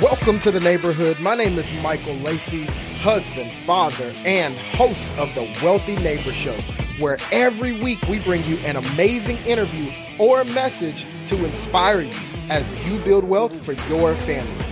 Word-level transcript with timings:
Welcome 0.00 0.38
to 0.40 0.52
the 0.52 0.60
neighborhood. 0.60 1.18
My 1.18 1.34
name 1.34 1.58
is 1.58 1.72
Michael 1.82 2.14
Lacey, 2.14 2.66
husband, 3.00 3.50
father, 3.64 4.14
and 4.24 4.54
host 4.54 5.10
of 5.18 5.34
the 5.34 5.52
Wealthy 5.60 5.96
Neighbor 5.96 6.32
Show, 6.32 6.56
where 7.00 7.18
every 7.32 7.80
week 7.82 8.00
we 8.08 8.20
bring 8.20 8.44
you 8.44 8.58
an 8.58 8.76
amazing 8.76 9.38
interview 9.38 9.90
or 10.20 10.44
message 10.44 11.04
to 11.26 11.44
inspire 11.44 12.02
you 12.02 12.14
as 12.48 12.80
you 12.88 13.00
build 13.00 13.24
wealth 13.24 13.52
for 13.64 13.72
your 13.72 14.14
family. 14.14 14.64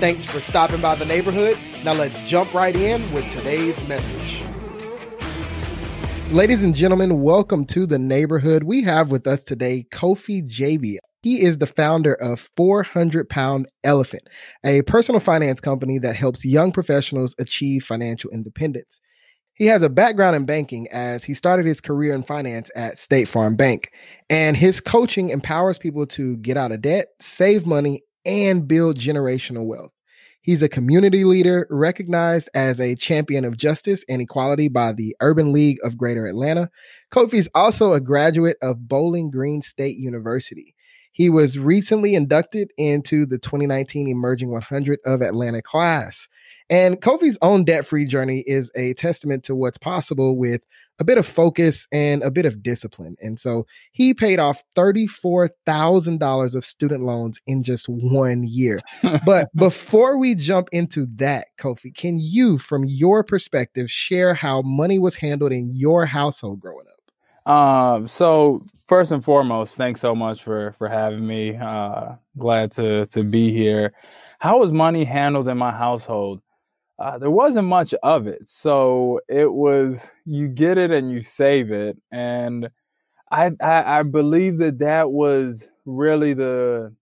Thanks 0.00 0.26
for 0.26 0.38
stopping 0.38 0.82
by 0.82 0.96
the 0.96 1.06
neighborhood. 1.06 1.56
Now 1.82 1.94
let's 1.94 2.20
jump 2.20 2.52
right 2.52 2.76
in 2.76 3.10
with 3.14 3.26
today's 3.30 3.82
message. 3.88 4.42
Ladies 6.30 6.62
and 6.62 6.74
gentlemen, 6.74 7.22
welcome 7.22 7.64
to 7.68 7.86
the 7.86 7.98
neighborhood. 7.98 8.64
We 8.64 8.82
have 8.82 9.10
with 9.10 9.26
us 9.26 9.42
today 9.42 9.86
Kofi 9.90 10.46
Gyebi. 10.46 10.98
He 11.24 11.40
is 11.40 11.56
the 11.56 11.66
founder 11.66 12.12
of 12.12 12.50
400 12.54 13.30
Pound 13.30 13.64
Elephant, 13.82 14.24
a 14.62 14.82
personal 14.82 15.22
finance 15.22 15.58
company 15.58 15.98
that 16.00 16.16
helps 16.16 16.44
young 16.44 16.70
professionals 16.70 17.34
achieve 17.38 17.82
financial 17.82 18.28
independence. 18.28 19.00
He 19.54 19.64
has 19.68 19.82
a 19.82 19.88
background 19.88 20.36
in 20.36 20.44
banking 20.44 20.86
as 20.92 21.24
he 21.24 21.32
started 21.32 21.64
his 21.64 21.80
career 21.80 22.12
in 22.12 22.24
finance 22.24 22.70
at 22.76 22.98
State 22.98 23.26
Farm 23.26 23.56
Bank. 23.56 23.90
And 24.28 24.54
his 24.54 24.82
coaching 24.82 25.30
empowers 25.30 25.78
people 25.78 26.04
to 26.08 26.36
get 26.36 26.58
out 26.58 26.72
of 26.72 26.82
debt, 26.82 27.06
save 27.22 27.64
money, 27.64 28.02
and 28.26 28.68
build 28.68 28.98
generational 28.98 29.64
wealth. 29.64 29.92
He's 30.42 30.60
a 30.60 30.68
community 30.68 31.24
leader 31.24 31.66
recognized 31.70 32.50
as 32.52 32.78
a 32.78 32.96
champion 32.96 33.46
of 33.46 33.56
justice 33.56 34.04
and 34.10 34.20
equality 34.20 34.68
by 34.68 34.92
the 34.92 35.16
Urban 35.22 35.54
League 35.54 35.78
of 35.82 35.96
Greater 35.96 36.26
Atlanta. 36.26 36.68
Kofi 37.10 37.38
is 37.38 37.48
also 37.54 37.94
a 37.94 38.00
graduate 38.00 38.58
of 38.60 38.86
Bowling 38.86 39.30
Green 39.30 39.62
State 39.62 39.96
University. 39.96 40.73
He 41.14 41.30
was 41.30 41.60
recently 41.60 42.16
inducted 42.16 42.72
into 42.76 43.24
the 43.24 43.38
2019 43.38 44.08
Emerging 44.08 44.50
100 44.50 44.98
of 45.06 45.22
Atlanta 45.22 45.62
class. 45.62 46.28
And 46.68 47.00
Kofi's 47.00 47.38
own 47.40 47.64
debt 47.64 47.86
free 47.86 48.04
journey 48.04 48.42
is 48.46 48.72
a 48.74 48.94
testament 48.94 49.44
to 49.44 49.54
what's 49.54 49.78
possible 49.78 50.36
with 50.36 50.62
a 50.98 51.04
bit 51.04 51.16
of 51.16 51.26
focus 51.26 51.86
and 51.92 52.22
a 52.24 52.32
bit 52.32 52.46
of 52.46 52.64
discipline. 52.64 53.14
And 53.22 53.38
so 53.38 53.64
he 53.92 54.12
paid 54.12 54.40
off 54.40 54.64
$34,000 54.76 56.54
of 56.54 56.64
student 56.64 57.04
loans 57.04 57.40
in 57.46 57.62
just 57.62 57.86
one 57.88 58.42
year. 58.42 58.80
but 59.24 59.54
before 59.54 60.18
we 60.18 60.34
jump 60.34 60.68
into 60.72 61.06
that, 61.16 61.46
Kofi, 61.60 61.94
can 61.94 62.18
you, 62.18 62.58
from 62.58 62.84
your 62.84 63.22
perspective, 63.22 63.88
share 63.88 64.34
how 64.34 64.62
money 64.62 64.98
was 64.98 65.14
handled 65.14 65.52
in 65.52 65.68
your 65.72 66.06
household 66.06 66.58
growing 66.58 66.86
up? 66.88 66.93
Um, 67.46 68.08
so 68.08 68.62
first 68.88 69.12
and 69.12 69.22
foremost, 69.24 69.76
thanks 69.76 70.00
so 70.00 70.14
much 70.14 70.42
for 70.42 70.72
for 70.72 70.88
having 70.88 71.26
me. 71.26 71.56
Uh, 71.56 72.16
glad 72.38 72.72
to 72.72 73.06
to 73.06 73.22
be 73.22 73.52
here. 73.52 73.92
How 74.38 74.58
was 74.58 74.72
money 74.72 75.04
handled 75.04 75.48
in 75.48 75.58
my 75.58 75.72
household? 75.72 76.40
Uh, 76.98 77.18
there 77.18 77.30
wasn't 77.30 77.68
much 77.68 77.94
of 78.02 78.26
it, 78.28 78.48
so 78.48 79.20
it 79.28 79.52
was 79.52 80.10
you 80.26 80.48
get 80.48 80.78
it 80.78 80.90
and 80.92 81.10
you 81.12 81.22
save 81.22 81.72
it, 81.72 81.98
and 82.12 82.70
I, 83.32 83.52
I 83.62 84.00
I 84.00 84.02
believe 84.04 84.58
that 84.58 84.78
that 84.80 85.12
was 85.12 85.70
really 85.86 86.34
the 86.34 86.94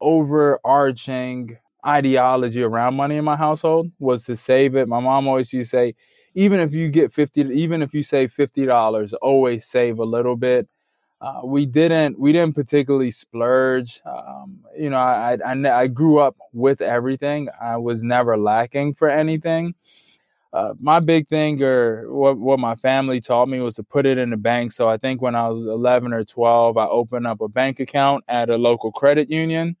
overarching 0.00 1.56
ideology 1.86 2.62
around 2.62 2.94
money 2.94 3.16
in 3.16 3.24
my 3.24 3.36
household 3.36 3.90
was 3.98 4.24
to 4.24 4.36
save 4.36 4.76
it. 4.76 4.88
My 4.88 5.00
mom 5.00 5.28
always 5.28 5.52
used 5.52 5.70
to 5.70 5.76
say, 5.76 5.94
even 6.38 6.60
if 6.60 6.72
you 6.72 6.88
get 6.88 7.12
50 7.12 7.40
even 7.52 7.82
if 7.82 7.92
you 7.92 8.04
save 8.04 8.32
$50 8.32 9.12
always 9.20 9.66
save 9.66 9.98
a 9.98 10.04
little 10.04 10.36
bit. 10.36 10.70
Uh, 11.20 11.40
we 11.42 11.66
didn't 11.66 12.16
we 12.16 12.30
didn't 12.30 12.54
particularly 12.54 13.10
splurge. 13.10 14.00
Um, 14.06 14.60
you 14.78 14.88
know 14.88 14.98
I, 14.98 15.36
I, 15.44 15.80
I 15.82 15.86
grew 15.88 16.20
up 16.20 16.36
with 16.52 16.80
everything. 16.80 17.48
I 17.60 17.76
was 17.76 18.04
never 18.04 18.38
lacking 18.38 18.94
for 18.94 19.08
anything. 19.10 19.74
Uh, 20.52 20.74
my 20.80 21.00
big 21.00 21.26
thing 21.26 21.60
or 21.60 22.10
what, 22.14 22.38
what 22.38 22.60
my 22.60 22.76
family 22.76 23.20
taught 23.20 23.48
me 23.48 23.58
was 23.58 23.74
to 23.74 23.82
put 23.82 24.06
it 24.06 24.16
in 24.16 24.30
the 24.30 24.36
bank. 24.36 24.70
So 24.70 24.88
i 24.88 24.96
think 24.96 25.20
when 25.20 25.34
i 25.34 25.48
was 25.48 25.66
11 25.66 26.12
or 26.12 26.22
12 26.22 26.76
i 26.76 26.86
opened 26.86 27.26
up 27.26 27.40
a 27.40 27.48
bank 27.48 27.80
account 27.80 28.22
at 28.28 28.48
a 28.48 28.56
local 28.56 28.92
credit 28.92 29.28
union. 29.28 29.76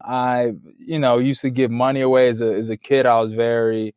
I 0.00 0.52
you 0.78 1.00
know 1.00 1.18
used 1.18 1.40
to 1.40 1.50
give 1.50 1.72
money 1.72 2.02
away. 2.02 2.28
As 2.28 2.40
a, 2.40 2.54
as 2.54 2.70
a 2.70 2.76
kid 2.76 3.06
i 3.06 3.20
was 3.20 3.32
very 3.34 3.92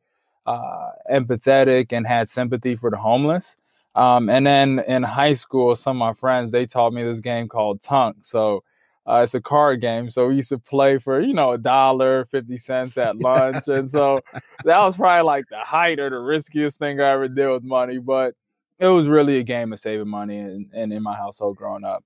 uh, 0.46 0.92
empathetic 1.12 1.92
and 1.92 2.08
had 2.08 2.30
sympathy 2.30 2.76
for 2.76 2.90
the 2.90 2.98
homeless. 2.98 3.58
Um, 3.96 4.30
and 4.30 4.46
then 4.46 4.80
in 4.88 5.04
high 5.04 5.34
school, 5.34 5.76
some 5.76 5.98
of 5.98 6.00
my 6.00 6.14
friends 6.14 6.52
they 6.52 6.66
taught 6.66 6.94
me 6.94 7.04
this 7.04 7.20
game 7.20 7.48
called 7.48 7.82
Tunk. 7.82 8.18
So 8.22 8.64
uh, 9.08 9.22
it's 9.24 9.34
a 9.34 9.42
card 9.42 9.82
game. 9.82 10.10
So 10.10 10.28
we 10.28 10.36
used 10.36 10.50
to 10.50 10.60
play 10.60 11.00
for 11.00 11.20
you 11.20 11.34
know 11.34 11.52
a 11.52 11.58
dollar 11.58 12.26
fifty 12.26 12.58
cents 12.58 12.98
at 12.98 13.18
lunch, 13.22 13.68
and 13.68 13.90
so 13.90 14.20
that 14.64 14.80
was 14.80 14.98
probably 14.98 15.24
like 15.24 15.46
the 15.50 15.60
height 15.60 16.00
or 16.00 16.10
the 16.10 16.20
riskiest 16.20 16.80
thing 16.80 17.00
I 17.00 17.10
ever 17.10 17.28
did 17.28 17.50
with 17.50 17.64
money. 17.64 17.98
But 17.98 18.36
it 18.78 18.88
was 18.88 19.08
really 19.08 19.40
a 19.40 19.44
game 19.44 19.74
of 19.74 19.80
saving 19.80 20.08
money, 20.08 20.38
and 20.38 20.68
in, 20.74 20.80
in, 20.80 20.92
in 20.92 21.04
my 21.04 21.16
household 21.16 21.58
growing 21.58 21.84
up. 21.84 22.04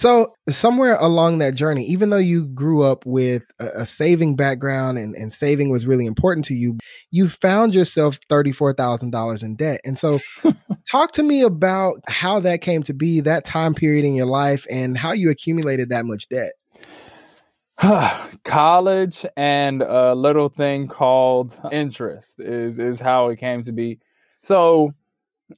So 0.00 0.32
somewhere 0.48 0.96
along 0.98 1.40
that 1.40 1.54
journey, 1.54 1.84
even 1.84 2.08
though 2.08 2.16
you 2.16 2.46
grew 2.46 2.82
up 2.82 3.04
with 3.04 3.44
a, 3.58 3.80
a, 3.80 3.84
saving 3.84 4.34
background 4.34 4.96
and, 4.96 5.14
and 5.14 5.30
saving 5.30 5.68
was 5.68 5.86
really 5.86 6.06
important 6.06 6.46
to 6.46 6.54
you, 6.54 6.78
you 7.10 7.28
found 7.28 7.74
yourself 7.74 8.18
$34,000 8.30 9.42
in 9.42 9.56
debt. 9.56 9.82
And 9.84 9.98
so 9.98 10.18
talk 10.90 11.12
to 11.12 11.22
me 11.22 11.42
about 11.42 11.96
how 12.08 12.40
that 12.40 12.62
came 12.62 12.82
to 12.84 12.94
be, 12.94 13.20
that 13.20 13.44
time 13.44 13.74
period 13.74 14.06
in 14.06 14.14
your 14.14 14.24
life 14.24 14.66
and 14.70 14.96
how 14.96 15.12
you 15.12 15.28
accumulated 15.28 15.90
that 15.90 16.06
much 16.06 16.30
debt. 16.30 16.52
College 18.44 19.26
and 19.36 19.82
a 19.82 20.14
little 20.14 20.48
thing 20.48 20.88
called 20.88 21.60
interest 21.70 22.40
is 22.40 22.78
is 22.78 23.00
how 23.00 23.28
it 23.28 23.36
came 23.36 23.62
to 23.64 23.72
be. 23.72 23.98
So 24.42 24.94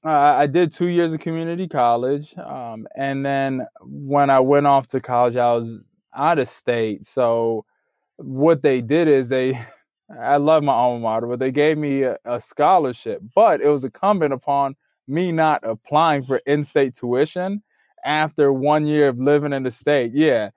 uh, 0.05 0.09
I 0.09 0.47
did 0.47 0.73
two 0.73 0.89
years 0.89 1.13
of 1.13 1.21
community 1.21 1.69
college, 1.69 2.35
um, 2.39 2.87
and 2.97 3.25
then 3.25 3.67
when 3.83 4.31
I 4.31 4.41
went 4.41 4.67
off 4.67 4.87
to 4.89 5.01
college, 5.01 5.37
I 5.37 5.53
was 5.53 5.79
out 6.15 6.39
of 6.39 6.49
state. 6.49 7.07
So 7.07 7.65
what 8.17 8.63
they 8.63 8.81
did 8.81 9.09
is 9.09 9.29
they, 9.29 9.61
I 10.21 10.37
love 10.37 10.63
my 10.63 10.73
alma 10.73 11.01
mater, 11.01 11.27
but 11.27 11.39
they 11.39 11.51
gave 11.51 11.79
me 11.79 12.03
a, 12.03 12.19
a 12.25 12.41
scholarship. 12.41 13.23
But 13.35 13.61
it 13.61 13.69
was 13.69 13.85
incumbent 13.85 14.33
upon 14.33 14.77
me 15.09 15.33
not 15.33 15.61
applying 15.65 16.25
for 16.25 16.39
in-state 16.47 16.95
tuition 16.95 17.63
after 18.05 18.53
one 18.53 18.87
year 18.87 19.09
of 19.09 19.19
living 19.19 19.53
in 19.53 19.63
the 19.63 19.71
state. 19.71 20.13
Yeah, 20.15 20.51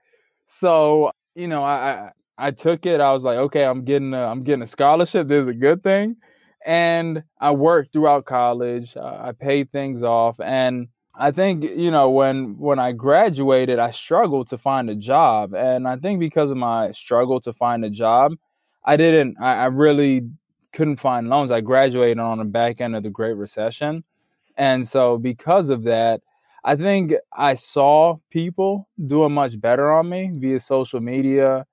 so 0.45 1.11
you 1.35 1.47
know, 1.47 1.63
I 1.63 2.11
I, 2.37 2.47
I 2.47 2.51
took 2.51 2.85
it. 2.85 3.01
I 3.01 3.13
was 3.13 3.23
like, 3.23 3.37
okay, 3.37 3.65
I'm 3.65 3.83
getting 3.85 4.13
a, 4.13 4.25
I'm 4.27 4.43
getting 4.43 4.63
a 4.63 4.67
scholarship. 4.67 5.27
This 5.27 5.43
is 5.43 5.47
a 5.47 5.53
good 5.53 5.83
thing 5.83 6.17
and 6.65 7.23
I 7.39 7.51
worked 7.51 7.93
throughout 7.93 8.25
college. 8.25 8.97
Uh, 8.97 9.17
I 9.21 9.31
paid 9.31 9.71
things 9.71 10.03
off, 10.03 10.39
and 10.39 10.87
I 11.13 11.31
think 11.31 11.63
you 11.63 11.91
know 11.91 12.09
when 12.09 12.57
when 12.57 12.79
I 12.79 12.91
graduated, 12.91 13.79
I 13.79 13.91
struggled 13.91 14.47
to 14.49 14.57
find 14.57 14.89
a 14.89 14.95
job, 14.95 15.53
and 15.53 15.87
I 15.87 15.95
think 15.97 16.19
because 16.19 16.51
of 16.51 16.57
my 16.57 16.91
struggle 16.91 17.39
to 17.41 17.53
find 17.53 17.85
a 17.85 17.89
job, 17.89 18.33
I 18.83 18.97
didn't. 18.97 19.37
I, 19.39 19.63
I 19.63 19.65
really 19.67 20.27
couldn't 20.73 20.97
find 20.97 21.29
loans. 21.29 21.51
I 21.51 21.61
graduated 21.61 22.19
on 22.19 22.39
the 22.39 22.45
back 22.45 22.81
end 22.81 22.95
of 22.95 23.03
the 23.03 23.09
Great 23.11 23.37
Recession, 23.37 24.03
and 24.57 24.87
so 24.87 25.17
because 25.17 25.69
of 25.69 25.83
that. 25.83 26.21
I 26.67 26.75
think 26.75 27.13
I 27.31 27.53
saw 27.53 28.17
people 28.31 28.89
doing 29.05 29.31
much 29.33 29.61
better 29.61 29.91
on 29.93 30.09
me 30.09 30.31
via 30.33 30.59
social 30.59 30.99
media. 30.99 31.63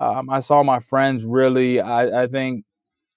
Um, 0.00 0.28
I 0.30 0.40
saw 0.40 0.64
my 0.64 0.80
friends 0.80 1.24
really, 1.24 1.80
I, 1.80 2.24
I 2.24 2.26
think, 2.26 2.64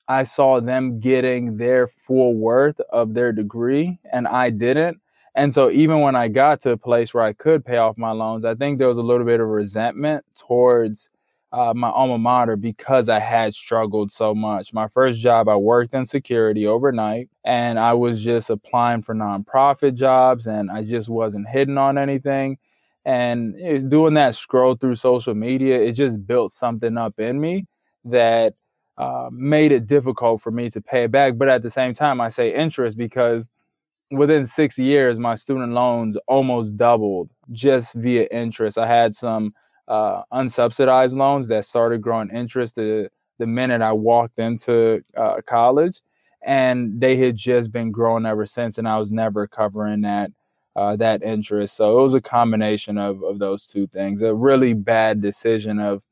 I 0.07 0.23
saw 0.23 0.59
them 0.59 0.99
getting 0.99 1.57
their 1.57 1.87
full 1.87 2.35
worth 2.35 2.79
of 2.91 3.13
their 3.13 3.31
degree 3.31 3.99
and 4.11 4.27
I 4.27 4.49
didn't. 4.49 4.99
And 5.35 5.53
so 5.53 5.69
even 5.69 5.99
when 5.99 6.15
I 6.15 6.27
got 6.29 6.61
to 6.61 6.71
a 6.71 6.77
place 6.77 7.13
where 7.13 7.23
I 7.23 7.33
could 7.33 7.65
pay 7.65 7.77
off 7.77 7.97
my 7.97 8.11
loans, 8.11 8.45
I 8.45 8.55
think 8.55 8.79
there 8.79 8.87
was 8.87 8.97
a 8.97 9.03
little 9.03 9.25
bit 9.25 9.41
of 9.41 9.47
resentment 9.47 10.23
towards 10.37 11.09
uh, 11.51 11.73
my 11.73 11.89
alma 11.89 12.17
mater 12.17 12.55
because 12.55 13.09
I 13.09 13.19
had 13.19 13.53
struggled 13.53 14.11
so 14.11 14.35
much. 14.35 14.73
My 14.73 14.87
first 14.87 15.19
job, 15.19 15.49
I 15.49 15.55
worked 15.55 15.93
in 15.93 16.05
security 16.05 16.67
overnight 16.67 17.29
and 17.43 17.79
I 17.79 17.93
was 17.93 18.23
just 18.23 18.49
applying 18.49 19.01
for 19.01 19.15
nonprofit 19.15 19.95
jobs 19.95 20.47
and 20.47 20.69
I 20.71 20.83
just 20.83 21.09
wasn't 21.09 21.47
hitting 21.47 21.77
on 21.77 21.97
anything. 21.97 22.57
And 23.05 23.55
doing 23.89 24.15
that 24.15 24.35
scroll 24.35 24.75
through 24.75 24.95
social 24.95 25.35
media, 25.35 25.79
it 25.79 25.93
just 25.93 26.25
built 26.25 26.51
something 26.51 26.97
up 26.97 27.19
in 27.19 27.39
me 27.39 27.67
that 28.05 28.55
uh, 28.97 29.29
made 29.31 29.71
it 29.71 29.87
difficult 29.87 30.41
for 30.41 30.51
me 30.51 30.69
to 30.69 30.81
pay 30.81 31.03
it 31.03 31.11
back. 31.11 31.37
But 31.37 31.49
at 31.49 31.61
the 31.61 31.69
same 31.69 31.93
time, 31.93 32.21
I 32.21 32.29
say 32.29 32.53
interest 32.53 32.97
because 32.97 33.49
within 34.11 34.45
six 34.45 34.77
years, 34.77 35.19
my 35.19 35.35
student 35.35 35.73
loans 35.73 36.17
almost 36.27 36.77
doubled 36.77 37.29
just 37.51 37.93
via 37.95 38.27
interest. 38.31 38.77
I 38.77 38.87
had 38.87 39.15
some 39.15 39.53
uh, 39.87 40.23
unsubsidized 40.33 41.15
loans 41.15 41.47
that 41.49 41.65
started 41.65 42.01
growing 42.01 42.29
interest 42.29 42.75
the, 42.75 43.09
the 43.37 43.47
minute 43.47 43.81
I 43.81 43.91
walked 43.91 44.39
into 44.39 45.03
uh, 45.17 45.41
college, 45.45 46.01
and 46.43 46.99
they 46.99 47.15
had 47.15 47.35
just 47.35 47.71
been 47.71 47.91
growing 47.91 48.25
ever 48.25 48.45
since, 48.45 48.77
and 48.77 48.87
I 48.87 48.97
was 48.97 49.11
never 49.11 49.47
covering 49.47 50.01
that. 50.01 50.31
Uh, 50.77 50.93
that 50.93 51.23
interest. 51.23 51.77
So 51.77 51.97
it 51.97 52.01
was 52.01 52.13
a 52.15 52.19
combination 52.19 52.97
of, 52.97 53.23
of 53.23 53.39
those 53.39 53.65
two 53.65 53.87
things. 53.87 54.21
A 54.21 54.35
really 54.35 54.73
bad 54.73 55.21
decision 55.21 55.79
of 55.79 56.03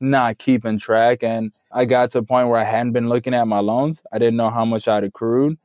not 0.00 0.38
keeping 0.38 0.78
track. 0.78 1.22
And 1.22 1.52
I 1.72 1.84
got 1.84 2.10
to 2.12 2.18
a 2.18 2.22
point 2.22 2.48
where 2.48 2.58
I 2.58 2.64
hadn't 2.64 2.92
been 2.92 3.08
looking 3.08 3.34
at 3.34 3.46
my 3.46 3.60
loans. 3.60 4.02
I 4.12 4.18
didn't 4.18 4.36
know 4.36 4.50
how 4.50 4.64
much 4.64 4.88
I'd 4.88 5.04
accrued. 5.04 5.58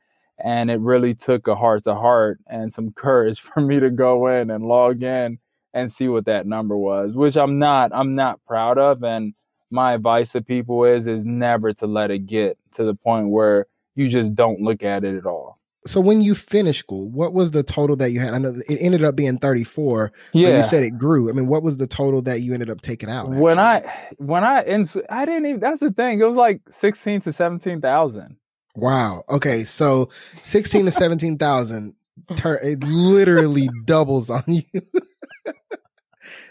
And 0.43 0.69
it 0.69 0.79
really 0.79 1.15
took 1.15 1.47
a 1.47 1.55
heart 1.55 1.83
to 1.85 1.95
heart 1.95 2.39
and 2.47 2.73
some 2.73 2.91
courage 2.95 3.39
for 3.39 3.61
me 3.61 3.79
to 3.79 3.89
go 3.89 4.27
in 4.27 4.49
and 4.51 4.65
log 4.65 5.03
in 5.03 5.39
and 5.73 5.91
see 5.91 6.07
what 6.07 6.25
that 6.25 6.45
number 6.45 6.77
was, 6.77 7.15
which 7.15 7.35
I'm 7.35 7.59
not, 7.59 7.91
I'm 7.93 8.15
not 8.15 8.39
proud 8.45 8.77
of. 8.77 9.03
And 9.03 9.33
my 9.71 9.93
advice 9.93 10.31
to 10.33 10.41
people 10.41 10.83
is, 10.85 11.07
is 11.07 11.25
never 11.25 11.73
to 11.73 11.87
let 11.87 12.11
it 12.11 12.25
get 12.25 12.57
to 12.73 12.83
the 12.83 12.93
point 12.95 13.29
where 13.29 13.67
you 13.95 14.07
just 14.07 14.35
don't 14.35 14.61
look 14.61 14.83
at 14.83 15.03
it 15.03 15.15
at 15.17 15.25
all 15.25 15.54
so 15.87 16.01
when 16.01 16.21
you 16.21 16.33
finished 16.33 16.79
school, 16.79 17.09
what 17.09 17.33
was 17.33 17.51
the 17.51 17.63
total 17.63 17.95
that 17.97 18.11
you 18.11 18.19
had? 18.19 18.33
I 18.33 18.39
know 18.39 18.55
it 18.67 18.77
ended 18.79 19.03
up 19.03 19.15
being 19.15 19.37
34. 19.37 20.11
Yeah. 20.33 20.57
you 20.57 20.63
said 20.63 20.83
it 20.83 20.97
grew. 20.97 21.29
I 21.29 21.33
mean, 21.33 21.47
what 21.47 21.63
was 21.63 21.77
the 21.77 21.87
total 21.87 22.21
that 22.23 22.41
you 22.41 22.53
ended 22.53 22.69
up 22.69 22.81
taking 22.81 23.09
out? 23.09 23.25
Actually? 23.25 23.39
When 23.39 23.59
I 23.59 24.09
when 24.17 24.43
I 24.43 24.61
and 24.61 24.91
I 25.09 25.25
didn't 25.25 25.45
even 25.45 25.59
that's 25.59 25.79
the 25.79 25.91
thing. 25.91 26.19
It 26.19 26.25
was 26.25 26.37
like 26.37 26.61
16 26.69 27.21
to 27.21 27.31
17,000. 27.31 28.35
Wow. 28.75 29.23
Okay. 29.29 29.63
So 29.63 30.09
16 30.43 30.85
to 30.85 30.91
17,000 30.91 31.93
it 32.29 32.83
literally 32.83 33.69
doubles 33.85 34.29
on 34.29 34.43
you. 34.47 34.63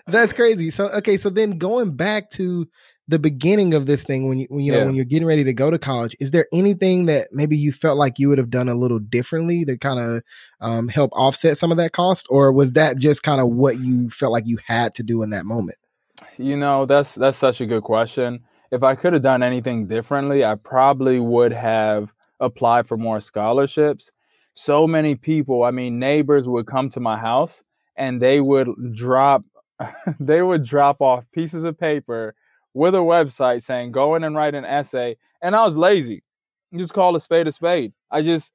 that's 0.06 0.32
crazy. 0.32 0.70
So 0.70 0.88
okay, 0.90 1.16
so 1.16 1.30
then 1.30 1.58
going 1.58 1.96
back 1.96 2.30
to 2.32 2.68
the 3.06 3.18
beginning 3.18 3.74
of 3.74 3.86
this 3.86 4.02
thing 4.02 4.28
when 4.28 4.38
you 4.38 4.46
when 4.48 4.64
you 4.64 4.72
know 4.72 4.86
when 4.86 4.94
you're 4.94 5.04
getting 5.04 5.26
ready 5.26 5.44
to 5.44 5.52
go 5.52 5.70
to 5.70 5.78
college 5.78 6.16
is 6.20 6.30
there 6.30 6.46
anything 6.52 7.06
that 7.06 7.28
maybe 7.32 7.56
you 7.56 7.72
felt 7.72 7.98
like 7.98 8.18
you 8.18 8.28
would 8.28 8.38
have 8.38 8.50
done 8.50 8.68
a 8.68 8.74
little 8.74 8.98
differently 8.98 9.64
to 9.64 9.76
kind 9.76 10.00
of 10.00 10.22
um, 10.60 10.88
help 10.88 11.10
offset 11.12 11.58
some 11.58 11.70
of 11.70 11.76
that 11.76 11.92
cost? 11.92 12.26
Or 12.30 12.50
was 12.50 12.72
that 12.72 12.98
just 12.98 13.22
kind 13.22 13.40
of 13.40 13.48
what 13.50 13.78
you 13.78 14.08
felt 14.10 14.32
like 14.32 14.46
you 14.46 14.58
had 14.66 14.94
to 14.94 15.02
do 15.02 15.22
in 15.22 15.30
that 15.30 15.44
moment? 15.44 15.76
You 16.38 16.56
know 16.56 16.86
that's 16.86 17.14
that's 17.14 17.38
such 17.38 17.60
a 17.60 17.66
good 17.66 17.82
question. 17.82 18.40
If 18.70 18.82
i 18.82 18.94
could 18.94 19.12
have 19.12 19.22
done 19.22 19.42
anything 19.42 19.86
differently 19.86 20.44
i 20.44 20.56
probably 20.56 21.20
would 21.20 21.52
have 21.52 22.12
applied 22.40 22.86
for 22.86 22.96
more 22.96 23.20
scholarships. 23.20 24.10
So 24.54 24.86
many 24.86 25.14
people 25.14 25.64
i 25.64 25.70
mean 25.70 25.98
neighbors 25.98 26.48
would 26.48 26.66
come 26.66 26.88
to 26.90 27.00
my 27.00 27.18
house 27.18 27.64
and 27.96 28.20
they 28.20 28.40
would 28.40 28.68
drop 28.94 29.44
they 30.20 30.42
would 30.42 30.64
drop 30.64 31.02
off 31.02 31.30
pieces 31.32 31.64
of 31.64 31.78
paper 31.78 32.34
with 32.74 32.94
a 32.94 32.98
website 32.98 33.62
saying 33.62 33.92
go 33.92 34.14
in 34.16 34.24
and 34.24 34.36
write 34.36 34.54
an 34.54 34.64
essay. 34.64 35.16
And 35.40 35.56
I 35.56 35.64
was 35.64 35.76
lazy. 35.76 36.22
Just 36.76 36.92
call 36.92 37.16
a 37.16 37.20
spade 37.20 37.48
a 37.48 37.52
spade. 37.52 37.92
I 38.10 38.22
just 38.22 38.52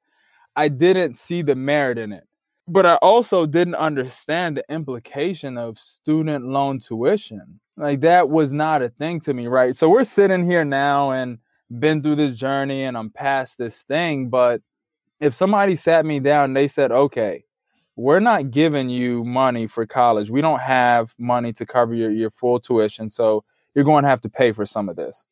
I 0.54 0.68
didn't 0.68 1.16
see 1.16 1.42
the 1.42 1.54
merit 1.54 1.98
in 1.98 2.12
it. 2.12 2.24
But 2.68 2.86
I 2.86 2.96
also 2.96 3.46
didn't 3.46 3.74
understand 3.76 4.56
the 4.56 4.64
implication 4.72 5.58
of 5.58 5.78
student 5.78 6.46
loan 6.46 6.78
tuition. 6.78 7.58
Like 7.76 8.00
that 8.00 8.28
was 8.28 8.52
not 8.52 8.82
a 8.82 8.90
thing 8.90 9.20
to 9.22 9.34
me, 9.34 9.46
right? 9.48 9.76
So 9.76 9.88
we're 9.88 10.04
sitting 10.04 10.44
here 10.44 10.64
now 10.64 11.10
and 11.10 11.38
been 11.78 12.02
through 12.02 12.16
this 12.16 12.34
journey 12.34 12.84
and 12.84 12.96
I'm 12.96 13.10
past 13.10 13.58
this 13.58 13.82
thing, 13.82 14.28
but 14.28 14.60
if 15.20 15.34
somebody 15.34 15.76
sat 15.76 16.04
me 16.04 16.20
down 16.20 16.46
and 16.46 16.56
they 16.56 16.68
said, 16.68 16.92
"Okay, 16.92 17.44
we're 17.96 18.20
not 18.20 18.50
giving 18.50 18.88
you 18.88 19.24
money 19.24 19.66
for 19.66 19.86
college. 19.86 20.30
We 20.30 20.40
don't 20.40 20.60
have 20.60 21.14
money 21.18 21.52
to 21.54 21.66
cover 21.66 21.94
your, 21.94 22.10
your 22.10 22.30
full 22.30 22.58
tuition. 22.58 23.10
So 23.10 23.44
you're 23.74 23.84
going 23.84 24.04
to 24.04 24.08
have 24.08 24.20
to 24.22 24.28
pay 24.28 24.52
for 24.52 24.66
some 24.66 24.88
of 24.88 24.96
this. 24.96 25.26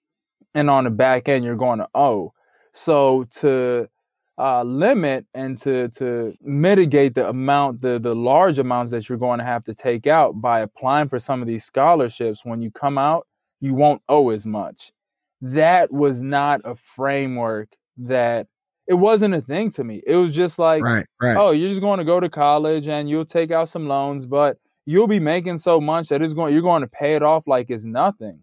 And 0.54 0.70
on 0.70 0.84
the 0.84 0.90
back 0.90 1.28
end, 1.28 1.44
you're 1.44 1.56
going 1.56 1.78
to 1.78 1.88
owe. 1.94 2.32
So 2.72 3.24
to 3.40 3.88
uh, 4.38 4.62
limit 4.62 5.26
and 5.34 5.58
to 5.58 5.88
to 5.88 6.34
mitigate 6.40 7.14
the 7.14 7.28
amount, 7.28 7.80
the 7.80 7.98
the 7.98 8.14
large 8.14 8.58
amounts 8.58 8.90
that 8.92 9.08
you're 9.08 9.18
going 9.18 9.38
to 9.38 9.44
have 9.44 9.64
to 9.64 9.74
take 9.74 10.06
out 10.06 10.40
by 10.40 10.60
applying 10.60 11.08
for 11.08 11.18
some 11.18 11.42
of 11.42 11.48
these 11.48 11.64
scholarships, 11.64 12.44
when 12.44 12.60
you 12.60 12.70
come 12.70 12.98
out, 12.98 13.26
you 13.60 13.74
won't 13.74 14.02
owe 14.08 14.30
as 14.30 14.46
much. 14.46 14.92
That 15.40 15.92
was 15.92 16.22
not 16.22 16.60
a 16.64 16.74
framework 16.74 17.68
that 17.98 18.46
it 18.86 18.94
wasn't 18.94 19.34
a 19.34 19.40
thing 19.40 19.70
to 19.72 19.84
me. 19.84 20.02
It 20.06 20.16
was 20.16 20.34
just 20.34 20.58
like, 20.58 20.82
right, 20.82 21.04
right. 21.20 21.36
oh, 21.36 21.50
you're 21.50 21.68
just 21.68 21.80
going 21.80 21.98
to 21.98 22.04
go 22.04 22.20
to 22.20 22.30
college 22.30 22.88
and 22.88 23.08
you'll 23.08 23.26
take 23.26 23.50
out 23.50 23.68
some 23.68 23.86
loans, 23.86 24.24
but 24.24 24.56
you'll 24.88 25.06
be 25.06 25.20
making 25.20 25.58
so 25.58 25.78
much 25.78 26.08
that 26.08 26.22
it's 26.22 26.32
going 26.32 26.50
you're 26.54 26.62
going 26.62 26.80
to 26.80 26.88
pay 26.88 27.14
it 27.14 27.22
off 27.22 27.46
like 27.46 27.68
it's 27.68 27.84
nothing. 27.84 28.42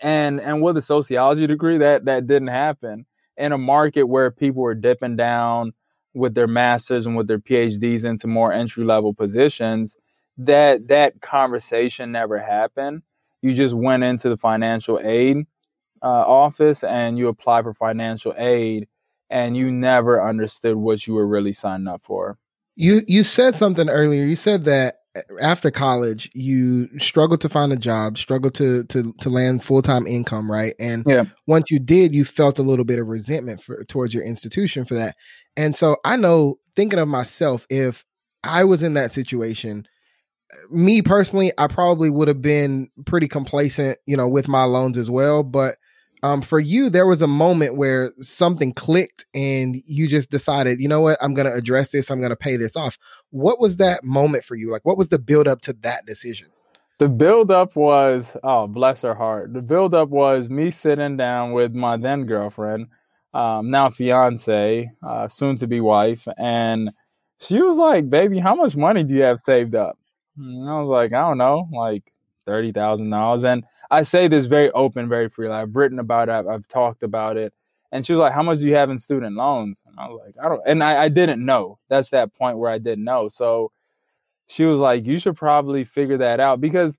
And 0.00 0.40
and 0.40 0.62
with 0.62 0.78
a 0.78 0.82
sociology 0.82 1.46
degree, 1.46 1.76
that 1.78 2.06
that 2.06 2.26
didn't 2.26 2.48
happen 2.48 3.04
in 3.36 3.52
a 3.52 3.58
market 3.58 4.04
where 4.04 4.30
people 4.30 4.62
were 4.62 4.74
dipping 4.74 5.16
down 5.16 5.74
with 6.14 6.34
their 6.34 6.46
masters 6.46 7.04
and 7.04 7.14
with 7.14 7.28
their 7.28 7.38
PhDs 7.38 8.04
into 8.04 8.26
more 8.26 8.54
entry 8.54 8.84
level 8.84 9.12
positions. 9.12 9.98
That 10.38 10.88
that 10.88 11.20
conversation 11.20 12.10
never 12.10 12.38
happened. 12.38 13.02
You 13.42 13.52
just 13.52 13.74
went 13.74 14.02
into 14.02 14.30
the 14.30 14.38
financial 14.38 14.98
aid 15.04 15.46
uh, 16.02 16.06
office 16.06 16.82
and 16.82 17.18
you 17.18 17.28
apply 17.28 17.62
for 17.62 17.74
financial 17.74 18.32
aid, 18.38 18.88
and 19.28 19.58
you 19.58 19.70
never 19.70 20.26
understood 20.26 20.76
what 20.76 21.06
you 21.06 21.12
were 21.12 21.26
really 21.26 21.52
signing 21.52 21.86
up 21.86 22.02
for. 22.02 22.38
You 22.76 23.02
you 23.06 23.24
said 23.24 23.56
something 23.56 23.90
earlier. 23.90 24.24
You 24.24 24.36
said 24.36 24.64
that 24.64 25.00
after 25.40 25.70
college, 25.70 26.30
you 26.34 26.88
struggled 26.98 27.40
to 27.42 27.48
find 27.48 27.72
a 27.72 27.76
job, 27.76 28.18
struggled 28.18 28.54
to 28.54 28.84
to 28.84 29.12
to 29.20 29.30
land 29.30 29.62
full 29.62 29.82
time 29.82 30.06
income, 30.06 30.50
right? 30.50 30.74
And 30.78 31.04
yeah. 31.06 31.24
once 31.46 31.70
you 31.70 31.78
did, 31.78 32.14
you 32.14 32.24
felt 32.24 32.58
a 32.58 32.62
little 32.62 32.84
bit 32.84 32.98
of 32.98 33.06
resentment 33.06 33.62
for, 33.62 33.84
towards 33.84 34.12
your 34.12 34.24
institution 34.24 34.84
for 34.84 34.94
that. 34.94 35.16
And 35.56 35.76
so 35.76 35.96
I 36.04 36.16
know, 36.16 36.56
thinking 36.74 36.98
of 36.98 37.08
myself, 37.08 37.66
if 37.70 38.04
I 38.42 38.64
was 38.64 38.82
in 38.82 38.94
that 38.94 39.12
situation, 39.12 39.86
me 40.70 41.02
personally, 41.02 41.52
I 41.56 41.68
probably 41.68 42.10
would 42.10 42.28
have 42.28 42.42
been 42.42 42.90
pretty 43.06 43.28
complacent, 43.28 43.98
you 44.06 44.16
know, 44.16 44.28
with 44.28 44.48
my 44.48 44.64
loans 44.64 44.98
as 44.98 45.10
well. 45.10 45.42
But 45.42 45.76
um, 46.24 46.40
for 46.40 46.58
you, 46.58 46.88
there 46.88 47.06
was 47.06 47.20
a 47.20 47.26
moment 47.26 47.76
where 47.76 48.10
something 48.18 48.72
clicked 48.72 49.26
and 49.34 49.76
you 49.84 50.08
just 50.08 50.30
decided, 50.30 50.80
you 50.80 50.88
know 50.88 51.02
what, 51.02 51.18
I'm 51.20 51.34
going 51.34 51.46
to 51.46 51.52
address 51.52 51.90
this. 51.90 52.10
I'm 52.10 52.18
going 52.18 52.30
to 52.30 52.36
pay 52.36 52.56
this 52.56 52.76
off. 52.76 52.96
What 53.28 53.60
was 53.60 53.76
that 53.76 54.02
moment 54.02 54.42
for 54.42 54.54
you? 54.54 54.72
Like, 54.72 54.86
what 54.86 54.96
was 54.96 55.10
the 55.10 55.18
build 55.18 55.46
up 55.46 55.60
to 55.60 55.74
that 55.82 56.06
decision? 56.06 56.48
The 56.96 57.10
build 57.10 57.50
up 57.50 57.76
was, 57.76 58.38
oh, 58.42 58.66
bless 58.66 59.02
her 59.02 59.14
heart. 59.14 59.52
The 59.52 59.60
build 59.60 59.94
up 59.94 60.08
was 60.08 60.48
me 60.48 60.70
sitting 60.70 61.18
down 61.18 61.52
with 61.52 61.74
my 61.74 61.98
then 61.98 62.24
girlfriend, 62.24 62.86
um, 63.34 63.70
now 63.70 63.90
fiance, 63.90 64.90
uh, 65.06 65.28
soon 65.28 65.56
to 65.56 65.66
be 65.66 65.80
wife. 65.80 66.26
And 66.38 66.90
she 67.38 67.60
was 67.60 67.76
like, 67.76 68.08
baby, 68.08 68.38
how 68.38 68.54
much 68.54 68.76
money 68.76 69.04
do 69.04 69.14
you 69.14 69.24
have 69.24 69.42
saved 69.42 69.74
up? 69.74 69.98
And 70.38 70.70
I 70.70 70.80
was 70.80 70.88
like, 70.88 71.12
I 71.12 71.28
don't 71.28 71.36
know, 71.36 71.68
like 71.70 72.14
$30,000. 72.48 73.44
And 73.44 73.64
I 73.90 74.02
say 74.02 74.28
this 74.28 74.46
very 74.46 74.70
open, 74.72 75.08
very 75.08 75.28
freely. 75.28 75.52
I've 75.52 75.74
written 75.74 75.98
about 75.98 76.28
it. 76.28 76.32
I've, 76.32 76.46
I've, 76.46 76.68
talked 76.68 77.02
about 77.02 77.36
it. 77.36 77.52
And 77.92 78.04
she 78.04 78.12
was 78.12 78.20
like, 78.20 78.32
"How 78.32 78.42
much 78.42 78.58
do 78.58 78.66
you 78.66 78.74
have 78.74 78.90
in 78.90 78.98
student 78.98 79.36
loans?" 79.36 79.84
And 79.86 79.98
I 79.98 80.08
was 80.08 80.20
like, 80.24 80.34
"I 80.42 80.48
don't." 80.48 80.62
And 80.66 80.82
I, 80.82 81.04
I 81.04 81.08
didn't 81.08 81.44
know. 81.44 81.78
That's 81.88 82.10
that 82.10 82.34
point 82.34 82.58
where 82.58 82.70
I 82.70 82.78
didn't 82.78 83.04
know. 83.04 83.28
So 83.28 83.70
she 84.48 84.64
was 84.64 84.80
like, 84.80 85.04
"You 85.04 85.18
should 85.18 85.36
probably 85.36 85.84
figure 85.84 86.18
that 86.18 86.40
out 86.40 86.60
because." 86.60 86.98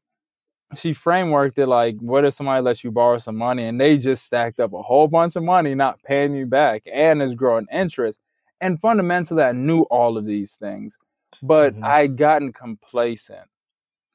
She 0.75 0.93
frameworked 0.93 1.59
it 1.59 1.67
like, 1.67 1.95
what 1.99 2.25
if 2.25 2.33
somebody 2.33 2.61
lets 2.61 2.83
you 2.83 2.91
borrow 2.91 3.19
some 3.19 3.35
money 3.35 3.65
and 3.67 3.79
they 3.79 3.99
just 3.99 4.25
stacked 4.25 4.59
up 4.59 4.73
a 4.73 4.81
whole 4.81 5.07
bunch 5.07 5.35
of 5.35 5.43
money, 5.43 5.75
not 5.75 6.01
paying 6.03 6.35
you 6.35 6.47
back, 6.47 6.81
and 6.91 7.21
is 7.21 7.35
growing 7.35 7.67
interest. 7.71 8.19
And 8.61 8.79
fundamentally, 8.81 9.43
I 9.43 9.51
knew 9.51 9.81
all 9.83 10.17
of 10.17 10.25
these 10.25 10.55
things, 10.55 10.97
but 11.43 11.73
mm-hmm. 11.73 11.83
I'd 11.83 12.17
gotten 12.17 12.51
complacent. 12.51 13.47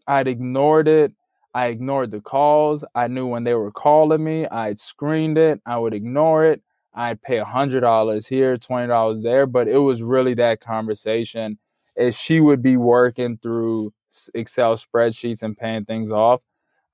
I'd 0.06 0.26
ignored 0.26 0.88
it. 0.88 1.12
I 1.54 1.66
ignored 1.66 2.10
the 2.10 2.20
calls. 2.20 2.84
I 2.94 3.08
knew 3.08 3.26
when 3.26 3.44
they 3.44 3.54
were 3.54 3.72
calling 3.72 4.22
me, 4.22 4.46
I'd 4.46 4.78
screened 4.78 5.38
it. 5.38 5.60
I 5.66 5.78
would 5.78 5.94
ignore 5.94 6.46
it. 6.46 6.62
I'd 6.94 7.22
pay 7.22 7.38
a 7.38 7.44
hundred 7.44 7.80
dollars 7.80 8.26
here, 8.26 8.56
twenty 8.56 8.88
dollars 8.88 9.22
there. 9.22 9.46
But 9.46 9.68
it 9.68 9.78
was 9.78 10.02
really 10.02 10.34
that 10.34 10.60
conversation. 10.60 11.58
As 11.96 12.16
she 12.16 12.40
would 12.40 12.62
be 12.62 12.76
working 12.76 13.38
through 13.42 13.92
Excel 14.34 14.76
spreadsheets 14.76 15.42
and 15.42 15.56
paying 15.56 15.84
things 15.84 16.12
off, 16.12 16.40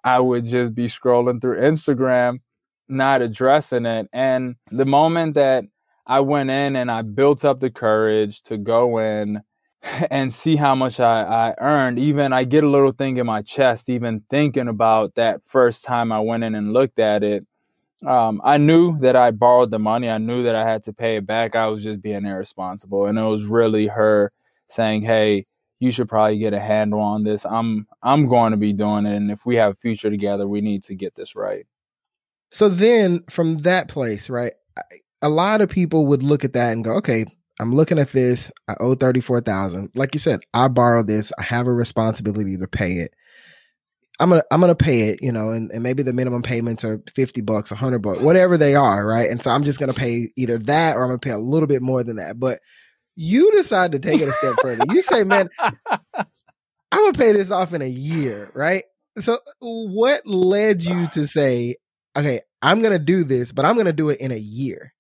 I 0.05 0.21
would 0.21 0.45
just 0.45 0.75
be 0.75 0.87
scrolling 0.87 1.41
through 1.41 1.61
Instagram, 1.61 2.41
not 2.89 3.23
addressing 3.23 3.87
it. 3.87 4.09
And 4.13 4.57
the 4.71 4.85
moment 4.85 5.35
that 5.35 5.65
I 6.07 6.21
went 6.21 6.51
in 6.51 6.77
and 6.77 6.91
I 6.91 7.03
built 7.03 7.45
up 7.45 7.61
the 7.61 7.71
courage 7.71 8.43
to 8.43 8.57
go 8.57 8.99
in 8.99 9.43
and 10.11 10.33
see 10.33 10.57
how 10.57 10.75
much 10.75 11.00
I, 11.00 11.23
I 11.23 11.55
earned. 11.59 11.99
Even 11.99 12.33
I 12.33 12.45
get 12.45 12.64
a 12.64 12.69
little 12.71 12.93
thing 12.93 13.16
in 13.16 13.26
my 13.26 13.43
chest, 13.43 13.88
even 13.88 14.23
thinking 14.31 14.69
about 14.69 15.14
that 15.14 15.43
first 15.45 15.85
time 15.85 16.12
I 16.12 16.21
went 16.21 16.45
in 16.45 16.55
and 16.55 16.73
looked 16.73 16.99
at 16.99 17.23
it. 17.23 17.47
Um, 18.07 18.40
I 18.45 18.59
knew 18.59 18.99
that 19.00 19.16
I 19.16 19.31
borrowed 19.31 19.71
the 19.71 19.78
money. 19.78 20.11
I 20.11 20.19
knew 20.19 20.43
that 20.43 20.55
I 20.55 20.69
had 20.69 20.83
to 20.85 20.93
pay 20.93 21.16
it 21.16 21.26
back. 21.26 21.57
I 21.57 21.66
was 21.69 21.83
just 21.83 22.02
being 22.02 22.26
irresponsible. 22.26 23.07
And 23.07 23.19
it 23.19 23.23
was 23.23 23.45
really 23.45 23.87
her 23.87 24.33
saying, 24.69 25.02
Hey, 25.02 25.47
you 25.78 25.90
should 25.90 26.09
probably 26.09 26.38
get 26.38 26.52
a 26.52 26.61
handle 26.61 27.00
on 27.00 27.25
this. 27.25 27.47
I'm 27.47 27.87
I'm 28.02 28.26
going 28.28 28.50
to 28.50 28.57
be 28.57 28.73
doing 28.73 29.07
it. 29.07 29.16
And 29.16 29.31
if 29.31 29.47
we 29.47 29.57
have 29.57 29.73
a 29.73 29.76
future 29.76 30.11
together, 30.11 30.47
we 30.47 30.61
need 30.61 30.85
to 30.85 30.95
get 30.95 31.14
this 31.14 31.35
right. 31.35 31.66
So 32.50 32.69
then 32.69 33.23
from 33.31 33.59
that 33.59 33.88
place, 33.88 34.31
right? 34.31 34.52
A 35.23 35.28
lot 35.28 35.62
of 35.62 35.69
people 35.69 36.07
would 36.07 36.23
look 36.23 36.45
at 36.45 36.52
that 36.52 36.73
and 36.73 36.85
go, 36.85 36.93
okay, 36.97 37.26
I'm 37.61 37.75
looking 37.75 37.99
at 37.99 38.13
this. 38.13 38.51
I 38.69 38.75
owe 38.81 38.95
34,000. 38.95 39.91
Like 39.95 40.15
you 40.15 40.21
said, 40.21 40.41
I 40.53 40.69
borrowed 40.69 41.07
this. 41.07 41.33
I 41.39 41.43
have 41.43 41.67
a 41.67 41.73
responsibility 41.73 42.57
to 42.59 42.69
pay 42.69 42.95
it. 42.95 43.15
I'm 44.19 44.31
gonna 44.31 44.43
I'm 44.51 44.61
gonna 44.61 44.75
pay 44.75 45.11
it, 45.11 45.23
you 45.23 45.31
know, 45.31 45.51
and, 45.51 45.71
and 45.71 45.83
maybe 45.83 46.03
the 46.03 46.13
minimum 46.15 46.41
payments 46.43 46.85
are 46.85 47.03
fifty 47.15 47.43
bucks, 47.43 47.71
hundred 47.71 47.99
bucks, 47.99 48.21
whatever 48.21 48.57
they 48.57 48.75
are, 48.75 49.07
right? 49.07 49.31
And 49.31 49.43
so 49.43 49.51
I'm 49.51 49.63
just 49.65 49.79
gonna 49.79 49.93
pay 49.93 50.31
either 50.37 50.59
that 50.59 50.97
or 50.97 51.03
I'm 51.03 51.11
gonna 51.11 51.19
pay 51.19 51.31
a 51.31 51.39
little 51.39 51.67
bit 51.67 51.83
more 51.83 52.03
than 52.03 52.17
that. 52.17 52.41
But 52.41 52.61
you 53.15 53.53
decide 53.53 53.93
to 53.93 53.99
take 53.99 54.21
it 54.23 54.29
a 54.29 54.33
step 54.33 54.55
further. 54.63 54.85
You 54.89 55.03
say, 55.03 55.25
man, 55.25 55.51
I'm 55.61 55.71
gonna 56.93 57.13
pay 57.13 57.33
this 57.33 57.51
off 57.51 57.75
in 57.75 57.83
a 57.83 57.89
year, 57.89 58.51
right? 58.55 58.85
So 59.19 59.39
what 59.61 60.27
led 60.27 60.83
you 60.83 61.09
to 61.09 61.27
say, 61.27 61.77
okay, 62.17 62.41
I'm 62.63 62.81
gonna 62.81 62.99
do 62.99 63.23
this, 63.23 63.53
but 63.53 63.67
I'm 63.67 63.77
gonna 63.77 63.93
do 63.93 64.09
it 64.09 64.21
in 64.21 64.33
a 64.33 64.37
year? 64.37 64.95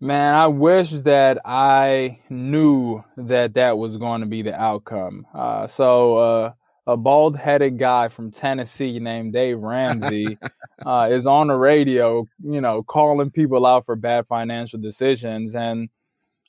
Man, 0.00 0.34
I 0.34 0.46
wish 0.48 0.90
that 0.90 1.38
I 1.44 2.18
knew 2.28 3.02
that 3.16 3.54
that 3.54 3.78
was 3.78 3.96
going 3.96 4.20
to 4.20 4.26
be 4.26 4.42
the 4.42 4.54
outcome. 4.54 5.26
Uh, 5.32 5.66
so, 5.66 6.16
uh, 6.18 6.52
a 6.86 6.96
bald 6.98 7.36
headed 7.36 7.78
guy 7.78 8.08
from 8.08 8.30
Tennessee 8.30 8.98
named 8.98 9.32
Dave 9.32 9.58
Ramsey 9.60 10.36
uh, 10.84 11.08
is 11.10 11.26
on 11.26 11.46
the 11.46 11.54
radio, 11.56 12.26
you 12.42 12.60
know, 12.60 12.82
calling 12.82 13.30
people 13.30 13.64
out 13.64 13.86
for 13.86 13.96
bad 13.96 14.26
financial 14.26 14.78
decisions. 14.78 15.54
And 15.54 15.88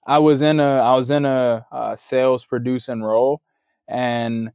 I 0.08 0.20
was 0.20 0.42
in 0.42 0.60
a 0.60 0.80
I 0.82 0.96
was 0.96 1.12
in 1.12 1.26
a, 1.26 1.66
a 1.72 1.98
sales 1.98 2.46
producing 2.46 3.04
role, 3.04 3.42
and 3.88 4.52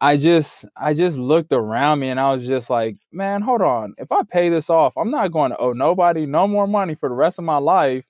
I 0.00 0.16
just 0.18 0.66
I 0.76 0.94
just 0.94 1.16
looked 1.18 1.52
around 1.52 2.00
me 2.00 2.10
and 2.10 2.20
I 2.20 2.32
was 2.34 2.46
just 2.46 2.68
like, 2.70 2.96
man, 3.12 3.42
hold 3.42 3.62
on. 3.62 3.94
If 3.98 4.12
I 4.12 4.22
pay 4.30 4.50
this 4.50 4.68
off, 4.70 4.96
I'm 4.96 5.10
not 5.10 5.32
going 5.32 5.52
to 5.52 5.58
owe 5.58 5.72
nobody 5.72 6.26
no 6.26 6.46
more 6.46 6.66
money 6.66 6.94
for 6.94 7.08
the 7.08 7.14
rest 7.14 7.38
of 7.38 7.44
my 7.46 7.58
life. 7.58 8.04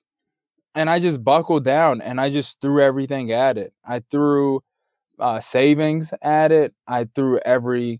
And 0.77 0.91
I 0.91 0.99
just 0.99 1.23
buckled 1.23 1.63
down 1.65 2.01
and 2.01 2.21
I 2.21 2.29
just 2.29 2.61
threw 2.61 2.83
everything 2.83 3.31
at 3.31 3.57
it. 3.57 3.73
I 3.83 4.03
threw 4.11 4.61
uh, 5.17 5.39
savings 5.39 6.13
at 6.21 6.51
it. 6.51 6.71
I 6.87 7.05
threw 7.15 7.39
every 7.39 7.99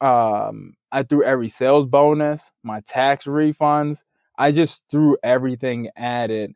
um, 0.00 0.74
I 0.92 1.02
threw 1.02 1.24
every 1.24 1.48
sales 1.48 1.86
bonus, 1.86 2.52
my 2.62 2.82
tax 2.86 3.24
refunds. 3.24 4.04
I 4.38 4.52
just 4.52 4.84
threw 4.92 5.16
everything 5.24 5.90
at 5.96 6.30
it. 6.30 6.52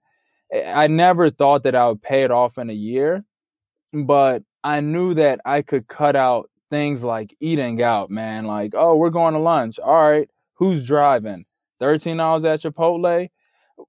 I 0.65 0.87
never 0.87 1.29
thought 1.29 1.65
that 1.65 1.75
I 1.75 1.89
would 1.89 2.03
pay 2.03 2.23
it 2.23 2.31
off 2.31 2.57
in 2.57 2.71
a 2.71 2.75
year, 2.75 3.25
but 3.93 4.45
I 4.63 4.81
knew 4.81 5.13
that 5.15 5.41
I 5.45 5.63
could 5.63 5.89
cut 5.89 6.15
out 6.15 6.51
things 6.71 7.03
like 7.03 7.37
eating 7.41 7.83
out, 7.83 8.11
man. 8.11 8.45
Like, 8.45 8.75
oh, 8.77 8.95
we're 8.95 9.11
going 9.11 9.35
to 9.35 9.41
lunch. 9.41 9.81
All 9.81 10.09
right, 10.09 10.31
who's 10.55 10.87
driving? 10.87 11.47
$13 11.81 12.45
at 12.45 12.61
Chipotle. 12.63 13.29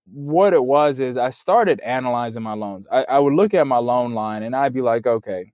What 0.05 0.53
it 0.53 0.63
was 0.63 0.99
is 0.99 1.17
I 1.17 1.29
started 1.29 1.79
analyzing 1.81 2.43
my 2.43 2.53
loans. 2.53 2.87
I, 2.91 3.03
I 3.03 3.19
would 3.19 3.33
look 3.33 3.53
at 3.53 3.67
my 3.67 3.77
loan 3.77 4.13
line 4.13 4.43
and 4.43 4.55
I'd 4.55 4.73
be 4.73 4.81
like, 4.81 5.07
okay, 5.07 5.51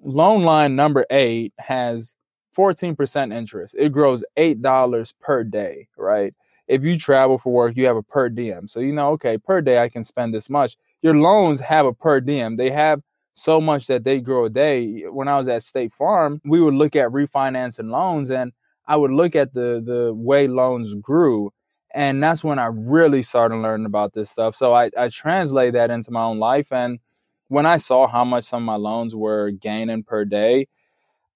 loan 0.00 0.42
line 0.42 0.76
number 0.76 1.06
eight 1.10 1.52
has 1.58 2.16
14% 2.56 3.34
interest. 3.34 3.74
It 3.78 3.92
grows 3.92 4.24
$8 4.36 5.12
per 5.20 5.44
day, 5.44 5.88
right? 5.96 6.34
If 6.68 6.82
you 6.82 6.98
travel 6.98 7.38
for 7.38 7.52
work, 7.52 7.76
you 7.76 7.86
have 7.86 7.96
a 7.96 8.02
per 8.02 8.28
diem. 8.28 8.66
So 8.66 8.80
you 8.80 8.92
know, 8.92 9.10
okay, 9.10 9.38
per 9.38 9.60
day 9.60 9.78
I 9.78 9.88
can 9.88 10.04
spend 10.04 10.34
this 10.34 10.50
much. 10.50 10.76
Your 11.02 11.14
loans 11.14 11.60
have 11.60 11.86
a 11.86 11.92
per 11.92 12.20
diem. 12.20 12.56
They 12.56 12.70
have 12.70 13.00
so 13.34 13.60
much 13.60 13.86
that 13.86 14.02
they 14.02 14.20
grow 14.20 14.46
a 14.46 14.50
day. 14.50 15.02
When 15.02 15.28
I 15.28 15.38
was 15.38 15.46
at 15.46 15.62
State 15.62 15.92
Farm, 15.92 16.40
we 16.44 16.60
would 16.60 16.74
look 16.74 16.96
at 16.96 17.10
refinancing 17.10 17.90
loans 17.90 18.30
and 18.30 18.52
I 18.88 18.96
would 18.96 19.12
look 19.12 19.36
at 19.36 19.52
the 19.52 19.82
the 19.84 20.12
way 20.14 20.48
loans 20.48 20.94
grew. 20.94 21.52
And 21.96 22.22
that's 22.22 22.44
when 22.44 22.60
I 22.60 22.66
really 22.66 23.22
started 23.22 23.56
learning 23.58 23.86
about 23.86 24.14
this 24.14 24.30
stuff. 24.30 24.56
So 24.56 24.74
I, 24.74 24.90
I 24.98 25.10
translate 25.10 25.74
that 25.74 25.90
into 25.90 26.12
my 26.12 26.24
own 26.24 26.40
life 26.40 26.72
and 26.72 27.00
when 27.48 27.66
I 27.66 27.78
saw 27.78 28.08
how 28.08 28.24
much 28.24 28.44
some 28.44 28.64
of 28.64 28.66
my 28.66 28.76
loans 28.76 29.16
were 29.16 29.52
gaining 29.52 30.04
per 30.04 30.24
day, 30.26 30.68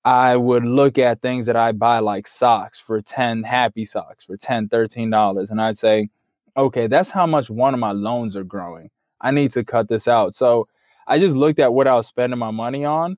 I 0.04 0.36
would 0.36 0.64
look 0.64 0.98
at 0.98 1.22
things 1.22 1.46
that 1.46 1.56
I 1.56 1.72
buy 1.72 1.98
like 2.00 2.26
socks 2.26 2.80
for 2.80 3.02
10 3.02 3.42
happy 3.44 3.84
socks 3.84 4.24
for 4.26 4.36
10, 4.36 4.68
13 4.68 5.10
dollars 5.10 5.50
and 5.50 5.60
I'd 5.62 5.78
say, 5.78 6.08
"Okay, 6.56 6.86
that's 6.88 7.10
how 7.10 7.26
much 7.26 7.50
one 7.50 7.74
of 7.74 7.80
my 7.80 7.92
loans 7.92 8.36
are 8.36 8.44
growing. 8.44 8.90
I 9.20 9.30
need 9.32 9.52
to 9.52 9.64
cut 9.64 9.88
this 9.88 10.08
out." 10.08 10.34
So, 10.34 10.68
I 11.08 11.18
just 11.18 11.34
looked 11.36 11.58
at 11.60 11.74
what 11.74 11.86
I 11.88 11.94
was 11.96 12.06
spending 12.08 12.38
my 12.38 12.50
money 12.52 12.84
on 12.84 13.16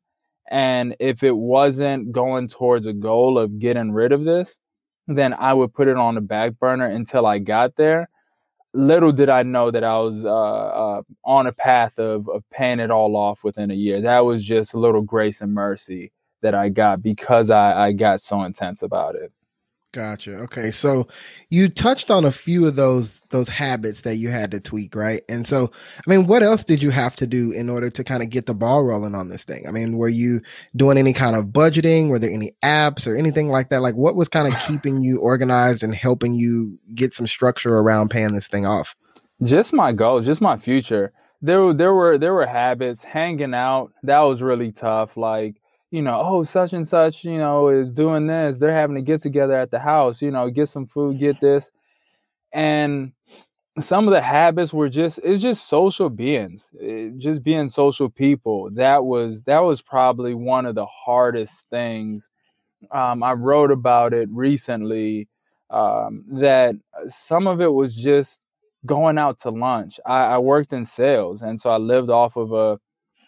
and 0.50 0.96
if 1.00 1.22
it 1.22 1.36
wasn't 1.36 2.12
going 2.12 2.48
towards 2.48 2.86
a 2.86 2.92
goal 2.94 3.38
of 3.38 3.58
getting 3.60 3.92
rid 3.92 4.12
of 4.12 4.24
this, 4.24 4.60
then 5.08 5.34
I 5.34 5.52
would 5.52 5.74
put 5.74 5.88
it 5.88 5.96
on 5.96 6.14
the 6.14 6.20
back 6.20 6.58
burner 6.58 6.86
until 6.86 7.26
I 7.26 7.38
got 7.38 7.76
there 7.76 8.08
little 8.74 9.12
did 9.12 9.28
I 9.28 9.42
know 9.42 9.70
that 9.70 9.84
I 9.84 9.98
was 9.98 10.24
uh, 10.24 10.30
uh, 10.30 11.02
on 11.24 11.46
a 11.46 11.52
path 11.52 11.98
of, 11.98 12.28
of 12.28 12.42
paying 12.50 12.80
it 12.80 12.90
all 12.90 13.16
off 13.16 13.44
within 13.44 13.70
a 13.70 13.74
year. 13.74 14.00
That 14.00 14.20
was 14.20 14.44
just 14.44 14.74
a 14.74 14.78
little 14.78 15.02
grace 15.02 15.40
and 15.40 15.52
mercy 15.52 16.12
that 16.40 16.54
I 16.54 16.68
got 16.68 17.02
because 17.02 17.50
I, 17.50 17.88
I 17.88 17.92
got 17.92 18.20
so 18.20 18.42
intense 18.42 18.82
about 18.82 19.14
it. 19.14 19.32
Gotcha. 19.92 20.38
Okay. 20.44 20.70
So 20.70 21.06
you 21.50 21.68
touched 21.68 22.10
on 22.10 22.24
a 22.24 22.32
few 22.32 22.66
of 22.66 22.76
those 22.76 23.20
those 23.28 23.50
habits 23.50 24.02
that 24.02 24.16
you 24.16 24.30
had 24.30 24.50
to 24.52 24.60
tweak, 24.60 24.94
right? 24.94 25.22
And 25.28 25.46
so 25.46 25.70
I 25.98 26.10
mean, 26.10 26.26
what 26.26 26.42
else 26.42 26.64
did 26.64 26.82
you 26.82 26.88
have 26.88 27.14
to 27.16 27.26
do 27.26 27.52
in 27.52 27.68
order 27.68 27.90
to 27.90 28.02
kind 28.02 28.22
of 28.22 28.30
get 28.30 28.46
the 28.46 28.54
ball 28.54 28.84
rolling 28.84 29.14
on 29.14 29.28
this 29.28 29.44
thing? 29.44 29.66
I 29.68 29.70
mean, 29.70 29.98
were 29.98 30.08
you 30.08 30.40
doing 30.74 30.96
any 30.96 31.12
kind 31.12 31.36
of 31.36 31.46
budgeting? 31.46 32.08
Were 32.08 32.18
there 32.18 32.32
any 32.32 32.56
apps 32.62 33.06
or 33.06 33.14
anything 33.16 33.50
like 33.50 33.68
that? 33.68 33.82
Like 33.82 33.94
what 33.94 34.16
was 34.16 34.28
kind 34.28 34.52
of 34.52 34.58
keeping 34.66 35.04
you 35.04 35.20
organized 35.20 35.82
and 35.82 35.94
helping 35.94 36.34
you 36.34 36.78
get 36.94 37.12
some 37.12 37.26
structure 37.26 37.76
around 37.76 38.08
paying 38.08 38.32
this 38.32 38.48
thing 38.48 38.64
off? 38.64 38.96
Just 39.42 39.74
my 39.74 39.92
goals, 39.92 40.24
just 40.24 40.40
my 40.40 40.56
future. 40.56 41.12
There 41.42 41.74
there 41.74 41.92
were 41.92 42.16
there 42.16 42.32
were 42.32 42.46
habits, 42.46 43.04
hanging 43.04 43.52
out. 43.52 43.92
That 44.04 44.20
was 44.20 44.40
really 44.40 44.72
tough. 44.72 45.18
Like 45.18 45.60
you 45.92 46.02
know, 46.02 46.20
oh, 46.24 46.44
such 46.44 46.72
and 46.72 46.88
such, 46.88 47.24
you 47.24 47.38
know, 47.38 47.68
is 47.68 47.90
doing 47.90 48.26
this. 48.26 48.58
They're 48.58 48.72
having 48.72 48.96
to 48.96 49.02
get 49.02 49.22
together 49.22 49.60
at 49.60 49.70
the 49.70 49.78
house, 49.78 50.22
you 50.22 50.32
know, 50.32 50.50
get 50.50 50.70
some 50.70 50.86
food, 50.86 51.20
get 51.20 51.40
this. 51.40 51.70
And 52.52 53.12
some 53.80 54.08
of 54.08 54.12
the 54.14 54.20
habits 54.20 54.72
were 54.72 54.88
just 54.88 55.20
it's 55.24 55.42
just 55.42 55.68
social 55.68 56.10
beings 56.10 56.68
it, 56.80 57.16
just 57.18 57.42
being 57.42 57.68
social 57.70 58.10
people 58.10 58.70
that 58.72 59.04
was 59.04 59.44
that 59.44 59.64
was 59.64 59.82
probably 59.82 60.34
one 60.34 60.66
of 60.66 60.74
the 60.74 60.86
hardest 60.86 61.66
things 61.70 62.28
um, 62.92 63.22
i 63.22 63.32
wrote 63.32 63.70
about 63.70 64.12
it 64.14 64.28
recently 64.30 65.28
um, 65.70 66.24
that 66.28 66.74
some 67.08 67.46
of 67.46 67.62
it 67.62 67.72
was 67.72 67.96
just 67.96 68.42
going 68.86 69.18
out 69.18 69.38
to 69.40 69.50
lunch 69.50 69.98
I, 70.06 70.24
I 70.24 70.38
worked 70.38 70.72
in 70.74 70.84
sales 70.84 71.42
and 71.42 71.60
so 71.60 71.70
i 71.70 71.78
lived 71.78 72.10
off 72.10 72.36
of 72.36 72.52
a 72.52 72.78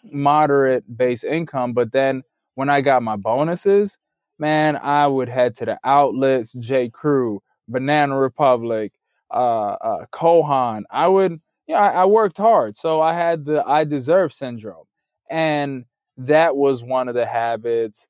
moderate 0.03 0.97
base 0.97 1.23
income 1.23 1.73
but 1.73 1.91
then 1.91 2.21
when 2.55 2.69
I 2.69 2.81
got 2.81 3.03
my 3.03 3.15
bonuses, 3.15 3.97
man, 4.39 4.77
I 4.77 5.07
would 5.07 5.29
head 5.29 5.55
to 5.57 5.65
the 5.65 5.79
outlets, 5.83 6.53
J. 6.53 6.89
Crew, 6.89 7.41
Banana 7.67 8.17
Republic, 8.17 8.93
uh, 9.31 9.73
uh, 9.73 10.05
Kohan. 10.11 10.83
I 10.91 11.07
would, 11.07 11.39
yeah, 11.67 11.79
I, 11.79 11.89
I 12.01 12.05
worked 12.05 12.37
hard, 12.37 12.77
so 12.77 13.01
I 13.01 13.13
had 13.13 13.45
the 13.45 13.63
I 13.65 13.83
deserve 13.83 14.33
syndrome, 14.33 14.85
and 15.29 15.85
that 16.17 16.55
was 16.55 16.83
one 16.83 17.07
of 17.07 17.15
the 17.15 17.25
habits. 17.25 18.07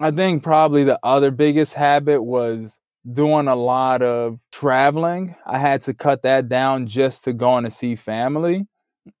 I 0.00 0.10
think 0.10 0.42
probably 0.42 0.84
the 0.84 0.98
other 1.02 1.30
biggest 1.30 1.72
habit 1.74 2.22
was 2.22 2.78
doing 3.12 3.48
a 3.48 3.56
lot 3.56 4.02
of 4.02 4.38
traveling. 4.52 5.34
I 5.46 5.58
had 5.58 5.82
to 5.82 5.94
cut 5.94 6.22
that 6.22 6.48
down 6.48 6.86
just 6.86 7.24
to 7.24 7.32
go 7.32 7.56
and 7.56 7.72
see 7.72 7.94
family 7.94 8.66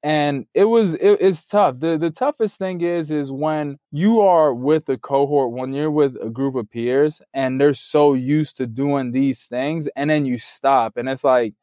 and 0.02 0.46
it 0.54 0.64
was 0.64 0.94
it, 0.94 1.18
it's 1.20 1.44
tough. 1.44 1.78
The 1.80 1.98
the 1.98 2.10
toughest 2.10 2.58
thing 2.58 2.80
is 2.80 3.10
is 3.10 3.32
when 3.32 3.78
you 3.92 4.20
are 4.20 4.54
with 4.54 4.88
a 4.88 4.98
cohort 4.98 5.52
when 5.52 5.72
you're 5.72 5.90
with 5.90 6.16
a 6.22 6.30
group 6.30 6.54
of 6.56 6.70
peers 6.70 7.20
and 7.34 7.60
they're 7.60 7.74
so 7.74 8.14
used 8.14 8.56
to 8.58 8.66
doing 8.66 9.12
these 9.12 9.44
things 9.46 9.88
and 9.96 10.10
then 10.10 10.26
you 10.26 10.38
stop 10.38 10.96
and 10.96 11.08
it's 11.08 11.24
like 11.24 11.54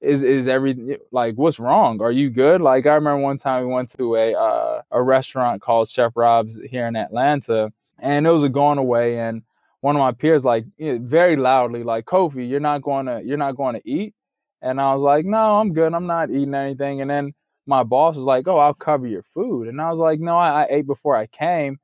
is 0.00 0.22
is 0.22 0.48
everything 0.48 0.96
like 1.12 1.34
what's 1.36 1.58
wrong? 1.60 2.00
Are 2.02 2.12
you 2.12 2.30
good? 2.30 2.60
Like 2.60 2.86
i 2.86 2.94
remember 2.94 3.22
one 3.22 3.38
time 3.38 3.66
we 3.66 3.72
went 3.72 3.90
to 3.98 4.16
a 4.16 4.34
uh, 4.34 4.82
a 4.90 5.02
restaurant 5.02 5.62
called 5.62 5.88
chef 5.88 6.12
rob's 6.16 6.58
here 6.70 6.86
in 6.86 6.96
atlanta 6.96 7.72
and 7.98 8.26
it 8.26 8.30
was 8.30 8.44
a 8.44 8.48
going 8.48 8.78
away 8.78 9.18
and 9.18 9.42
one 9.80 9.96
of 9.96 10.00
my 10.00 10.12
peers 10.12 10.44
like 10.44 10.64
very 10.78 11.36
loudly 11.36 11.82
like 11.84 12.04
kofi 12.06 12.48
you're 12.48 12.60
not 12.60 12.82
going 12.82 13.06
to 13.06 13.22
you're 13.24 13.36
not 13.38 13.56
going 13.56 13.74
to 13.74 13.88
eat? 13.88 14.14
And 14.62 14.80
i 14.80 14.94
was 14.94 15.02
like 15.02 15.24
no 15.26 15.58
i'm 15.60 15.72
good. 15.72 15.94
I'm 15.94 16.06
not 16.06 16.30
eating 16.30 16.54
anything. 16.54 17.00
And 17.00 17.10
then 17.10 17.32
my 17.68 17.84
boss 17.84 18.16
was 18.16 18.24
like, 18.24 18.48
"Oh, 18.48 18.58
I'll 18.58 18.74
cover 18.74 19.06
your 19.06 19.22
food," 19.22 19.68
and 19.68 19.80
I 19.80 19.90
was 19.90 20.00
like, 20.00 20.20
"No, 20.20 20.36
I, 20.38 20.62
I 20.64 20.66
ate 20.70 20.86
before 20.86 21.14
I 21.14 21.26
came." 21.26 21.78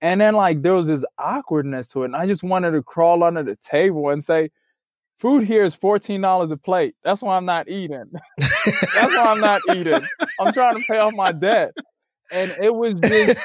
And 0.00 0.20
then 0.20 0.34
like 0.34 0.62
there 0.62 0.74
was 0.74 0.86
this 0.86 1.04
awkwardness 1.18 1.88
to 1.90 2.02
it, 2.02 2.06
and 2.06 2.16
I 2.16 2.26
just 2.26 2.42
wanted 2.42 2.72
to 2.72 2.82
crawl 2.82 3.24
under 3.24 3.42
the 3.42 3.56
table 3.56 4.10
and 4.10 4.24
say, 4.24 4.50
"Food 5.18 5.44
here 5.44 5.64
is 5.64 5.74
fourteen 5.74 6.20
dollars 6.20 6.50
a 6.52 6.56
plate. 6.56 6.94
That's 7.02 7.22
why 7.22 7.36
I'm 7.36 7.44
not 7.46 7.68
eating. 7.68 8.10
That's 8.38 9.16
why 9.16 9.26
I'm 9.28 9.40
not 9.40 9.60
eating. 9.74 10.00
I'm 10.40 10.52
trying 10.52 10.76
to 10.76 10.84
pay 10.88 10.98
off 10.98 11.14
my 11.14 11.32
debt." 11.32 11.72
And 12.32 12.54
it 12.62 12.74
was 12.74 12.94
this 12.96 13.38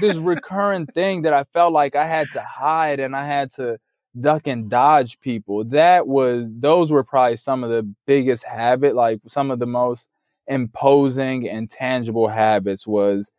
this 0.00 0.16
recurrent 0.16 0.92
thing 0.94 1.22
that 1.22 1.32
I 1.32 1.44
felt 1.44 1.72
like 1.72 1.96
I 1.96 2.06
had 2.06 2.28
to 2.32 2.42
hide 2.42 3.00
and 3.00 3.16
I 3.16 3.26
had 3.26 3.50
to 3.52 3.78
duck 4.20 4.46
and 4.46 4.68
dodge 4.68 5.20
people. 5.20 5.64
That 5.64 6.06
was 6.08 6.48
those 6.50 6.90
were 6.90 7.04
probably 7.04 7.36
some 7.36 7.64
of 7.64 7.70
the 7.70 7.88
biggest 8.06 8.44
habit, 8.44 8.94
like 8.94 9.20
some 9.28 9.50
of 9.50 9.58
the 9.58 9.66
most 9.66 10.08
imposing 10.48 11.48
and 11.48 11.70
tangible 11.70 12.28
habits 12.28 12.86
was 12.86 13.30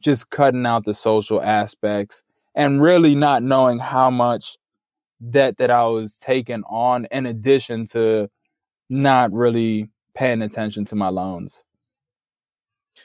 just 0.00 0.30
cutting 0.30 0.66
out 0.66 0.84
the 0.84 0.94
social 0.94 1.42
aspects 1.42 2.22
and 2.54 2.82
really 2.82 3.14
not 3.14 3.42
knowing 3.42 3.78
how 3.78 4.10
much 4.10 4.56
debt 5.30 5.56
that 5.58 5.70
I 5.70 5.84
was 5.84 6.14
taking 6.14 6.62
on 6.64 7.06
in 7.10 7.26
addition 7.26 7.86
to 7.88 8.28
not 8.88 9.32
really 9.32 9.90
paying 10.14 10.42
attention 10.42 10.84
to 10.86 10.96
my 10.96 11.08
loans. 11.08 11.64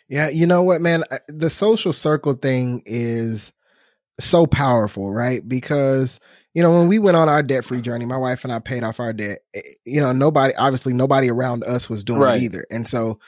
Yeah, 0.07 0.29
you 0.29 0.47
know 0.47 0.63
what, 0.63 0.81
man? 0.81 1.03
The 1.27 1.49
social 1.49 1.93
circle 1.93 2.33
thing 2.33 2.81
is 2.85 3.51
so 4.19 4.45
powerful, 4.45 5.13
right? 5.13 5.47
Because 5.47 6.19
you 6.53 6.61
know 6.61 6.77
when 6.77 6.87
we 6.87 6.99
went 6.99 7.17
on 7.17 7.29
our 7.29 7.43
debt 7.43 7.65
free 7.65 7.81
journey, 7.81 8.05
my 8.05 8.17
wife 8.17 8.43
and 8.43 8.53
I 8.53 8.59
paid 8.59 8.83
off 8.83 8.99
our 8.99 9.13
debt. 9.13 9.39
Eh, 9.53 9.61
you 9.85 9.99
know, 9.99 10.11
nobody, 10.13 10.55
obviously, 10.55 10.93
nobody 10.93 11.29
around 11.29 11.63
us 11.63 11.89
was 11.89 12.03
doing 12.03 12.21
right. 12.21 12.37
it 12.37 12.43
either, 12.43 12.65
and 12.71 12.87
so 12.87 13.19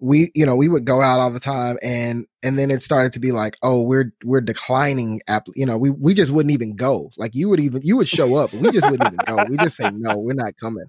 we, 0.00 0.30
you 0.34 0.46
know, 0.46 0.56
we 0.56 0.68
would 0.68 0.84
go 0.84 1.00
out 1.00 1.18
all 1.18 1.30
the 1.30 1.40
time, 1.40 1.78
and 1.82 2.26
and 2.42 2.58
then 2.58 2.70
it 2.70 2.82
started 2.82 3.12
to 3.14 3.20
be 3.20 3.32
like, 3.32 3.56
oh, 3.62 3.82
we're 3.82 4.12
we're 4.24 4.40
declining 4.40 5.20
app. 5.28 5.46
You 5.54 5.66
know, 5.66 5.76
we 5.76 5.90
we 5.90 6.14
just 6.14 6.30
wouldn't 6.30 6.52
even 6.52 6.76
go. 6.76 7.10
Like 7.16 7.34
you 7.34 7.48
would 7.48 7.60
even 7.60 7.82
you 7.82 7.96
would 7.96 8.08
show 8.08 8.36
up, 8.36 8.52
we 8.52 8.70
just 8.70 8.88
wouldn't 8.88 9.12
even 9.12 9.24
go. 9.26 9.44
We 9.48 9.56
just 9.56 9.76
say 9.76 9.90
no, 9.90 10.16
we're 10.16 10.34
not 10.34 10.56
coming. 10.58 10.86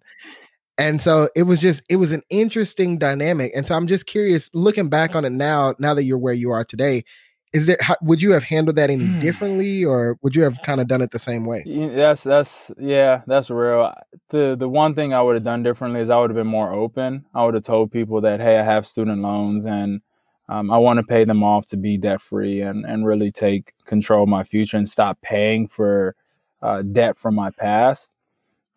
And 0.77 1.01
so 1.01 1.29
it 1.35 1.43
was 1.43 1.59
just 1.59 1.81
it 1.89 1.97
was 1.97 2.11
an 2.11 2.21
interesting 2.29 2.97
dynamic. 2.97 3.51
And 3.55 3.67
so 3.67 3.75
I'm 3.75 3.87
just 3.87 4.05
curious, 4.05 4.49
looking 4.53 4.89
back 4.89 5.15
on 5.15 5.25
it 5.25 5.31
now, 5.31 5.75
now 5.79 5.93
that 5.93 6.03
you're 6.03 6.17
where 6.17 6.33
you 6.33 6.51
are 6.51 6.63
today, 6.63 7.03
is 7.51 7.65
there 7.65 7.77
how, 7.81 7.95
would 8.01 8.21
you 8.21 8.31
have 8.31 8.43
handled 8.43 8.75
that 8.75 8.89
any 8.89 9.05
hmm. 9.05 9.19
differently 9.19 9.83
or 9.83 10.17
would 10.21 10.35
you 10.35 10.43
have 10.43 10.61
kind 10.63 10.79
of 10.79 10.87
done 10.87 11.01
it 11.01 11.11
the 11.11 11.19
same 11.19 11.45
way? 11.45 11.63
That's 11.65 12.23
that's 12.23 12.71
yeah 12.77 13.21
that's 13.25 13.49
real. 13.49 13.93
The 14.29 14.55
the 14.57 14.69
one 14.69 14.93
thing 14.93 15.13
i 15.13 15.21
would 15.21 15.35
have 15.35 15.43
done 15.43 15.63
differently 15.63 16.01
is 16.01 16.09
i 16.09 16.19
would 16.19 16.29
have 16.29 16.37
been 16.37 16.47
more 16.47 16.71
open. 16.71 17.25
I 17.33 17.45
would 17.45 17.55
have 17.55 17.63
told 17.63 17.91
people 17.91 18.21
that 18.21 18.39
hey 18.39 18.59
i 18.59 18.63
have 18.63 18.85
student 18.85 19.21
loans 19.21 19.65
and 19.65 20.01
um, 20.47 20.71
i 20.71 20.77
want 20.77 20.97
to 20.97 21.03
pay 21.03 21.23
them 21.23 21.43
off 21.43 21.67
to 21.67 21.77
be 21.77 21.97
debt 21.97 22.21
free 22.21 22.61
and 22.61 22.85
and 22.85 23.05
really 23.05 23.31
take 23.31 23.73
control 23.85 24.23
of 24.23 24.29
my 24.29 24.43
future 24.43 24.77
and 24.77 24.87
stop 24.87 25.19
paying 25.21 25.67
for 25.67 26.15
uh, 26.61 26.81
debt 26.81 27.17
from 27.17 27.35
my 27.35 27.49
past. 27.51 28.13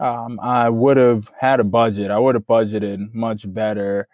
Um, 0.00 0.40
i 0.40 0.68
would 0.68 0.96
have 0.96 1.30
had 1.38 1.60
a 1.60 1.64
budget. 1.64 2.10
I 2.10 2.18
would 2.18 2.36
have 2.36 2.46
budgeted 2.46 3.12
much 3.12 3.52
better 3.52 4.08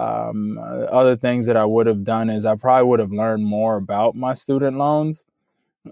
um, 0.00 0.58
other 0.90 1.16
things 1.16 1.46
that 1.46 1.56
I 1.56 1.64
would 1.64 1.86
have 1.86 2.04
done 2.04 2.30
is 2.30 2.46
I 2.46 2.54
probably 2.54 2.88
would 2.88 3.00
have 3.00 3.12
learned 3.12 3.44
more 3.44 3.76
about 3.76 4.14
my 4.14 4.34
student 4.34 4.78
loans. 4.78 5.26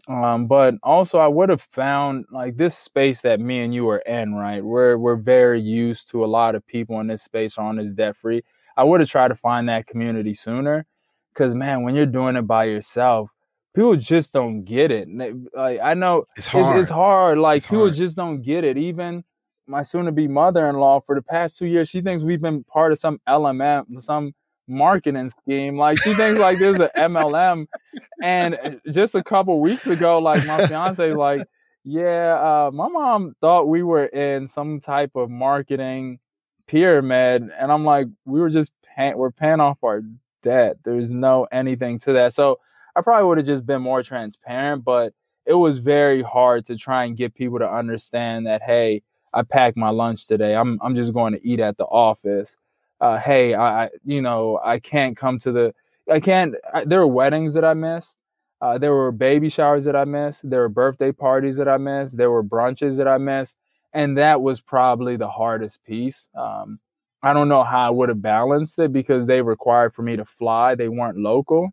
Um, 0.07 0.47
but 0.47 0.75
also 0.83 1.19
I 1.19 1.29
would 1.29 1.49
have 1.49 1.63
found 1.63 2.27
like 2.31 2.57
this 2.57 2.77
space 2.77 3.23
that 3.23 3.41
me 3.41 3.61
and 3.61 3.75
you 3.75 3.89
are 3.89 3.99
in, 4.01 4.35
right? 4.35 4.63
We're 4.63 4.99
we're 4.99 5.17
very 5.17 5.61
used 5.61 6.11
to 6.11 6.25
a 6.25 6.27
lot 6.27 6.55
of 6.55 6.67
people 6.67 7.01
in 7.01 7.07
this 7.07 7.23
space 7.23 7.57
on 7.57 7.77
this 7.77 7.95
debt 7.95 8.17
free. 8.17 8.43
I 8.77 8.85
would 8.85 9.01
have 9.01 9.09
tried 9.09 9.29
to 9.29 9.35
find 9.35 9.69
that 9.69 9.87
community 9.87 10.35
sooner. 10.35 10.87
Cause 11.35 11.55
man, 11.55 11.85
when 11.85 11.95
you're 11.95 12.07
doing 12.07 12.37
it 12.37 12.43
by 12.43 12.65
yourself, 12.65 13.31
people 13.75 13.97
just 13.97 14.33
don't 14.33 14.63
get 14.65 14.91
it. 14.91 15.09
Like 15.55 15.81
I 15.83 15.95
know 15.95 16.27
it's 16.37 16.49
hard. 16.49 16.77
It's, 16.77 16.83
it's 16.83 16.91
hard. 16.91 17.39
Like 17.39 17.59
it's 17.59 17.67
people 17.67 17.87
hard. 17.87 17.95
just 17.95 18.17
don't 18.17 18.43
get 18.43 18.65
it. 18.65 18.77
Even 18.77 19.25
my 19.69 19.83
soon-to-be 19.83 20.29
mother-in-law 20.29 21.01
for 21.01 21.15
the 21.15 21.23
past 21.23 21.59
two 21.59 21.67
years, 21.67 21.89
she 21.89 22.01
thinks 22.01 22.25
we've 22.25 22.41
been 22.41 22.65
part 22.65 22.93
of 22.93 22.99
some 22.99 23.21
LMM, 23.29 24.03
some 24.03 24.35
marketing 24.67 25.31
scheme. 25.31 25.77
Like 25.77 25.99
she 26.03 26.15
thinks 26.15 26.41
like 26.41 26.59
there's 26.59 26.79
an 26.79 26.91
MLM. 26.97 27.67
And 28.23 28.59
uh, 28.63 28.91
just 28.91 29.15
a 29.15 29.23
couple 29.23 29.61
weeks 29.61 29.87
ago, 29.87 30.19
like 30.19 30.45
my 30.47 30.67
fiance, 30.67 31.13
like, 31.13 31.47
yeah, 31.85 32.35
uh, 32.35 32.71
my 32.73 32.89
mom 32.89 33.35
thought 33.41 33.69
we 33.69 33.83
were 33.83 34.07
in 34.07 34.47
some 34.47 34.81
type 34.81 35.15
of 35.15 35.31
marketing 35.31 36.19
pyramid, 36.67 37.51
and 37.59 37.73
I'm 37.73 37.85
like, 37.85 38.09
we 38.27 38.41
were 38.41 38.51
just 38.51 38.73
paying, 38.95 39.17
we're 39.17 39.31
paying 39.31 39.61
off 39.61 39.83
our 39.83 40.03
debt. 40.43 40.77
There's 40.85 41.11
no 41.11 41.47
anything 41.51 41.99
to 42.01 42.13
that. 42.15 42.35
So 42.35 42.61
I 42.95 43.01
probably 43.01 43.27
would 43.27 43.39
have 43.39 43.47
just 43.47 43.65
been 43.65 43.81
more 43.81 44.03
transparent, 44.03 44.85
but 44.85 45.15
it 45.47 45.55
was 45.55 45.79
very 45.79 46.23
hard 46.23 46.67
to 46.67 46.77
try 46.77 47.05
and 47.05 47.17
get 47.17 47.35
people 47.35 47.59
to 47.59 47.71
understand 47.71 48.47
that, 48.47 48.63
hey, 48.63 49.03
I 49.39 49.45
packed 49.45 49.77
my 49.77 49.91
lunch 49.91 50.27
today. 50.27 50.57
I'm 50.57 50.81
I'm 50.83 50.97
just 50.97 51.13
going 51.13 51.33
to 51.33 51.49
eat 51.49 51.61
at 51.61 51.77
the 51.77 51.85
office. 51.85 52.59
Uh, 53.01 53.19
hey, 53.19 53.55
I 53.55 53.89
you 54.05 54.21
know 54.21 54.59
I 54.65 54.81
can't 54.81 55.17
come 55.17 55.39
to 55.41 55.53
the 55.53 55.75
I 56.11 56.19
can't. 56.19 56.57
I, 56.75 56.85
there 56.85 56.99
were 56.99 57.07
weddings 57.07 57.55
that 57.55 57.65
I 57.65 57.75
missed. 57.75 58.19
Uh, 58.61 58.79
there 58.79 58.95
were 58.97 59.13
baby 59.13 59.49
showers 59.49 59.85
that 59.85 59.95
I 59.95 60.05
missed. 60.05 60.51
There 60.51 60.61
were 60.61 60.69
birthday 60.69 61.13
parties 61.13 61.57
that 61.59 61.69
I 61.69 61.77
missed. 61.77 62.17
There 62.17 62.33
were 62.33 62.43
brunches 62.43 62.97
that 62.97 63.07
I 63.07 63.17
missed, 63.19 63.57
and 63.93 64.19
that 64.19 64.43
was 64.43 64.61
probably 64.61 65.15
the 65.15 65.29
hardest 65.29 65.85
piece. 65.85 66.29
Um, 66.35 66.81
I 67.23 67.33
don't 67.33 67.49
know 67.49 67.63
how 67.63 67.87
I 67.87 67.91
would 67.91 68.09
have 68.09 68.21
balanced 68.21 68.77
it 68.81 68.93
because 68.93 69.27
they 69.27 69.41
required 69.41 69.95
for 69.95 70.03
me 70.03 70.17
to 70.17 70.25
fly. 70.25 70.75
They 70.75 70.89
weren't 70.89 71.19
local. 71.19 71.71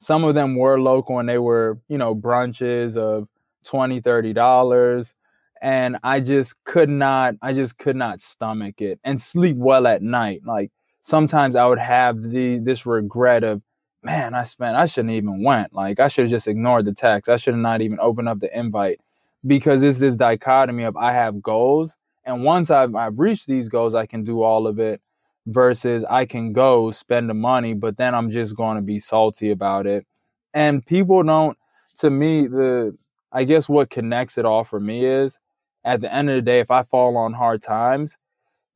Some 0.00 0.24
of 0.24 0.34
them 0.34 0.54
were 0.54 0.78
local 0.78 1.18
and 1.18 1.28
they 1.28 1.38
were, 1.38 1.78
you 1.88 1.96
know, 1.96 2.14
brunches 2.14 2.96
of 2.96 3.28
20 3.64 4.00
$30 4.00 5.14
and 5.60 5.98
I 6.02 6.20
just 6.20 6.62
could 6.64 6.88
not 6.88 7.34
I 7.42 7.52
just 7.52 7.78
could 7.78 7.96
not 7.96 8.22
stomach 8.22 8.80
it 8.80 8.98
and 9.04 9.20
sleep 9.20 9.56
well 9.56 9.86
at 9.86 10.02
night. 10.02 10.42
Like 10.44 10.70
sometimes 11.02 11.56
I 11.56 11.66
would 11.66 11.78
have 11.78 12.20
the 12.22 12.58
this 12.58 12.86
regret 12.86 13.44
of 13.44 13.62
man, 14.02 14.34
I 14.34 14.44
spent 14.44 14.76
I 14.76 14.86
shouldn't 14.86 15.14
even 15.14 15.42
went. 15.42 15.74
Like 15.74 16.00
I 16.00 16.08
should 16.08 16.24
have 16.24 16.30
just 16.30 16.48
ignored 16.48 16.86
the 16.86 16.94
text. 16.94 17.28
I 17.28 17.36
should 17.36 17.54
have 17.54 17.62
not 17.62 17.82
even 17.82 17.98
opened 18.00 18.28
up 18.28 18.40
the 18.40 18.56
invite 18.58 19.00
because 19.46 19.82
it's 19.82 19.98
this 19.98 20.16
dichotomy 20.16 20.84
of 20.84 20.96
I 20.96 21.12
have 21.12 21.42
goals 21.42 21.96
and 22.24 22.42
once 22.42 22.70
I've 22.70 22.94
I've 22.94 23.18
reached 23.18 23.46
these 23.46 23.68
goals 23.68 23.94
I 23.94 24.06
can 24.06 24.24
do 24.24 24.42
all 24.42 24.66
of 24.66 24.78
it 24.78 25.00
versus 25.46 26.04
I 26.08 26.24
can 26.24 26.52
go 26.52 26.90
spend 26.90 27.28
the 27.28 27.34
money 27.34 27.74
but 27.74 27.98
then 27.98 28.14
I'm 28.14 28.30
just 28.30 28.56
going 28.56 28.76
to 28.76 28.82
be 28.82 28.98
salty 28.98 29.50
about 29.50 29.86
it. 29.86 30.06
And 30.54 30.84
people 30.84 31.22
don't 31.22 31.58
to 31.98 32.08
me 32.08 32.46
the 32.46 32.96
I 33.32 33.44
guess 33.44 33.68
what 33.68 33.90
connects 33.90 34.38
it 34.38 34.46
all 34.46 34.64
for 34.64 34.80
me 34.80 35.04
is 35.04 35.38
at 35.84 36.00
the 36.00 36.12
end 36.12 36.30
of 36.30 36.36
the 36.36 36.42
day, 36.42 36.60
if 36.60 36.70
I 36.70 36.82
fall 36.82 37.16
on 37.16 37.32
hard 37.32 37.62
times, 37.62 38.16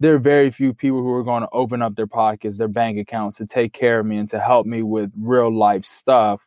there 0.01 0.15
are 0.15 0.19
very 0.19 0.51
few 0.51 0.75
people 0.75 1.03
who 1.03 1.13
are 1.13 1.23
going 1.23 1.43
to 1.43 1.49
open 1.53 1.83
up 1.83 1.95
their 1.95 2.07
pockets, 2.07 2.59
their 2.59 2.69
bank 2.69 2.99
accounts 2.99 3.37
to 3.39 3.47
take 3.47 3.73
care 3.73 4.01
of 4.01 4.07
me 4.07 4.19
and 4.19 4.29
to 4.31 4.41
help 4.41 4.67
me 4.67 4.83
with 4.83 5.13
real 5.17 5.55
life 5.55 5.85
stuff. 5.85 6.45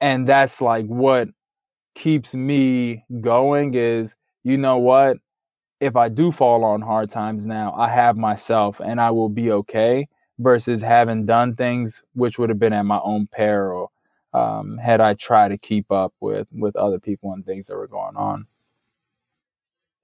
And 0.00 0.26
that's 0.26 0.60
like 0.60 0.86
what 0.86 1.28
keeps 1.94 2.34
me 2.34 3.04
going 3.20 3.74
is, 3.74 4.14
you 4.44 4.56
know 4.56 4.78
what? 4.78 5.18
If 5.80 5.96
I 5.96 6.08
do 6.08 6.32
fall 6.32 6.64
on 6.64 6.80
hard 6.80 7.10
times 7.10 7.46
now, 7.46 7.74
I 7.76 7.88
have 7.88 8.16
myself 8.16 8.80
and 8.80 9.00
I 9.00 9.10
will 9.10 9.28
be 9.28 9.52
okay 9.52 10.08
versus 10.38 10.80
having 10.80 11.26
done 11.26 11.54
things 11.56 12.02
which 12.14 12.38
would 12.38 12.48
have 12.48 12.58
been 12.58 12.72
at 12.72 12.84
my 12.84 13.00
own 13.02 13.28
peril 13.30 13.92
um, 14.32 14.78
had 14.78 15.00
I 15.00 15.14
tried 15.14 15.48
to 15.48 15.58
keep 15.58 15.90
up 15.90 16.12
with 16.20 16.46
with 16.52 16.76
other 16.76 16.98
people 16.98 17.32
and 17.32 17.44
things 17.44 17.66
that 17.66 17.76
were 17.76 17.86
going 17.86 18.16
on. 18.16 18.46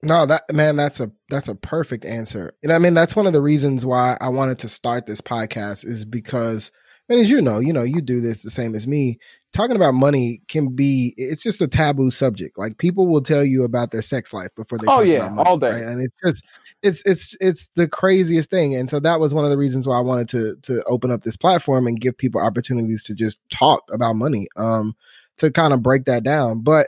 No, 0.05 0.25
that 0.27 0.43
man, 0.53 0.75
that's 0.75 0.99
a 0.99 1.11
that's 1.29 1.47
a 1.47 1.55
perfect 1.55 2.05
answer. 2.05 2.53
And 2.63 2.71
I 2.71 2.77
mean, 2.77 2.93
that's 2.93 3.15
one 3.15 3.25
of 3.25 3.33
the 3.33 3.41
reasons 3.41 3.85
why 3.85 4.17
I 4.21 4.29
wanted 4.29 4.59
to 4.59 4.69
start 4.69 5.07
this 5.07 5.19
podcast 5.19 5.85
is 5.85 6.05
because, 6.05 6.71
and 7.09 7.19
as 7.19 7.29
you 7.29 7.41
know, 7.41 7.59
you 7.59 7.73
know, 7.73 7.83
you 7.83 8.01
do 8.01 8.21
this 8.21 8.43
the 8.43 8.51
same 8.51 8.75
as 8.75 8.87
me. 8.87 9.17
Talking 9.51 9.75
about 9.75 9.93
money 9.93 10.41
can 10.47 10.75
be 10.75 11.15
it's 11.17 11.41
just 11.41 11.61
a 11.61 11.67
taboo 11.67 12.11
subject. 12.11 12.57
Like 12.57 12.77
people 12.77 13.07
will 13.07 13.21
tell 13.21 13.43
you 13.43 13.63
about 13.63 13.91
their 13.91 14.03
sex 14.03 14.31
life 14.31 14.53
before 14.55 14.77
they. 14.77 14.85
Oh 14.87 15.01
yeah, 15.01 15.29
money, 15.29 15.49
all 15.49 15.57
day. 15.57 15.71
Right? 15.71 15.83
And 15.83 16.01
it's 16.01 16.19
just 16.23 16.45
it's 16.83 17.01
it's 17.05 17.35
it's 17.41 17.67
the 17.75 17.87
craziest 17.87 18.51
thing. 18.51 18.75
And 18.75 18.89
so 18.89 18.99
that 18.99 19.19
was 19.19 19.33
one 19.33 19.43
of 19.43 19.49
the 19.49 19.57
reasons 19.57 19.87
why 19.87 19.97
I 19.97 20.01
wanted 20.01 20.29
to 20.29 20.55
to 20.63 20.83
open 20.83 21.09
up 21.09 21.23
this 21.23 21.37
platform 21.37 21.87
and 21.87 21.99
give 21.99 22.17
people 22.17 22.41
opportunities 22.41 23.01
to 23.03 23.15
just 23.15 23.39
talk 23.49 23.83
about 23.91 24.13
money. 24.13 24.47
Um, 24.55 24.95
to 25.37 25.51
kind 25.51 25.73
of 25.73 25.83
break 25.83 26.05
that 26.05 26.23
down, 26.23 26.61
but 26.61 26.87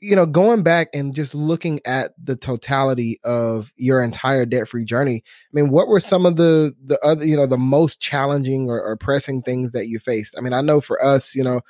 you 0.00 0.14
know, 0.16 0.26
going 0.26 0.62
back 0.62 0.88
and 0.94 1.14
just 1.14 1.34
looking 1.34 1.80
at 1.84 2.12
the 2.22 2.36
totality 2.36 3.18
of 3.24 3.72
your 3.76 4.02
entire 4.02 4.46
debt-free 4.46 4.84
journey, 4.84 5.22
I 5.26 5.50
mean, 5.52 5.70
what 5.70 5.88
were 5.88 6.00
some 6.00 6.26
of 6.26 6.36
the 6.36 6.74
the 6.84 6.98
other, 7.04 7.24
you 7.24 7.36
know, 7.36 7.46
the 7.46 7.58
most 7.58 8.00
challenging 8.00 8.68
or, 8.68 8.82
or 8.82 8.96
pressing 8.96 9.42
things 9.42 9.72
that 9.72 9.88
you 9.88 9.98
faced? 9.98 10.34
I 10.36 10.40
mean, 10.40 10.52
I 10.52 10.60
know 10.60 10.80
for 10.80 11.02
us, 11.04 11.34
you 11.34 11.42
know, 11.42 11.60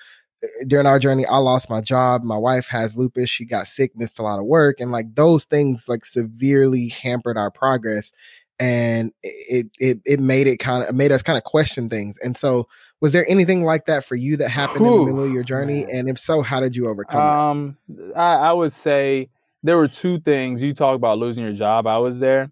eh, 0.43 0.47
during 0.67 0.87
our 0.87 0.99
journey, 0.99 1.27
I 1.27 1.39
lost 1.39 1.71
my 1.71 1.81
job. 1.81 2.23
My 2.23 2.37
wife 2.37 2.69
has 2.69 2.97
lupus. 2.97 3.31
She 3.31 3.45
got 3.45 3.67
sick, 3.67 3.93
missed 3.97 4.19
a 4.19 4.23
lot 4.23 4.39
of 4.39 4.47
work, 4.47 4.81
and 4.81 4.93
like 4.93 5.15
those 5.15 5.45
things 5.45 5.85
like 5.89 6.05
severely 6.05 6.89
hampered 6.89 7.39
our 7.39 7.51
progress, 7.51 8.13
and 8.59 9.13
it 9.23 9.67
it 9.79 10.01
it 10.05 10.21
made 10.21 10.47
it 10.47 10.59
kind 10.59 10.85
of 10.85 10.95
made 10.95 11.13
us 11.13 11.23
kind 11.23 11.39
of 11.39 11.45
question 11.45 11.89
things. 11.89 12.19
And 12.23 12.37
so, 12.37 12.69
was 13.01 13.13
there 13.13 13.29
anything 13.29 13.65
like 13.65 13.87
that 13.87 14.05
for 14.05 14.17
you 14.17 14.37
that 14.39 14.49
happened 14.49 14.85
Whew, 14.87 14.93
in 14.93 14.99
the 15.01 15.13
middle 15.13 15.25
of 15.25 15.33
your 15.33 15.45
journey? 15.45 15.85
Man. 15.85 15.95
And 15.95 16.09
if 16.09 16.19
so, 16.19 16.43
how 16.43 16.61
did 16.61 16.75
you 16.75 16.89
overcome 16.89 17.21
um, 17.21 17.77
I, 18.17 18.35
I, 18.35 18.53
would 18.53 18.73
say 18.73 19.29
there 19.63 19.77
were 19.77 19.89
two 19.89 20.21
things. 20.21 20.63
You 20.63 20.73
talk 20.73 20.97
about 20.97 21.19
losing 21.19 21.45
your 21.45 21.53
job. 21.53 21.87
I 21.87 21.99
was 21.99 22.19
there. 22.19 22.51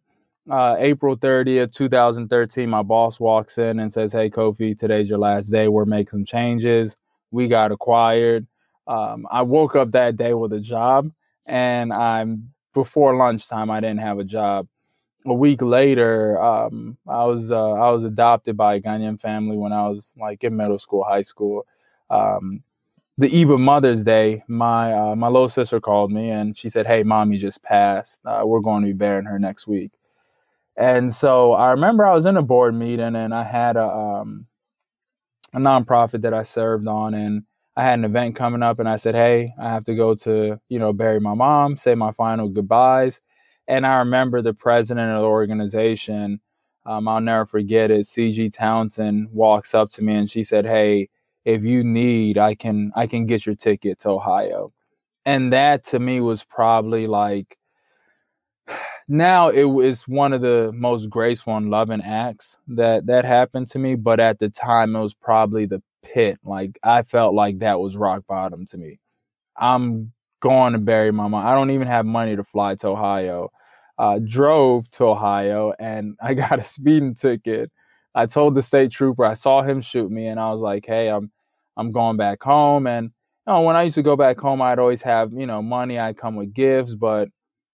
Uh, 0.49 0.77
April 0.79 1.17
30th, 1.17 1.73
2013, 1.73 2.71
my 2.71 2.83
boss 2.83 3.19
walks 3.19 3.59
in 3.59 3.81
and 3.81 3.93
says, 3.93 4.13
Hey, 4.13 4.31
Kofi, 4.31 4.79
today's 4.79 5.09
your 5.09 5.19
last 5.19 5.47
day. 5.47 5.67
We're 5.67 5.87
making 5.87 6.11
some 6.11 6.25
changes. 6.25 6.97
We 7.33 7.49
got 7.49 7.73
acquired. 7.73 8.47
Um, 8.87 9.27
I 9.29 9.43
woke 9.43 9.75
up 9.75 9.91
that 9.93 10.17
day 10.17 10.35
with 10.35 10.53
a 10.53 10.61
job, 10.61 11.11
and 11.49 11.93
I'm 11.93 12.53
before 12.73 13.17
lunchtime, 13.17 13.71
I 13.71 13.81
didn't 13.81 13.99
have 13.99 14.21
a 14.21 14.25
job 14.25 14.69
a 15.27 15.35
week 15.35 15.63
later, 15.63 16.43
um, 16.43 16.97
I 17.09 17.25
was 17.25 17.51
uh, 17.51 17.73
I 17.73 17.91
was 17.91 18.05
adopted 18.05 18.57
by 18.57 18.77
a 18.77 18.81
Ghanaian 18.81 19.21
family 19.21 19.57
when 19.57 19.73
I 19.73 19.89
was 19.89 20.15
like 20.19 20.45
in 20.45 20.57
middle 20.57 20.79
school, 20.79 21.05
high 21.05 21.23
school. 21.23 21.67
Um, 22.11 22.63
the 23.19 23.29
eve 23.29 23.51
of 23.51 23.61
Mother's 23.61 24.05
Day, 24.05 24.43
my 24.49 24.93
uh, 24.95 25.17
my 25.17 25.29
little 25.29 25.49
sister 25.49 25.81
called 25.81 26.13
me 26.13 26.31
and 26.31 26.57
she 26.59 26.71
said, 26.71 26.87
"Hey, 26.87 27.03
mommy 27.05 27.39
just 27.39 27.63
passed. 27.63 28.21
Uh, 28.25 28.43
we're 28.45 28.61
going 28.61 28.83
to 28.83 28.89
be 28.89 28.93
burying 28.95 29.27
her 29.27 29.39
next 29.39 29.67
week." 29.69 29.93
And 30.77 31.15
so 31.15 31.53
I 31.55 31.71
remember 31.73 32.07
I 32.07 32.15
was 32.15 32.27
in 32.27 32.37
a 32.37 32.43
board 32.43 32.75
meeting 32.75 33.17
and 33.17 33.35
I 33.35 33.45
had 33.45 33.77
a 33.77 33.87
um, 33.89 34.47
a 35.55 35.59
nonprofit 35.59 36.23
that 36.23 36.35
I 36.35 36.43
served 36.43 36.87
on, 36.89 37.15
and 37.15 37.43
I 37.77 37.85
had 37.85 37.99
an 37.99 38.05
event 38.05 38.37
coming 38.37 38.63
up, 38.63 38.79
and 38.79 38.89
I 38.89 38.97
said, 38.97 39.15
"Hey, 39.15 39.53
I 39.59 39.71
have 39.71 39.85
to 39.85 39.95
go 39.95 40.15
to 40.17 40.61
you 40.69 40.79
know 40.79 40.93
bury 40.93 41.21
my 41.21 41.35
mom, 41.35 41.77
say 41.77 41.95
my 41.95 42.13
final 42.13 42.49
goodbyes." 42.49 43.21
And 43.69 43.87
I 43.87 43.99
remember 43.99 44.43
the 44.43 44.55
president 44.55 45.11
of 45.11 45.23
the 45.23 45.27
organization. 45.29 46.41
Um, 46.85 47.09
I'll 47.09 47.21
never 47.21 47.47
forget 47.47 47.91
it. 47.91 48.07
CG 48.07 48.53
Townsend 48.53 49.31
walks 49.33 49.75
up 49.75 49.91
to 49.91 50.03
me 50.03 50.15
and 50.15 50.31
she 50.31 50.45
said, 50.45 50.67
"Hey, 50.67 51.09
if 51.45 51.65
you 51.65 51.83
need, 51.85 52.39
I 52.39 52.55
can 52.55 52.93
I 52.95 53.07
can 53.07 53.27
get 53.27 53.47
your 53.47 53.57
ticket 53.57 53.99
to 54.01 54.11
Ohio." 54.11 54.71
And 55.25 55.53
that 55.53 55.85
to 55.87 55.99
me 55.99 56.21
was 56.21 56.45
probably 56.45 57.07
like 57.09 57.59
now 59.09 59.49
it 59.49 59.65
was 59.65 60.07
one 60.09 60.33
of 60.33 60.41
the 60.41 60.73
most 60.75 61.11
graceful 61.11 61.57
and 61.57 61.71
loving 61.71 62.03
acts 62.03 62.59
that 62.69 63.07
that 63.07 63.25
happened 63.25 63.67
to 63.69 63.79
me 63.79 63.95
but 63.95 64.21
at 64.21 64.39
the 64.39 64.49
time 64.51 64.97
it 64.97 65.01
was 65.01 65.15
probably 65.15 65.67
the 65.67 65.83
pit 66.03 66.39
like 66.45 66.79
i 66.83 67.03
felt 67.03 67.35
like 67.35 67.59
that 67.59 67.81
was 67.81 67.97
rock 67.97 68.23
bottom 68.29 68.65
to 68.67 68.79
me 68.79 68.99
i'm 69.57 70.13
going 70.41 70.73
to 70.73 70.79
bury 70.79 71.11
my 71.11 71.27
mom 71.29 71.47
i 71.47 71.55
don't 71.55 71.71
even 71.71 71.87
have 71.87 72.07
money 72.07 72.37
to 72.37 72.45
fly 72.45 72.75
to 72.75 72.89
ohio 72.89 73.49
uh, 73.99 74.19
drove 74.27 74.89
to 74.91 75.05
ohio 75.05 75.73
and 75.79 76.17
i 76.23 76.35
got 76.35 76.59
a 76.59 76.65
speeding 76.65 77.15
ticket 77.15 77.71
i 78.15 78.27
told 78.27 78.55
the 78.55 78.63
state 78.63 78.91
trooper 78.91 79.25
i 79.25 79.35
saw 79.35 79.63
him 79.63 79.81
shoot 79.81 80.11
me 80.11 80.27
and 80.27 80.39
i 80.41 80.51
was 80.51 80.61
like 80.61 80.85
hey 80.87 81.09
i'm 81.09 81.31
i'm 81.77 81.93
going 81.93 82.17
back 82.17 82.43
home 82.43 82.87
and 82.87 83.07
you 83.07 83.53
know, 83.53 83.63
when 83.63 83.77
i 83.77 83.83
used 83.83 83.95
to 83.95 84.03
go 84.03 84.17
back 84.17 84.39
home 84.39 84.61
i'd 84.63 84.79
always 84.79 85.03
have 85.03 85.33
you 85.33 85.47
know 85.47 85.63
money 85.63 85.99
i'd 85.99 86.17
come 86.17 86.37
with 86.37 86.53
gifts 86.53 86.95
but 86.95 87.29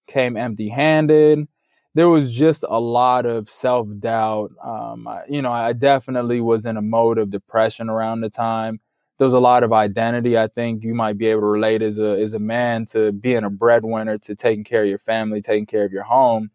came 0.06 0.36
empty 0.36 0.68
handed. 0.68 1.46
There 1.94 2.08
was 2.08 2.32
just 2.32 2.64
a 2.68 2.80
lot 2.80 3.26
of 3.26 3.48
self 3.48 3.88
doubt. 3.98 4.52
Um, 4.64 5.08
you 5.28 5.42
know, 5.42 5.52
I 5.52 5.72
definitely 5.74 6.40
was 6.40 6.64
in 6.64 6.76
a 6.76 6.82
mode 6.82 7.18
of 7.18 7.30
depression 7.30 7.90
around 7.90 8.20
the 8.22 8.30
time. 8.30 8.80
There 9.22 9.26
was 9.26 9.34
a 9.34 9.38
lot 9.38 9.62
of 9.62 9.72
identity. 9.72 10.36
I 10.36 10.48
think 10.48 10.82
you 10.82 10.94
might 10.94 11.16
be 11.16 11.28
able 11.28 11.42
to 11.42 11.46
relate 11.46 11.80
as 11.80 11.96
a 12.00 12.20
as 12.20 12.32
a 12.32 12.40
man 12.40 12.86
to 12.86 13.12
being 13.12 13.44
a 13.44 13.50
breadwinner, 13.50 14.18
to 14.18 14.34
taking 14.34 14.64
care 14.64 14.82
of 14.82 14.88
your 14.88 14.98
family, 14.98 15.40
taking 15.40 15.64
care 15.64 15.84
of 15.84 15.92
your 15.92 16.02
home. 16.02 16.50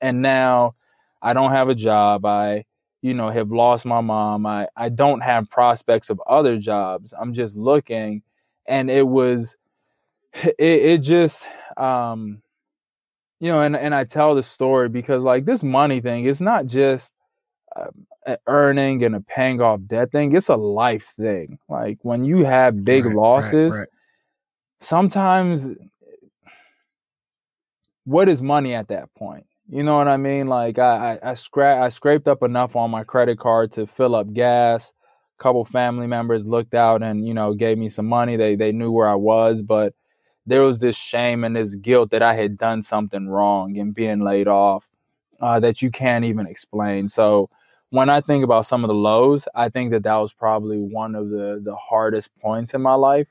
And 0.00 0.22
now 0.22 0.76
I 1.20 1.32
don't 1.32 1.50
have 1.50 1.68
a 1.68 1.74
job. 1.74 2.24
I, 2.24 2.64
you 3.00 3.12
know, 3.12 3.28
have 3.28 3.50
lost 3.50 3.84
my 3.86 4.00
mom. 4.00 4.46
I, 4.46 4.68
I 4.76 4.88
don't 4.88 5.20
have 5.20 5.50
prospects 5.50 6.10
of 6.10 6.22
other 6.24 6.58
jobs. 6.58 7.12
I'm 7.20 7.32
just 7.32 7.56
looking. 7.56 8.22
And 8.66 8.88
it 8.88 9.08
was, 9.08 9.56
it, 10.32 10.54
it 10.60 10.98
just, 10.98 11.44
um, 11.76 12.40
you 13.40 13.50
know, 13.50 13.62
and, 13.62 13.74
and 13.74 13.96
I 13.96 14.04
tell 14.04 14.36
the 14.36 14.44
story 14.44 14.88
because 14.88 15.24
like 15.24 15.44
this 15.44 15.64
money 15.64 16.00
thing, 16.00 16.26
it's 16.26 16.40
not 16.40 16.66
just 16.66 17.14
an 17.74 18.06
earning 18.46 19.04
and 19.04 19.14
a 19.14 19.20
paying 19.20 19.60
off 19.60 19.80
debt 19.86 20.12
thing. 20.12 20.34
It's 20.34 20.48
a 20.48 20.56
life 20.56 21.14
thing. 21.16 21.58
Like 21.68 21.98
when 22.02 22.24
you 22.24 22.44
have 22.44 22.84
big 22.84 23.04
right, 23.04 23.14
losses, 23.14 23.72
right, 23.72 23.80
right. 23.80 23.88
sometimes 24.80 25.70
what 28.04 28.28
is 28.28 28.42
money 28.42 28.74
at 28.74 28.88
that 28.88 29.12
point? 29.14 29.46
You 29.68 29.82
know 29.82 29.96
what 29.96 30.08
I 30.08 30.16
mean? 30.16 30.48
Like 30.48 30.78
I, 30.78 31.18
I, 31.22 31.30
I 31.30 31.32
scra- 31.32 31.80
I 31.80 31.88
scraped 31.88 32.28
up 32.28 32.42
enough 32.42 32.76
on 32.76 32.90
my 32.90 33.04
credit 33.04 33.38
card 33.38 33.72
to 33.72 33.86
fill 33.86 34.14
up 34.14 34.32
gas. 34.32 34.92
A 35.38 35.42
couple 35.42 35.64
family 35.64 36.06
members 36.06 36.44
looked 36.46 36.74
out 36.74 37.02
and, 37.02 37.26
you 37.26 37.32
know, 37.32 37.54
gave 37.54 37.78
me 37.78 37.88
some 37.88 38.06
money. 38.06 38.36
They 38.36 38.56
they 38.56 38.72
knew 38.72 38.90
where 38.90 39.08
I 39.08 39.14
was, 39.14 39.62
but 39.62 39.94
there 40.46 40.62
was 40.62 40.80
this 40.80 40.96
shame 40.96 41.44
and 41.44 41.54
this 41.54 41.76
guilt 41.76 42.10
that 42.10 42.22
I 42.22 42.34
had 42.34 42.58
done 42.58 42.82
something 42.82 43.28
wrong 43.28 43.78
and 43.78 43.94
being 43.94 44.20
laid 44.20 44.48
off 44.48 44.88
uh, 45.40 45.60
that 45.60 45.80
you 45.80 45.90
can't 45.90 46.24
even 46.24 46.46
explain. 46.46 47.08
So 47.08 47.48
when 47.92 48.10
I 48.10 48.22
think 48.22 48.44
about 48.44 48.66
some 48.66 48.84
of 48.84 48.88
the 48.88 48.94
lows, 48.94 49.48
I 49.54 49.70
think 49.70 49.92
that 49.92 50.04
that 50.04 50.16
was 50.16 50.34
probably 50.34 50.80
one 50.80 51.16
of 51.16 51.30
the 51.30 51.60
the 51.64 51.76
hardest 51.76 52.30
points 52.40 52.74
in 52.74 52.82
my 52.82 52.94
life 52.96 53.28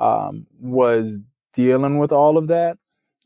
um, 0.00 0.46
was 0.60 1.24
dealing 1.54 1.98
with 1.98 2.12
all 2.12 2.38
of 2.38 2.48
that. 2.48 2.78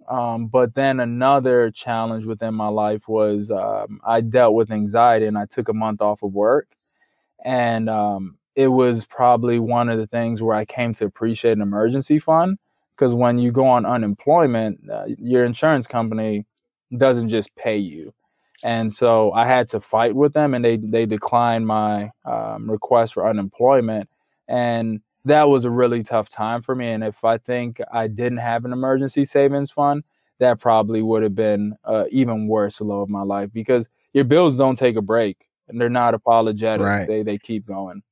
Um, 0.08 0.48
but 0.48 0.74
then 0.74 1.00
another 1.00 1.70
challenge 1.70 2.26
within 2.26 2.54
my 2.54 2.68
life 2.68 3.08
was 3.08 3.50
um, 3.50 4.00
I 4.04 4.22
dealt 4.22 4.54
with 4.54 4.72
anxiety 4.72 5.26
and 5.26 5.38
I 5.38 5.46
took 5.46 5.68
a 5.68 5.74
month 5.74 6.02
off 6.02 6.22
of 6.24 6.32
work. 6.34 6.68
And 7.44 7.88
um, 7.90 8.38
it 8.56 8.68
was 8.68 9.04
probably 9.06 9.58
one 9.58 9.88
of 9.88 9.98
the 9.98 10.06
things 10.06 10.42
where 10.42 10.56
I 10.56 10.64
came 10.64 10.94
to 10.94 11.06
appreciate 11.06 11.52
an 11.52 11.62
emergency 11.62 12.18
fund 12.18 12.58
because 12.96 13.14
when 13.14 13.38
you 13.38 13.52
go 13.52 13.66
on 13.66 13.86
unemployment, 13.86 14.90
uh, 14.90 15.06
your 15.18 15.44
insurance 15.44 15.86
company 15.86 16.46
doesn't 16.96 17.28
just 17.28 17.54
pay 17.56 17.78
you. 17.78 18.12
And 18.62 18.92
so 18.92 19.32
I 19.32 19.46
had 19.46 19.68
to 19.70 19.80
fight 19.80 20.14
with 20.14 20.32
them, 20.32 20.54
and 20.54 20.64
they 20.64 20.76
they 20.76 21.06
declined 21.06 21.66
my 21.66 22.10
um, 22.24 22.70
request 22.70 23.14
for 23.14 23.26
unemployment, 23.26 24.08
and 24.48 25.00
that 25.24 25.48
was 25.48 25.64
a 25.64 25.70
really 25.70 26.02
tough 26.02 26.28
time 26.28 26.62
for 26.62 26.74
me. 26.74 26.88
And 26.88 27.04
if 27.04 27.24
I 27.24 27.38
think 27.38 27.80
I 27.92 28.06
didn't 28.06 28.38
have 28.38 28.64
an 28.64 28.72
emergency 28.72 29.24
savings 29.24 29.70
fund, 29.70 30.04
that 30.38 30.58
probably 30.60 31.02
would 31.02 31.22
have 31.22 31.34
been 31.34 31.74
uh, 31.84 32.04
even 32.10 32.48
worse 32.48 32.80
low 32.80 33.02
of 33.02 33.08
my 33.08 33.22
life 33.22 33.50
because 33.52 33.88
your 34.12 34.24
bills 34.24 34.58
don't 34.58 34.76
take 34.76 34.96
a 34.96 35.02
break 35.02 35.46
and 35.68 35.80
they're 35.80 35.88
not 35.88 36.14
apologetic. 36.14 36.84
Right. 36.84 37.06
They 37.06 37.22
they 37.22 37.38
keep 37.38 37.66
going. 37.66 38.02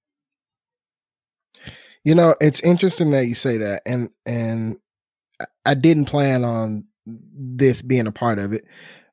You 2.04 2.14
know, 2.14 2.34
it's 2.40 2.60
interesting 2.60 3.10
that 3.10 3.26
you 3.26 3.34
say 3.34 3.58
that, 3.58 3.82
and 3.84 4.10
and 4.24 4.76
I 5.66 5.74
didn't 5.74 6.06
plan 6.06 6.44
on 6.44 6.84
this 7.06 7.82
being 7.82 8.06
a 8.06 8.12
part 8.12 8.38
of 8.38 8.52
it, 8.52 8.64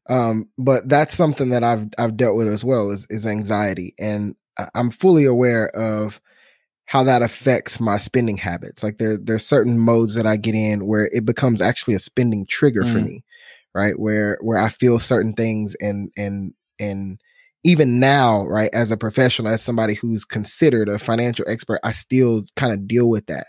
um, 0.10 0.50
but 0.58 0.88
that's 0.88 1.16
something 1.16 1.50
that 1.50 1.64
I've 1.64 1.88
I've 1.98 2.18
dealt 2.18 2.36
with 2.36 2.48
as 2.48 2.64
well 2.64 2.92
is 2.92 3.06
is 3.10 3.26
anxiety, 3.26 3.94
and 4.00 4.36
I'm 4.74 4.92
fully 4.92 5.26
aware 5.26 5.70
of 5.70 6.22
how 6.86 7.04
that 7.04 7.24
affects 7.24 7.80
my 7.80 7.98
spending 7.98 8.38
habits. 8.38 8.84
Like 8.84 8.98
there 8.98 9.18
there's 9.18 9.46
certain 9.46 9.80
modes 9.80 10.14
that 10.16 10.28
I 10.28 10.38
get 10.38 10.56
in 10.56 10.86
where 10.86 11.10
it 11.12 11.26
becomes 11.26 11.62
actually 11.62 11.96
a 11.96 12.00
spending 12.00 12.46
trigger 12.48 12.84
mm. 12.84 12.92
for 12.92 13.00
me, 13.00 13.24
right? 13.74 14.00
Where 14.00 14.38
where 14.42 14.60
I 14.60 14.70
feel 14.70 15.00
certain 15.00 15.34
things 15.34 15.76
and 15.82 16.12
and 16.16 16.54
and 16.80 17.20
even 17.64 18.00
now, 18.00 18.46
right, 18.46 18.70
as 18.74 18.92
a 18.92 18.98
professional, 18.98 19.52
as 19.52 19.60
somebody 19.60 19.96
who's 19.96 20.24
considered 20.24 20.88
a 20.88 21.00
financial 21.00 21.46
expert, 21.48 21.80
I 21.84 21.94
still 21.94 22.46
kind 22.56 22.72
of 22.72 22.88
deal 22.88 23.10
with 23.10 23.26
that. 23.26 23.48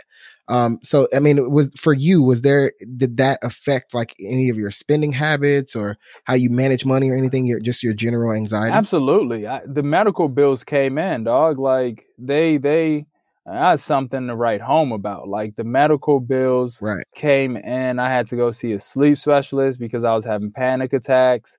Um, 0.49 0.79
so 0.83 1.09
I 1.15 1.19
mean, 1.19 1.39
it 1.39 1.51
was 1.51 1.71
for 1.77 1.93
you, 1.93 2.23
was 2.23 2.43
there 2.43 2.73
did 2.97 3.17
that 3.17 3.39
affect 3.43 3.95
like 3.95 4.15
any 4.21 4.49
of 4.49 4.57
your 4.57 4.71
spending 4.71 5.13
habits 5.13 5.75
or 5.75 5.97
how 6.25 6.35
you 6.35 6.51
manage 6.51 6.85
money 6.85 7.11
or 7.11 7.17
anything? 7.17 7.47
Your 7.47 7.61
just 7.61 7.83
your 7.83 7.95
general 7.95 8.33
anxiety? 8.33 8.73
Absolutely. 8.73 9.47
I, 9.47 9.63
the 9.67 9.83
medical 9.83 10.29
bills 10.29 10.63
came 10.63 10.99
in, 10.99 11.25
dog. 11.25 11.59
Like 11.59 12.07
they 12.19 12.59
they 12.59 13.07
I 13.49 13.71
had 13.71 13.81
something 13.81 14.27
to 14.27 14.37
write 14.37 14.61
home 14.61 14.93
about. 14.93 15.29
Like 15.29 15.57
the 15.57 15.65
medical 15.65 16.21
bills 16.21 16.81
right. 16.83 17.05
came 17.15 17.57
in. 17.57 17.99
I 17.99 18.09
had 18.09 18.27
to 18.29 18.37
go 18.37 18.51
see 18.51 18.73
a 18.73 18.81
sleep 18.81 19.19
specialist 19.19 19.79
because 19.79 20.05
I 20.05 20.15
was 20.15 20.25
having 20.25 20.51
panic 20.51 20.93
attacks. 20.93 21.59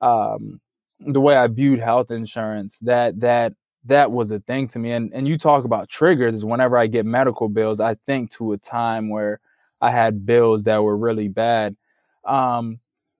Um, 0.00 0.60
the 1.00 1.20
way 1.20 1.36
I 1.36 1.46
viewed 1.48 1.80
health 1.80 2.10
insurance, 2.10 2.78
that 2.82 3.20
that 3.20 3.54
that 3.86 4.10
was 4.10 4.30
a 4.30 4.40
thing 4.40 4.68
to 4.68 4.78
me. 4.78 4.92
And 4.92 5.12
and 5.12 5.28
you 5.28 5.36
talk 5.38 5.64
about 5.64 5.88
triggers 5.88 6.34
is 6.34 6.44
whenever 6.44 6.76
I 6.76 6.86
get 6.86 7.06
medical 7.06 7.48
bills, 7.48 7.80
I 7.80 7.96
think 8.06 8.30
to 8.32 8.52
a 8.52 8.58
time 8.58 9.08
where 9.08 9.40
I 9.80 9.90
had 9.90 10.24
bills 10.26 10.64
that 10.64 10.82
were 10.82 10.96
really 10.96 11.28
bad. 11.28 11.76
Um, 12.24 12.78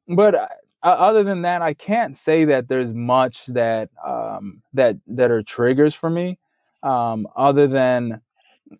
but 0.09 0.35
uh, 0.35 0.49
other 0.83 1.23
than 1.25 1.43
that, 1.43 1.63
I 1.63 1.75
can't 1.75 2.17
say 2.17 2.45
that 2.47 2.69
there's 2.69 2.93
much 2.93 3.47
that 3.47 3.91
um, 4.05 4.63
that 4.73 4.97
that 5.07 5.31
are 5.31 5.43
triggers 5.43 5.95
for 5.95 6.11
me. 6.11 6.39
Um, 6.83 7.27
other 7.37 7.67
than 7.67 8.21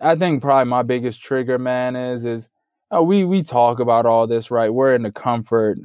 I 0.01 0.17
think 0.17 0.43
probably 0.43 0.69
my 0.69 0.83
biggest 0.83 1.23
trigger, 1.23 1.59
man, 1.59 1.97
is 1.97 2.25
is 2.25 2.49
uh, 2.95 3.03
we 3.03 3.25
we 3.25 3.43
talk 3.43 3.81
about 3.81 4.07
all 4.07 4.27
this, 4.27 4.51
right? 4.51 4.73
We're 4.73 4.95
in 4.95 5.03
the 5.03 5.13
comfort, 5.13 5.79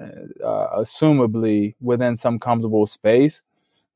uh, 0.44 0.68
assumably 0.78 1.76
within 1.82 2.16
some 2.16 2.40
comfortable 2.40 2.86
space. 2.86 3.44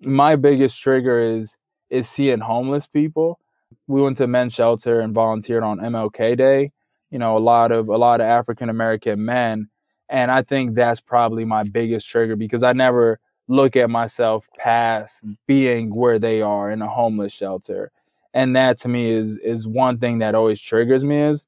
My 0.01 0.35
biggest 0.35 0.81
trigger 0.81 1.19
is 1.19 1.57
is 1.93 2.09
seeing 2.09 2.39
homeless 2.39 2.87
people. 2.87 3.39
We 3.87 4.01
went 4.01 4.17
to 4.17 4.27
men's 4.27 4.53
shelter 4.53 4.99
and 4.99 5.13
volunteered 5.13 5.63
on 5.63 5.79
MLK 5.79 6.35
Day. 6.35 6.71
You 7.11 7.19
know, 7.19 7.37
a 7.37 7.39
lot 7.39 7.71
of 7.71 7.87
a 7.87 7.97
lot 7.97 8.19
of 8.19 8.25
African 8.25 8.69
American 8.69 9.23
men, 9.23 9.69
and 10.09 10.31
I 10.31 10.41
think 10.41 10.75
that's 10.75 10.99
probably 10.99 11.45
my 11.45 11.63
biggest 11.63 12.09
trigger 12.09 12.35
because 12.35 12.63
I 12.63 12.73
never 12.73 13.19
look 13.47 13.75
at 13.75 13.89
myself 13.89 14.49
past 14.57 15.23
being 15.45 15.93
where 15.93 16.17
they 16.17 16.41
are 16.41 16.71
in 16.71 16.81
a 16.81 16.89
homeless 16.89 17.31
shelter. 17.31 17.91
And 18.33 18.55
that 18.55 18.79
to 18.79 18.87
me 18.87 19.11
is 19.11 19.37
is 19.37 19.67
one 19.67 19.99
thing 19.99 20.17
that 20.19 20.33
always 20.33 20.59
triggers 20.59 21.05
me 21.05 21.21
is 21.21 21.45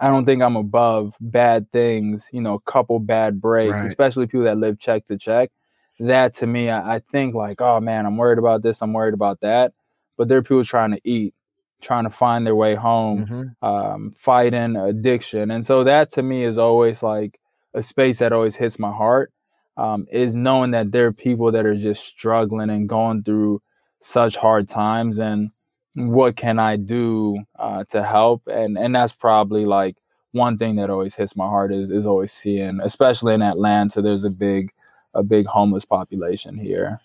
I 0.00 0.08
don't 0.08 0.24
think 0.24 0.42
I'm 0.42 0.56
above 0.56 1.14
bad 1.20 1.70
things, 1.72 2.28
you 2.32 2.40
know, 2.40 2.54
a 2.54 2.60
couple 2.70 2.98
bad 2.98 3.40
breaks, 3.40 3.74
right. 3.74 3.86
especially 3.86 4.26
people 4.26 4.44
that 4.44 4.58
live 4.58 4.80
check 4.80 5.06
to 5.06 5.16
check. 5.16 5.50
That 6.00 6.34
to 6.34 6.46
me, 6.46 6.70
I, 6.70 6.96
I, 6.96 6.98
think 7.00 7.34
like, 7.34 7.60
oh 7.60 7.80
man, 7.80 8.06
I'm 8.06 8.16
worried 8.16 8.38
about 8.38 8.62
this, 8.62 8.82
I'm 8.82 8.92
worried 8.92 9.14
about 9.14 9.40
that. 9.40 9.72
But 10.16 10.28
there 10.28 10.38
are 10.38 10.42
people 10.42 10.64
trying 10.64 10.92
to 10.92 11.00
eat. 11.04 11.34
trying 11.80 12.04
to 12.04 12.10
find 12.10 12.46
their 12.46 12.56
way 12.56 12.74
home, 12.74 13.26
mm-hmm. 13.26 13.64
um, 13.64 14.12
fighting 14.16 14.76
addiction. 14.76 15.50
And 15.50 15.64
so 15.64 15.84
that 15.84 16.10
to 16.12 16.22
me 16.22 16.44
is 16.44 16.58
always 16.58 17.02
like 17.02 17.38
a 17.74 17.82
space 17.82 18.18
that 18.18 18.32
always 18.32 18.56
hits 18.56 18.78
my 18.78 18.92
heart 18.92 19.32
um, 19.76 20.06
is 20.10 20.34
knowing 20.34 20.72
that 20.72 20.90
there 20.90 21.06
are 21.06 21.12
people 21.12 21.52
that 21.52 21.64
are 21.64 21.76
just 21.76 22.04
struggling 22.04 22.70
and 22.70 22.88
going 22.88 23.22
through 23.22 23.62
such 24.00 24.36
hard 24.36 24.68
times 24.68 25.18
and 25.18 25.50
what 25.94 26.36
can 26.36 26.58
I 26.58 26.76
do 26.76 27.38
uh, 27.58 27.84
to 27.90 28.02
help? 28.02 28.42
And 28.46 28.78
and 28.78 28.94
that's 28.94 29.12
probably 29.12 29.64
like 29.64 29.96
one 30.32 30.58
thing 30.58 30.76
that 30.76 30.90
always 30.90 31.14
hits 31.14 31.36
my 31.36 31.46
heart 31.46 31.72
is 31.72 31.90
is 31.90 32.06
always 32.06 32.32
seeing, 32.32 32.80
especially 32.82 33.34
in 33.34 33.42
Atlanta, 33.42 34.02
there's 34.02 34.24
a 34.24 34.30
big 34.30 34.72
a 35.18 35.22
big 35.22 35.46
homeless 35.46 35.84
population 35.84 36.56
here. 36.56 37.00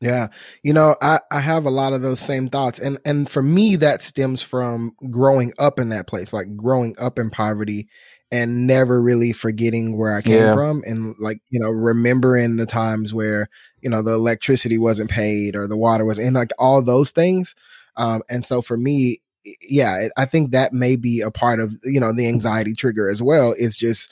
Yeah. 0.00 0.28
You 0.62 0.72
know, 0.72 0.96
I, 1.02 1.20
I 1.30 1.40
have 1.40 1.66
a 1.66 1.70
lot 1.70 1.92
of 1.92 2.00
those 2.00 2.20
same 2.20 2.48
thoughts. 2.48 2.78
And 2.78 2.98
and 3.04 3.30
for 3.30 3.42
me 3.42 3.76
that 3.76 4.00
stems 4.00 4.40
from 4.40 4.96
growing 5.10 5.52
up 5.58 5.78
in 5.78 5.90
that 5.90 6.06
place, 6.06 6.32
like 6.32 6.56
growing 6.56 6.96
up 6.98 7.18
in 7.18 7.28
poverty 7.28 7.86
and 8.32 8.66
never 8.66 9.02
really 9.02 9.32
forgetting 9.32 9.98
where 9.98 10.16
I 10.16 10.22
came 10.22 10.34
yeah. 10.34 10.54
from 10.54 10.82
and 10.86 11.14
like, 11.18 11.42
you 11.50 11.60
know, 11.60 11.68
remembering 11.68 12.56
the 12.56 12.64
times 12.64 13.12
where, 13.12 13.50
you 13.82 13.90
know, 13.90 14.00
the 14.00 14.12
electricity 14.12 14.78
wasn't 14.78 15.10
paid 15.10 15.54
or 15.54 15.66
the 15.66 15.76
water 15.76 16.06
was 16.06 16.18
and 16.18 16.34
like 16.34 16.52
all 16.58 16.80
those 16.80 17.10
things. 17.10 17.54
Um 17.96 18.22
and 18.30 18.46
so 18.46 18.62
for 18.62 18.78
me, 18.78 19.20
yeah, 19.60 20.08
I 20.16 20.24
think 20.24 20.52
that 20.52 20.72
may 20.72 20.96
be 20.96 21.20
a 21.20 21.30
part 21.30 21.60
of, 21.60 21.76
you 21.84 22.00
know, 22.00 22.14
the 22.14 22.26
anxiety 22.26 22.72
trigger 22.72 23.10
as 23.10 23.22
well 23.22 23.52
is 23.52 23.76
just 23.76 24.10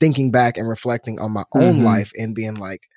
thinking 0.00 0.30
back 0.30 0.56
and 0.56 0.68
reflecting 0.68 1.20
on 1.20 1.30
my 1.30 1.44
own 1.54 1.76
mm-hmm. 1.76 1.84
life 1.84 2.12
and 2.18 2.34
being 2.34 2.54
like, 2.54 2.88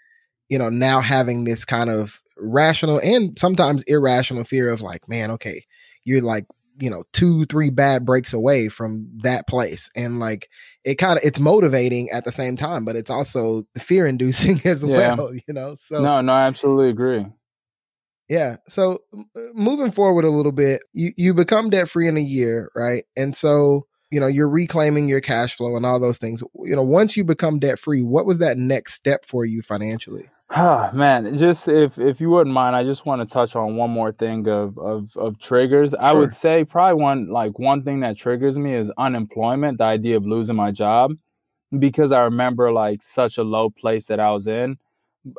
you 0.50 0.58
know, 0.58 0.70
now 0.70 1.02
having 1.02 1.44
this 1.44 1.66
kind 1.66 1.90
of 1.90 2.22
rational 2.38 3.00
and 3.04 3.38
sometimes 3.38 3.84
irrational 3.84 4.44
fear 4.44 4.70
of 4.70 4.82
like, 4.82 5.08
man, 5.08 5.32
okay, 5.32 5.66
you're 6.04 6.22
like, 6.22 6.46
you 6.80 6.90
know, 6.90 7.04
two, 7.14 7.46
three 7.46 7.70
bad 7.70 8.06
breaks 8.06 8.34
away 8.34 8.68
from 8.68 9.08
that 9.22 9.48
place. 9.48 9.90
And 9.96 10.20
like 10.20 10.50
it 10.84 10.96
kind 10.96 11.18
of 11.18 11.24
it's 11.24 11.40
motivating 11.40 12.10
at 12.10 12.26
the 12.26 12.32
same 12.32 12.58
time, 12.58 12.86
but 12.86 12.96
it's 12.96 13.10
also 13.10 13.64
fear 13.78 14.08
inducing 14.08 14.62
as 14.66 14.84
yeah. 14.84 15.16
well, 15.16 15.34
you 15.34 15.54
know. 15.54 15.76
So 15.76 16.02
No, 16.02 16.22
no, 16.22 16.34
I 16.34 16.46
absolutely 16.46 16.90
agree. 16.90 17.26
Yeah. 18.30 18.58
So 18.70 19.00
moving 19.54 19.92
forward 19.92 20.26
a 20.26 20.30
little 20.30 20.52
bit, 20.52 20.82
you 20.94 21.12
you 21.18 21.34
become 21.34 21.70
debt 21.70 21.90
free 21.90 22.08
in 22.08 22.18
a 22.18 22.22
year, 22.22 22.72
right? 22.76 23.04
And 23.16 23.36
so 23.36 23.86
you 24.14 24.20
know 24.20 24.28
you're 24.28 24.50
reclaiming 24.50 25.10
your 25.10 25.22
cash 25.22 25.56
flow 25.56 25.76
and 25.76 25.86
all 25.86 26.00
those 26.00 26.18
things 26.18 26.44
you 26.64 26.76
know 26.76 26.84
once 26.84 27.18
you 27.18 27.24
become 27.24 27.60
debt 27.60 27.80
free 27.80 28.02
what 28.02 28.26
was 28.26 28.38
that 28.40 28.58
next 28.58 28.94
step 28.94 29.26
for 29.26 29.46
you 29.46 29.62
financially 29.62 30.30
Oh, 30.56 30.92
man, 30.94 31.36
just 31.38 31.68
if 31.68 31.98
if 31.98 32.22
you 32.22 32.30
wouldn't 32.30 32.54
mind, 32.54 32.76
I 32.76 32.84
just 32.84 33.06
want 33.06 33.28
to 33.28 33.32
touch 33.32 33.56
on 33.56 33.76
one 33.76 33.90
more 33.90 34.12
thing 34.12 34.48
of 34.48 34.78
of, 34.78 35.16
of 35.18 35.40
triggers. 35.40 35.92
Sure. 35.92 36.00
I 36.02 36.14
would 36.14 36.34
say 36.34 36.64
probably 36.64 37.02
one 37.02 37.28
like 37.30 37.58
one 37.60 37.84
thing 37.84 38.02
that 38.02 38.18
triggers 38.18 38.58
me 38.58 38.76
is 38.76 38.92
unemployment, 38.98 39.78
the 39.78 39.86
idea 39.86 40.18
of 40.18 40.26
losing 40.26 40.56
my 40.56 40.72
job, 40.72 41.14
because 41.80 42.12
I 42.12 42.24
remember 42.24 42.72
like 42.72 43.02
such 43.02 43.38
a 43.38 43.44
low 43.44 43.70
place 43.70 44.08
that 44.08 44.20
I 44.20 44.32
was 44.32 44.48
in. 44.48 44.78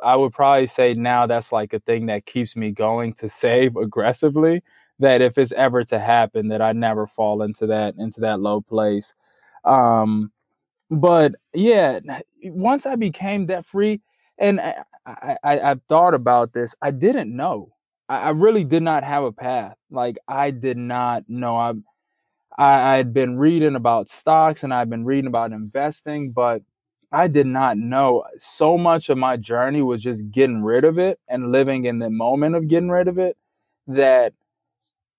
I 0.03 0.15
would 0.15 0.33
probably 0.33 0.65
say 0.65 0.95
now 0.95 1.27
that's 1.27 1.51
like 1.51 1.71
a 1.73 1.79
thing 1.79 2.07
that 2.07 2.25
keeps 2.25 2.55
me 2.55 2.71
going 2.71 3.13
to 3.15 3.29
save 3.29 3.75
aggressively. 3.81 4.63
That 4.99 5.21
if 5.21 5.37
it's 5.37 5.51
ever 5.51 5.83
to 5.85 5.99
happen, 5.99 6.47
that 6.49 6.61
I 6.61 6.71
never 6.71 7.05
fall 7.05 7.41
into 7.41 7.67
that 7.67 7.95
into 7.97 8.21
that 8.21 8.39
low 8.39 8.61
place. 8.61 9.13
Um, 9.63 10.31
but 10.89 11.35
yeah, 11.53 11.99
once 12.43 12.85
I 12.85 12.95
became 12.95 13.47
debt 13.47 13.65
free, 13.65 14.01
and 14.37 14.61
I, 14.61 14.75
I, 15.05 15.37
I 15.43 15.75
thought 15.87 16.13
about 16.13 16.53
this. 16.53 16.75
I 16.81 16.91
didn't 16.91 17.35
know. 17.35 17.73
I, 18.09 18.17
I, 18.17 18.29
really 18.29 18.63
did 18.63 18.83
not 18.83 19.03
have 19.03 19.23
a 19.23 19.31
path. 19.31 19.75
Like 19.89 20.17
I 20.27 20.51
did 20.51 20.77
not 20.77 21.23
know. 21.27 21.57
I 21.57 21.73
I 22.57 22.95
had 22.95 23.13
been 23.13 23.37
reading 23.37 23.75
about 23.75 24.09
stocks 24.09 24.63
and 24.63 24.73
I've 24.73 24.89
been 24.89 25.05
reading 25.05 25.27
about 25.27 25.51
investing, 25.51 26.31
but 26.31 26.61
I 27.11 27.27
did 27.27 27.47
not 27.47 27.77
know. 27.77 28.23
So 28.37 28.77
much 28.77 29.09
of 29.09 29.17
my 29.17 29.37
journey 29.37 29.81
was 29.81 30.01
just 30.01 30.29
getting 30.31 30.63
rid 30.63 30.85
of 30.85 30.97
it 30.97 31.19
and 31.27 31.51
living 31.51 31.85
in 31.85 31.99
the 31.99 32.09
moment 32.09 32.55
of 32.55 32.67
getting 32.67 32.89
rid 32.89 33.07
of 33.07 33.17
it 33.17 33.37
that 33.87 34.33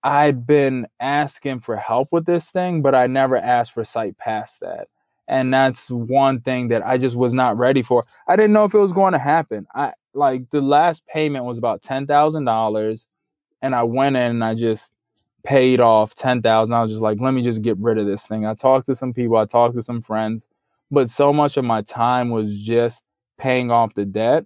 I'd 0.06 0.46
been 0.46 0.86
asking 1.00 1.60
for 1.60 1.76
help 1.76 2.08
with 2.12 2.26
this 2.26 2.50
thing, 2.50 2.82
but 2.82 2.94
I 2.94 3.06
never 3.06 3.36
asked 3.36 3.72
for 3.72 3.84
sight 3.84 4.16
past 4.18 4.60
that 4.60 4.88
and 5.28 5.52
that's 5.52 5.90
one 5.90 6.40
thing 6.40 6.68
that 6.68 6.86
I 6.86 6.98
just 6.98 7.16
was 7.16 7.34
not 7.34 7.58
ready 7.58 7.82
for. 7.82 8.04
I 8.28 8.36
didn't 8.36 8.52
know 8.52 8.64
if 8.64 8.74
it 8.74 8.78
was 8.78 8.92
going 8.92 9.12
to 9.12 9.18
happen. 9.18 9.66
I 9.74 9.92
like 10.14 10.50
the 10.50 10.60
last 10.60 11.06
payment 11.06 11.44
was 11.44 11.58
about 11.58 11.82
ten 11.82 12.06
thousand 12.06 12.44
dollars, 12.44 13.08
and 13.62 13.74
I 13.74 13.82
went 13.82 14.16
in 14.16 14.22
and 14.22 14.44
I 14.44 14.54
just 14.54 14.94
paid 15.44 15.80
off 15.80 16.14
ten 16.14 16.42
thousand. 16.42 16.74
I 16.74 16.82
was 16.82 16.92
just 16.92 17.02
like, 17.02 17.18
let 17.20 17.32
me 17.32 17.42
just 17.42 17.62
get 17.62 17.76
rid 17.78 17.98
of 17.98 18.06
this 18.06 18.26
thing. 18.26 18.46
I 18.46 18.54
talked 18.54 18.86
to 18.86 18.96
some 18.96 19.12
people, 19.12 19.36
I 19.36 19.46
talked 19.46 19.74
to 19.76 19.82
some 19.82 20.02
friends, 20.02 20.48
but 20.90 21.10
so 21.10 21.32
much 21.32 21.56
of 21.56 21.64
my 21.64 21.82
time 21.82 22.30
was 22.30 22.56
just 22.58 23.02
paying 23.38 23.70
off 23.70 23.94
the 23.94 24.04
debt. 24.04 24.44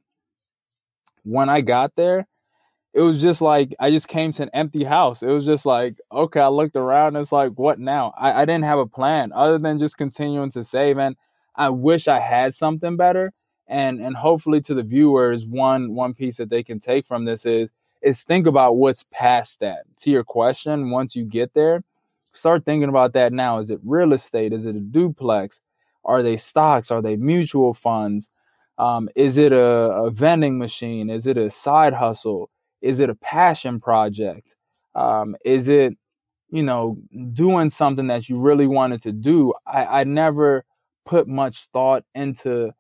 When 1.25 1.51
I 1.51 1.61
got 1.61 1.95
there, 1.97 2.27
it 2.93 3.03
was 3.03 3.21
just 3.21 3.41
like 3.41 3.75
I 3.79 3.91
just 3.91 4.09
came 4.09 4.33
to 4.33 4.43
an 4.43 4.51
empty 4.53 4.85
house. 4.85 5.23
It 5.23 5.29
was 5.29 5.45
just 5.45 5.65
like, 5.65 5.97
okay, 6.11 6.41
I 6.41 6.49
looked 6.49 6.77
around, 6.77 7.17
it's 7.17 7.33
like, 7.33 7.53
what 7.53 7.79
now? 7.79 8.13
I, 8.19 8.43
I 8.43 8.45
didn't 8.45 8.65
have 8.65 8.79
a 8.79 8.87
plan 8.87 9.33
other 9.33 9.59
than 9.59 9.79
just 9.79 9.97
continuing 9.97 10.51
to 10.53 10.65
save. 10.65 10.99
And 10.99 11.17
I 11.55 11.69
wish 11.71 12.09
I 12.09 12.19
had 12.19 12.55
something 12.55 12.97
better. 12.97 13.33
And 13.69 14.01
and 14.01 14.17
hopefully 14.17 14.61
to 14.63 14.75
the 14.75 14.83
viewers, 14.83 15.47
one 15.47 15.95
one 15.95 16.15
piece 16.15 16.39
that 16.39 16.51
they 16.51 16.65
can 16.65 16.81
take 16.81 17.07
from 17.07 17.25
this 17.25 17.47
is 17.47 17.71
is 18.03 18.25
think 18.25 18.47
about 18.47 18.77
what's 18.77 19.05
past 19.13 19.61
that. 19.61 19.85
To 20.01 20.11
your 20.11 20.25
question, 20.25 20.91
once 20.91 21.15
you 21.15 21.25
get 21.25 21.55
there, 21.55 21.85
start 22.33 22.65
thinking 22.65 22.89
about 22.89 23.13
that 23.13 23.33
now. 23.33 23.59
Is 23.61 23.71
it 23.71 23.79
real 23.85 24.13
estate? 24.13 24.53
Is 24.53 24.67
it 24.67 24.75
a 24.75 24.81
duplex? 24.81 25.61
Are 26.05 26.23
they 26.23 26.37
stocks? 26.37 26.91
Are 26.91 27.03
they 27.03 27.17
mutual 27.17 27.75
funds? 27.75 28.31
Um, 28.79 29.09
is 29.15 29.37
it 29.37 29.53
a, 29.53 29.61
a 29.61 30.11
vending 30.11 30.59
machine? 30.59 31.11
Is 31.11 31.27
it 31.29 31.37
a 31.37 31.51
side 31.51 31.93
hustle? 31.93 32.51
Is 32.81 33.01
it 33.01 33.11
a 33.11 33.15
passion 33.15 33.81
project? 33.81 34.55
Um, 34.95 35.37
is 35.45 35.69
it, 35.69 35.97
you 36.51 36.63
know, 36.63 36.99
doing 37.33 37.71
something 37.71 38.09
that 38.09 38.29
you 38.29 38.39
really 38.39 38.67
wanted 38.67 39.03
to 39.03 39.13
do? 39.13 39.55
I, 39.67 40.01
I 40.01 40.05
never 40.05 40.65
put 41.05 41.29
much 41.29 41.67
thought 41.73 42.05
into. 42.15 42.73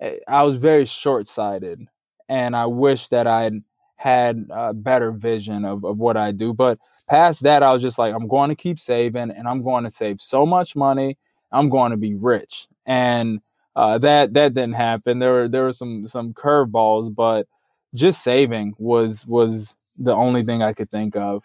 Eh, 0.00 0.16
I 0.28 0.42
was 0.42 0.58
very 0.58 0.84
short 0.84 1.26
sighted, 1.26 1.86
and 2.28 2.54
I 2.54 2.66
wish 2.66 3.08
that 3.08 3.26
I 3.26 3.50
had 3.96 4.46
a 4.50 4.74
better 4.74 5.10
vision 5.10 5.64
of, 5.64 5.84
of 5.84 5.98
what 5.98 6.16
I 6.16 6.30
do. 6.32 6.52
But 6.52 6.78
past 7.08 7.42
that, 7.42 7.62
I 7.62 7.72
was 7.72 7.82
just 7.82 7.98
like, 7.98 8.14
I'm 8.14 8.28
going 8.28 8.50
to 8.50 8.56
keep 8.56 8.78
saving, 8.78 9.30
and 9.30 9.48
I'm 9.48 9.62
going 9.62 9.84
to 9.84 9.90
save 9.90 10.20
so 10.20 10.44
much 10.44 10.76
money. 10.76 11.16
I'm 11.50 11.68
going 11.68 11.92
to 11.92 11.96
be 11.96 12.14
rich, 12.14 12.68
and 12.84 13.40
uh, 13.76 13.98
that 13.98 14.34
that 14.34 14.54
didn't 14.54 14.74
happen. 14.74 15.18
There 15.18 15.32
were 15.32 15.48
there 15.48 15.64
were 15.64 15.72
some 15.72 16.06
some 16.06 16.32
curveballs, 16.32 17.14
but 17.14 17.46
just 17.94 18.22
saving 18.22 18.74
was 18.78 19.26
was 19.26 19.74
the 19.98 20.12
only 20.12 20.44
thing 20.44 20.62
I 20.62 20.72
could 20.72 20.90
think 20.90 21.16
of. 21.16 21.42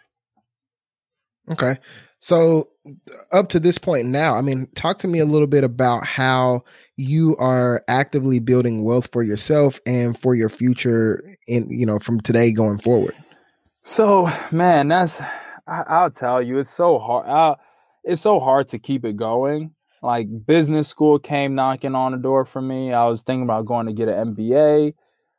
Okay. 1.50 1.78
So 2.18 2.66
up 3.32 3.48
to 3.48 3.58
this 3.58 3.78
point 3.78 4.06
now, 4.06 4.36
I 4.36 4.42
mean, 4.42 4.68
talk 4.74 4.98
to 4.98 5.08
me 5.08 5.18
a 5.18 5.24
little 5.24 5.48
bit 5.48 5.64
about 5.64 6.06
how 6.06 6.62
you 6.96 7.36
are 7.36 7.82
actively 7.88 8.38
building 8.38 8.84
wealth 8.84 9.08
for 9.12 9.22
yourself 9.22 9.80
and 9.86 10.18
for 10.18 10.34
your 10.34 10.48
future 10.48 11.36
in, 11.48 11.68
you 11.70 11.84
know, 11.84 11.98
from 11.98 12.20
today 12.20 12.52
going 12.52 12.78
forward. 12.78 13.14
So, 13.82 14.30
man, 14.52 14.88
that's 14.88 15.20
I, 15.66 16.02
will 16.02 16.10
tell 16.10 16.40
you, 16.40 16.58
it's 16.58 16.70
so 16.70 16.98
hard. 16.98 17.26
I, 17.28 17.56
it's 18.04 18.22
so 18.22 18.38
hard 18.38 18.68
to 18.68 18.78
keep 18.78 19.04
it 19.04 19.16
going. 19.16 19.74
Like 20.02 20.28
business 20.46 20.88
school 20.88 21.18
came 21.18 21.54
knocking 21.54 21.94
on 21.94 22.12
the 22.12 22.18
door 22.18 22.44
for 22.44 22.60
me. 22.60 22.92
I 22.92 23.06
was 23.06 23.22
thinking 23.22 23.44
about 23.44 23.66
going 23.66 23.86
to 23.86 23.92
get 23.92 24.08
an 24.08 24.34
MBA 24.34 24.94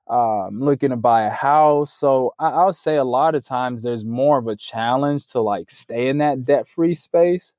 um, 0.07 0.59
looking 0.59 0.89
to 0.89 0.95
buy 0.95 1.23
a 1.23 1.29
house. 1.29 1.93
So 1.93 2.33
I, 2.39 2.49
I'll 2.49 2.73
say 2.73 2.97
a 2.97 3.03
lot 3.03 3.35
of 3.35 3.45
times 3.45 3.83
there's 3.83 4.03
more 4.03 4.37
of 4.39 4.47
a 4.47 4.55
challenge 4.55 5.27
to 5.29 5.41
like 5.41 5.71
stay 5.71 6.07
in 6.07 6.17
that 6.19 6.45
debt 6.45 6.67
free 6.67 6.95
space. 6.95 7.55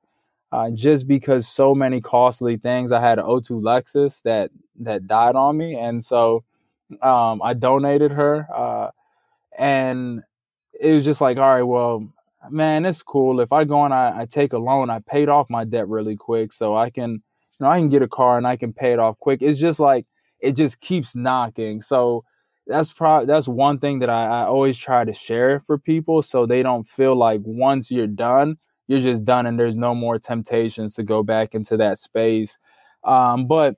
Uh, 0.52 0.70
just 0.70 1.08
because 1.08 1.48
so 1.48 1.74
many 1.74 2.00
costly 2.00 2.56
things. 2.56 2.92
I 2.92 3.00
had 3.00 3.18
an 3.18 3.24
O2 3.24 3.60
Lexus 3.60 4.22
that 4.22 4.52
that 4.78 5.08
died 5.08 5.34
on 5.34 5.56
me, 5.56 5.74
and 5.74 6.04
so 6.04 6.44
um, 7.02 7.42
I 7.42 7.54
donated 7.54 8.12
her. 8.12 8.46
Uh, 8.54 8.90
and 9.58 10.22
it 10.78 10.92
was 10.94 11.04
just 11.04 11.20
like, 11.20 11.38
all 11.38 11.54
right, 11.56 11.62
well, 11.62 12.08
man, 12.50 12.86
it's 12.86 13.02
cool. 13.02 13.40
If 13.40 13.52
I 13.52 13.64
go 13.64 13.84
and 13.84 13.92
I, 13.92 14.20
I 14.20 14.26
take 14.26 14.52
a 14.52 14.58
loan, 14.58 14.90
I 14.90 15.00
paid 15.00 15.28
off 15.28 15.50
my 15.50 15.64
debt 15.64 15.88
really 15.88 16.14
quick, 16.16 16.52
so 16.52 16.76
I 16.76 16.88
can, 16.88 17.10
you 17.12 17.20
know, 17.58 17.68
I 17.68 17.78
can 17.78 17.88
get 17.88 18.02
a 18.02 18.08
car 18.08 18.38
and 18.38 18.46
I 18.46 18.56
can 18.56 18.72
pay 18.72 18.92
it 18.92 19.00
off 19.00 19.18
quick. 19.18 19.42
It's 19.42 19.58
just 19.58 19.80
like 19.80 20.06
it 20.38 20.52
just 20.52 20.80
keeps 20.80 21.16
knocking. 21.16 21.82
So 21.82 22.24
that's 22.66 22.92
probably 22.92 23.26
that's 23.26 23.48
one 23.48 23.78
thing 23.78 23.98
that 24.00 24.10
I, 24.10 24.42
I 24.42 24.44
always 24.46 24.76
try 24.78 25.04
to 25.04 25.12
share 25.12 25.60
for 25.60 25.78
people 25.78 26.22
so 26.22 26.46
they 26.46 26.62
don't 26.62 26.88
feel 26.88 27.16
like 27.16 27.40
once 27.44 27.90
you're 27.90 28.06
done 28.06 28.56
you're 28.88 29.00
just 29.00 29.24
done 29.24 29.46
and 29.46 29.58
there's 29.58 29.76
no 29.76 29.94
more 29.94 30.18
temptations 30.18 30.94
to 30.94 31.02
go 31.02 31.22
back 31.22 31.54
into 31.54 31.76
that 31.78 31.98
space 31.98 32.58
um, 33.04 33.46
but 33.46 33.76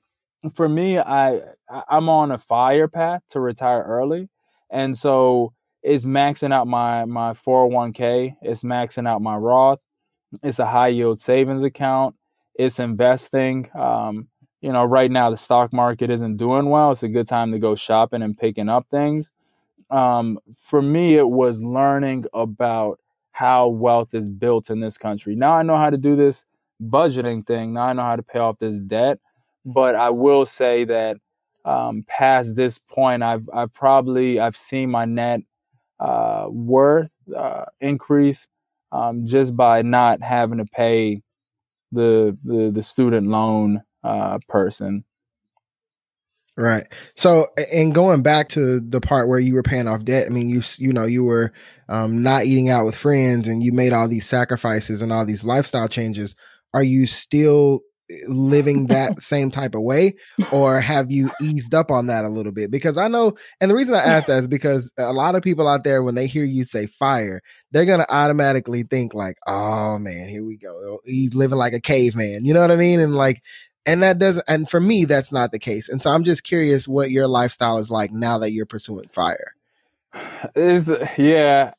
for 0.54 0.68
me 0.68 0.98
i 0.98 1.40
i'm 1.88 2.08
on 2.08 2.30
a 2.30 2.38
fire 2.38 2.86
path 2.88 3.22
to 3.30 3.40
retire 3.40 3.82
early 3.82 4.28
and 4.70 4.96
so 4.96 5.52
it's 5.82 6.04
maxing 6.04 6.52
out 6.52 6.66
my 6.66 7.04
my 7.04 7.32
401k, 7.32 8.36
it's 8.42 8.62
maxing 8.64 9.08
out 9.08 9.22
my 9.22 9.36
Roth, 9.36 9.78
it's 10.42 10.58
a 10.58 10.66
high 10.66 10.88
yield 10.88 11.20
savings 11.20 11.62
account, 11.62 12.16
it's 12.56 12.78
investing. 12.80 13.70
Um, 13.78 14.28
you 14.60 14.72
know, 14.72 14.84
right 14.84 15.10
now 15.10 15.30
the 15.30 15.36
stock 15.36 15.72
market 15.72 16.10
isn't 16.10 16.36
doing 16.36 16.70
well. 16.70 16.92
It's 16.92 17.02
a 17.02 17.08
good 17.08 17.28
time 17.28 17.52
to 17.52 17.58
go 17.58 17.74
shopping 17.74 18.22
and 18.22 18.36
picking 18.36 18.68
up 18.68 18.86
things. 18.90 19.32
Um, 19.90 20.38
for 20.54 20.82
me, 20.82 21.16
it 21.16 21.28
was 21.28 21.60
learning 21.60 22.24
about 22.34 22.98
how 23.32 23.68
wealth 23.68 24.14
is 24.14 24.28
built 24.28 24.70
in 24.70 24.80
this 24.80 24.96
country. 24.98 25.36
Now 25.36 25.52
I 25.52 25.62
know 25.62 25.76
how 25.76 25.90
to 25.90 25.98
do 25.98 26.16
this 26.16 26.44
budgeting 26.82 27.46
thing. 27.46 27.74
Now 27.74 27.82
I 27.86 27.92
know 27.92 28.02
how 28.02 28.16
to 28.16 28.22
pay 28.22 28.38
off 28.38 28.58
this 28.58 28.80
debt. 28.80 29.18
But 29.64 29.94
I 29.94 30.10
will 30.10 30.46
say 30.46 30.84
that 30.84 31.18
um, 31.64 32.04
past 32.06 32.54
this 32.54 32.78
point, 32.78 33.22
I've 33.22 33.48
I've 33.52 33.72
probably 33.74 34.38
I've 34.38 34.56
seen 34.56 34.90
my 34.90 35.04
net 35.04 35.40
uh, 35.98 36.46
worth 36.48 37.10
uh, 37.36 37.64
increase 37.80 38.46
um, 38.92 39.26
just 39.26 39.56
by 39.56 39.82
not 39.82 40.22
having 40.22 40.58
to 40.58 40.64
pay 40.64 41.22
the 41.90 42.36
the, 42.44 42.70
the 42.70 42.82
student 42.82 43.26
loan 43.26 43.82
uh, 44.06 44.38
person. 44.48 45.04
Right. 46.56 46.86
So, 47.16 47.48
and 47.70 47.94
going 47.94 48.22
back 48.22 48.48
to 48.48 48.80
the 48.80 49.00
part 49.00 49.28
where 49.28 49.38
you 49.38 49.54
were 49.54 49.62
paying 49.62 49.88
off 49.88 50.04
debt, 50.04 50.26
I 50.26 50.30
mean, 50.30 50.48
you 50.48 50.62
you 50.78 50.90
know 50.92 51.04
you 51.04 51.22
were 51.22 51.52
um, 51.90 52.22
not 52.22 52.46
eating 52.46 52.70
out 52.70 52.86
with 52.86 52.96
friends, 52.96 53.46
and 53.46 53.62
you 53.62 53.72
made 53.72 53.92
all 53.92 54.08
these 54.08 54.26
sacrifices 54.26 55.02
and 55.02 55.12
all 55.12 55.26
these 55.26 55.44
lifestyle 55.44 55.88
changes. 55.88 56.34
Are 56.72 56.82
you 56.82 57.06
still 57.06 57.82
living 58.28 58.86
that 58.86 59.20
same 59.20 59.50
type 59.50 59.74
of 59.74 59.82
way 59.82 60.14
or 60.52 60.80
have 60.80 61.10
you 61.10 61.30
eased 61.40 61.74
up 61.74 61.90
on 61.90 62.06
that 62.06 62.24
a 62.24 62.28
little 62.28 62.52
bit 62.52 62.70
because 62.70 62.96
i 62.96 63.08
know 63.08 63.34
and 63.60 63.70
the 63.70 63.74
reason 63.74 63.94
i 63.94 63.98
ask 63.98 64.26
that 64.26 64.38
is 64.38 64.46
because 64.48 64.92
a 64.96 65.12
lot 65.12 65.34
of 65.34 65.42
people 65.42 65.66
out 65.66 65.82
there 65.82 66.02
when 66.02 66.14
they 66.14 66.26
hear 66.26 66.44
you 66.44 66.62
say 66.64 66.86
fire 66.86 67.42
they're 67.72 67.84
going 67.84 67.98
to 67.98 68.14
automatically 68.14 68.84
think 68.84 69.12
like 69.12 69.36
oh 69.48 69.98
man 69.98 70.28
here 70.28 70.44
we 70.44 70.56
go 70.56 71.00
he's 71.04 71.34
living 71.34 71.58
like 71.58 71.72
a 71.72 71.80
caveman 71.80 72.44
you 72.44 72.54
know 72.54 72.60
what 72.60 72.70
i 72.70 72.76
mean 72.76 73.00
and 73.00 73.16
like 73.16 73.42
and 73.86 74.02
that 74.02 74.18
doesn't 74.18 74.44
and 74.48 74.68
for 74.68 74.80
me 74.80 75.04
that's 75.04 75.32
not 75.32 75.52
the 75.52 75.58
case 75.58 75.88
and 75.88 76.02
so 76.02 76.10
i'm 76.10 76.24
just 76.24 76.44
curious 76.44 76.86
what 76.88 77.10
your 77.10 77.28
lifestyle 77.28 77.78
is 77.78 77.90
like 77.90 78.12
now 78.12 78.38
that 78.38 78.52
you're 78.52 78.66
pursuing 78.66 79.08
fire 79.08 79.54
is 80.54 80.90
yeah 81.16 81.72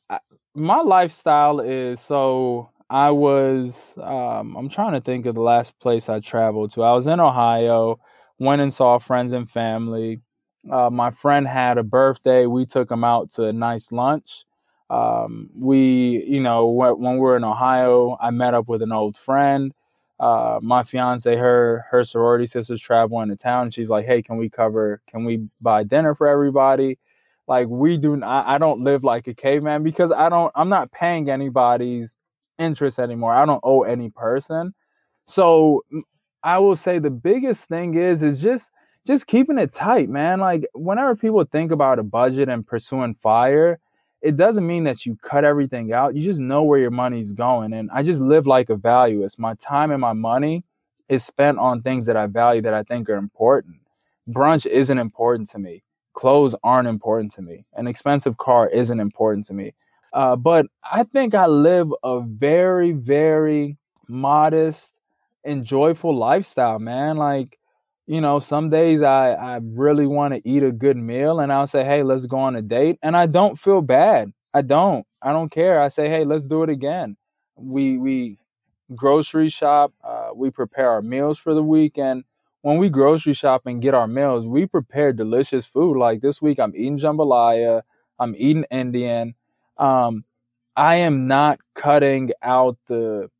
my 0.54 0.80
lifestyle 0.80 1.60
is 1.60 2.00
so 2.00 2.70
I 2.90 3.10
was 3.10 3.94
um, 3.98 4.56
I'm 4.56 4.68
trying 4.68 4.92
to 4.92 5.00
think 5.00 5.26
of 5.26 5.34
the 5.34 5.42
last 5.42 5.78
place 5.78 6.08
I 6.08 6.20
traveled 6.20 6.72
to. 6.72 6.82
I 6.82 6.92
was 6.92 7.06
in 7.06 7.20
Ohio, 7.20 8.00
went 8.38 8.62
and 8.62 8.72
saw 8.72 8.98
friends 8.98 9.32
and 9.32 9.50
family. 9.50 10.20
Uh, 10.70 10.90
my 10.90 11.10
friend 11.10 11.46
had 11.46 11.78
a 11.78 11.82
birthday. 11.82 12.46
We 12.46 12.66
took 12.66 12.90
him 12.90 13.04
out 13.04 13.30
to 13.32 13.44
a 13.44 13.52
nice 13.52 13.92
lunch. 13.92 14.44
Um, 14.90 15.50
we, 15.54 16.24
you 16.26 16.40
know, 16.40 16.66
when, 16.66 17.14
we 17.14 17.18
were 17.18 17.36
in 17.36 17.44
Ohio, 17.44 18.16
I 18.20 18.30
met 18.30 18.54
up 18.54 18.68
with 18.68 18.80
an 18.80 18.92
old 18.92 19.18
friend. 19.18 19.74
Uh, 20.20 20.58
my 20.62 20.82
fiance, 20.82 21.36
her 21.36 21.84
her 21.90 22.04
sorority 22.04 22.46
sisters 22.46 22.80
traveling 22.80 23.28
to 23.28 23.36
town. 23.36 23.64
And 23.64 23.74
she's 23.74 23.88
like, 23.88 24.06
"Hey, 24.06 24.22
can 24.22 24.36
we 24.36 24.50
cover? 24.50 25.00
Can 25.06 25.24
we 25.24 25.48
buy 25.60 25.84
dinner 25.84 26.14
for 26.14 26.26
everybody?" 26.26 26.98
Like 27.46 27.68
we 27.68 27.96
do. 27.96 28.22
I, 28.22 28.54
I 28.54 28.58
don't 28.58 28.82
live 28.82 29.04
like 29.04 29.26
a 29.28 29.34
caveman 29.34 29.82
because 29.82 30.12
I 30.12 30.28
don't. 30.28 30.52
I'm 30.54 30.68
not 30.68 30.92
paying 30.92 31.30
anybody's 31.30 32.16
interest 32.58 32.98
anymore. 32.98 33.32
I 33.34 33.46
don't 33.46 33.60
owe 33.62 33.82
any 33.82 34.10
person. 34.10 34.74
So 35.26 35.84
I 36.42 36.58
will 36.58 36.76
say 36.76 36.98
the 36.98 37.10
biggest 37.10 37.68
thing 37.68 37.94
is 37.94 38.22
is 38.22 38.40
just 38.40 38.70
just 39.06 39.26
keeping 39.26 39.58
it 39.58 39.72
tight, 39.72 40.08
man. 40.08 40.40
Like 40.40 40.66
whenever 40.74 41.16
people 41.16 41.44
think 41.44 41.72
about 41.72 41.98
a 41.98 42.02
budget 42.02 42.48
and 42.48 42.66
pursuing 42.66 43.14
fire, 43.14 43.78
it 44.20 44.36
doesn't 44.36 44.66
mean 44.66 44.84
that 44.84 45.06
you 45.06 45.16
cut 45.16 45.44
everything 45.44 45.92
out. 45.92 46.16
You 46.16 46.22
just 46.22 46.40
know 46.40 46.62
where 46.62 46.78
your 46.78 46.90
money's 46.90 47.32
going. 47.32 47.72
And 47.72 47.90
I 47.92 48.02
just 48.02 48.20
live 48.20 48.46
like 48.46 48.68
a 48.68 48.76
value. 48.76 49.24
It's 49.24 49.38
my 49.38 49.54
time 49.54 49.90
and 49.90 50.00
my 50.00 50.12
money 50.12 50.64
is 51.08 51.24
spent 51.24 51.58
on 51.58 51.82
things 51.82 52.06
that 52.06 52.16
I 52.16 52.26
value 52.26 52.62
that 52.62 52.74
I 52.74 52.82
think 52.82 53.08
are 53.08 53.16
important. 53.16 53.76
Brunch 54.28 54.66
isn't 54.66 54.98
important 54.98 55.48
to 55.50 55.58
me. 55.58 55.82
Clothes 56.14 56.54
aren't 56.64 56.88
important 56.88 57.32
to 57.34 57.42
me. 57.42 57.64
An 57.74 57.86
expensive 57.86 58.36
car 58.38 58.68
isn't 58.68 59.00
important 59.00 59.46
to 59.46 59.54
me. 59.54 59.72
Uh, 60.12 60.36
but 60.36 60.66
I 60.90 61.04
think 61.04 61.34
I 61.34 61.46
live 61.46 61.92
a 62.02 62.20
very, 62.20 62.92
very 62.92 63.76
modest 64.08 64.92
and 65.44 65.64
joyful 65.64 66.14
lifestyle, 66.14 66.78
man. 66.78 67.16
Like, 67.16 67.58
you 68.08 68.20
know, 68.22 68.40
some 68.40 68.70
days 68.70 69.02
I, 69.02 69.32
I 69.34 69.60
really 69.62 70.06
want 70.06 70.34
to 70.34 70.48
eat 70.48 70.64
a 70.64 70.72
good 70.72 70.96
meal 70.96 71.40
and 71.40 71.52
I'll 71.52 71.68
say, 71.68 71.84
hey, 71.84 72.02
let's 72.02 72.26
go 72.26 72.38
on 72.38 72.56
a 72.56 72.62
date. 72.62 72.98
And 73.02 73.16
I 73.16 73.26
don't 73.26 73.58
feel 73.58 73.82
bad. 73.82 74.32
I 74.54 74.62
don't. 74.62 75.06
I 75.22 75.32
don't 75.32 75.50
care. 75.50 75.80
I 75.82 75.88
say, 75.88 76.08
hey, 76.10 76.24
let's 76.24 76.46
do 76.46 76.64
it 76.64 76.70
again. 76.70 77.16
We 77.56 77.98
we 77.98 78.38
grocery 78.96 79.50
shop. 79.50 79.92
Uh, 80.04 80.30
we 80.34 80.50
prepare 80.50 80.90
our 80.90 81.02
meals 81.02 81.38
for 81.40 81.54
the 81.54 81.62
week, 81.64 81.98
and 81.98 82.24
when 82.62 82.78
we 82.78 82.88
grocery 82.90 83.34
shop 83.34 83.62
and 83.66 83.82
get 83.82 83.94
our 83.94 84.08
meals, 84.08 84.46
we 84.46 84.66
prepare 84.66 85.12
delicious 85.12 85.66
food. 85.66 85.98
Like 85.98 86.20
this 86.22 86.40
week, 86.42 86.60
I'm 86.60 86.72
eating 86.76 86.98
jambalaya. 86.98 87.82
I'm 88.20 88.34
eating 88.38 88.64
Indian 88.70 89.34
um, 89.78 90.24
I 90.76 90.96
am 90.96 91.26
not 91.26 91.60
cutting 91.74 92.32
out 92.42 92.78
the 92.88 93.30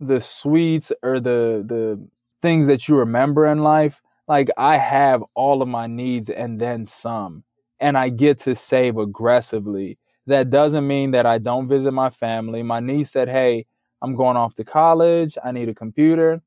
the 0.00 0.20
sweets 0.20 0.92
or 1.02 1.20
the 1.20 1.64
the 1.66 2.00
things 2.44 2.66
that 2.68 2.88
you 2.88 2.96
remember 2.96 3.46
in 3.46 3.62
life. 3.64 4.00
Like 4.28 4.50
I 4.58 4.76
have 4.76 5.24
all 5.34 5.62
of 5.62 5.68
my 5.68 5.86
needs 5.86 6.30
and 6.30 6.60
then 6.60 6.86
some, 6.86 7.44
and 7.80 7.98
I 7.98 8.10
get 8.10 8.38
to 8.40 8.54
save 8.54 8.98
aggressively. 8.98 9.98
That 10.26 10.50
doesn't 10.50 10.86
mean 10.86 11.10
that 11.12 11.26
I 11.26 11.38
don't 11.38 11.68
visit 11.68 11.92
my 11.92 12.10
family. 12.10 12.62
My 12.62 12.80
niece 12.80 13.10
said, 13.10 13.28
"Hey, 13.28 13.66
I'm 14.02 14.14
going 14.16 14.36
off 14.36 14.54
to 14.56 14.64
college. 14.64 15.36
I 15.44 15.52
need 15.52 15.68
a 15.68 15.74
computer. 15.74 16.42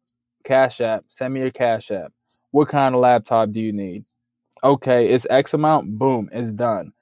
Cash 0.45 0.81
app. 0.81 1.05
Send 1.07 1.33
me 1.33 1.41
your 1.41 1.51
cash 1.51 1.91
app. 1.91 2.13
What 2.51 2.69
kind 2.69 2.95
of 2.95 3.01
laptop 3.01 3.51
do 3.51 3.59
you 3.59 3.73
need? 3.73 4.05
Okay, 4.63 5.09
it's 5.09 5.27
X 5.29 5.53
amount. 5.53 5.97
Boom, 5.99 6.29
it's 6.31 6.53
done. 6.53 6.93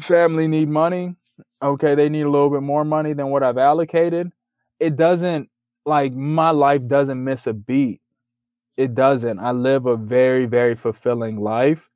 Family 0.00 0.48
need 0.48 0.68
money 0.70 1.16
okay, 1.62 1.94
they 1.94 2.08
need 2.08 2.22
a 2.22 2.30
little 2.30 2.50
bit 2.50 2.62
more 2.62 2.84
money 2.84 3.12
than 3.12 3.28
what 3.28 3.42
I've 3.42 3.58
allocated, 3.58 4.30
it 4.80 4.96
doesn't 4.96 5.48
like 5.86 6.12
my 6.12 6.50
life 6.50 6.86
doesn't 6.86 7.22
miss 7.22 7.46
a 7.46 7.54
beat. 7.54 8.00
It 8.78 8.94
doesn't. 8.94 9.40
I 9.40 9.50
live 9.52 9.86
a 9.86 9.96
very, 9.96 10.46
very 10.46 10.74
fulfilling 10.76 11.38
life. 11.40 11.90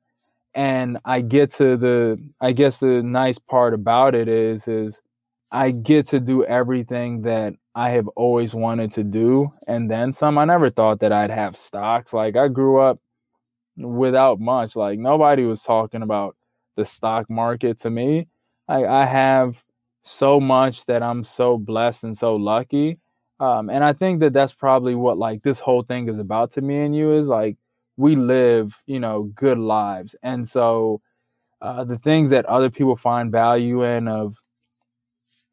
And 0.55 0.99
I 1.05 1.21
get 1.21 1.51
to 1.53 1.77
the 1.77 2.19
I 2.41 2.51
guess 2.53 2.79
the 2.79 3.03
nice 3.03 3.39
part 3.39 3.73
about 3.73 4.15
it 4.15 4.27
is 4.29 4.67
is 4.67 5.01
I 5.51 5.71
get 5.71 6.07
to 6.09 6.19
do 6.19 6.45
everything 6.45 7.23
that 7.23 7.55
I 7.75 7.89
have 7.91 8.07
always 8.09 8.55
wanted 8.55 8.91
to 8.93 9.03
do 9.03 9.49
and 9.67 9.91
then 9.91 10.13
some. 10.13 10.37
I 10.37 10.45
never 10.45 10.69
thought 10.71 10.99
that 11.01 11.11
I'd 11.13 11.31
have 11.31 11.57
stocks. 11.57 12.13
Like 12.13 12.35
I 12.37 12.49
grew 12.49 12.79
up 12.79 12.99
without 13.77 14.39
much. 14.39 14.75
Like 14.75 14.99
nobody 14.99 15.45
was 15.45 15.63
talking 15.63 16.03
about 16.03 16.35
the 16.77 16.85
stock 16.85 17.29
market 17.29 17.79
to 17.81 17.89
me. 17.91 18.27
I, 18.67 18.85
I 18.85 19.05
have 19.05 19.63
so 20.03 20.39
much 20.39 20.85
that 20.87 21.03
I'm 21.03 21.23
so 21.23 21.57
blessed 21.57 22.03
and 22.05 22.17
so 22.17 22.35
lucky. 22.35 22.99
Um, 23.39 23.69
and 23.69 23.83
I 23.83 23.93
think 23.93 24.19
that 24.21 24.33
that's 24.33 24.53
probably 24.53 24.95
what 24.95 25.17
like 25.17 25.41
this 25.41 25.59
whole 25.59 25.83
thing 25.83 26.07
is 26.07 26.19
about 26.19 26.51
to 26.51 26.61
me 26.61 26.81
and 26.81 26.95
you 26.95 27.13
is 27.13 27.27
like 27.27 27.57
we 27.97 28.15
live, 28.15 28.75
you 28.85 28.99
know, 28.99 29.23
good 29.23 29.57
lives. 29.57 30.15
And 30.23 30.47
so 30.47 31.01
uh, 31.61 31.83
the 31.83 31.97
things 31.97 32.29
that 32.29 32.45
other 32.45 32.69
people 32.69 32.95
find 32.95 33.31
value 33.31 33.83
in 33.83 34.07
of 34.07 34.35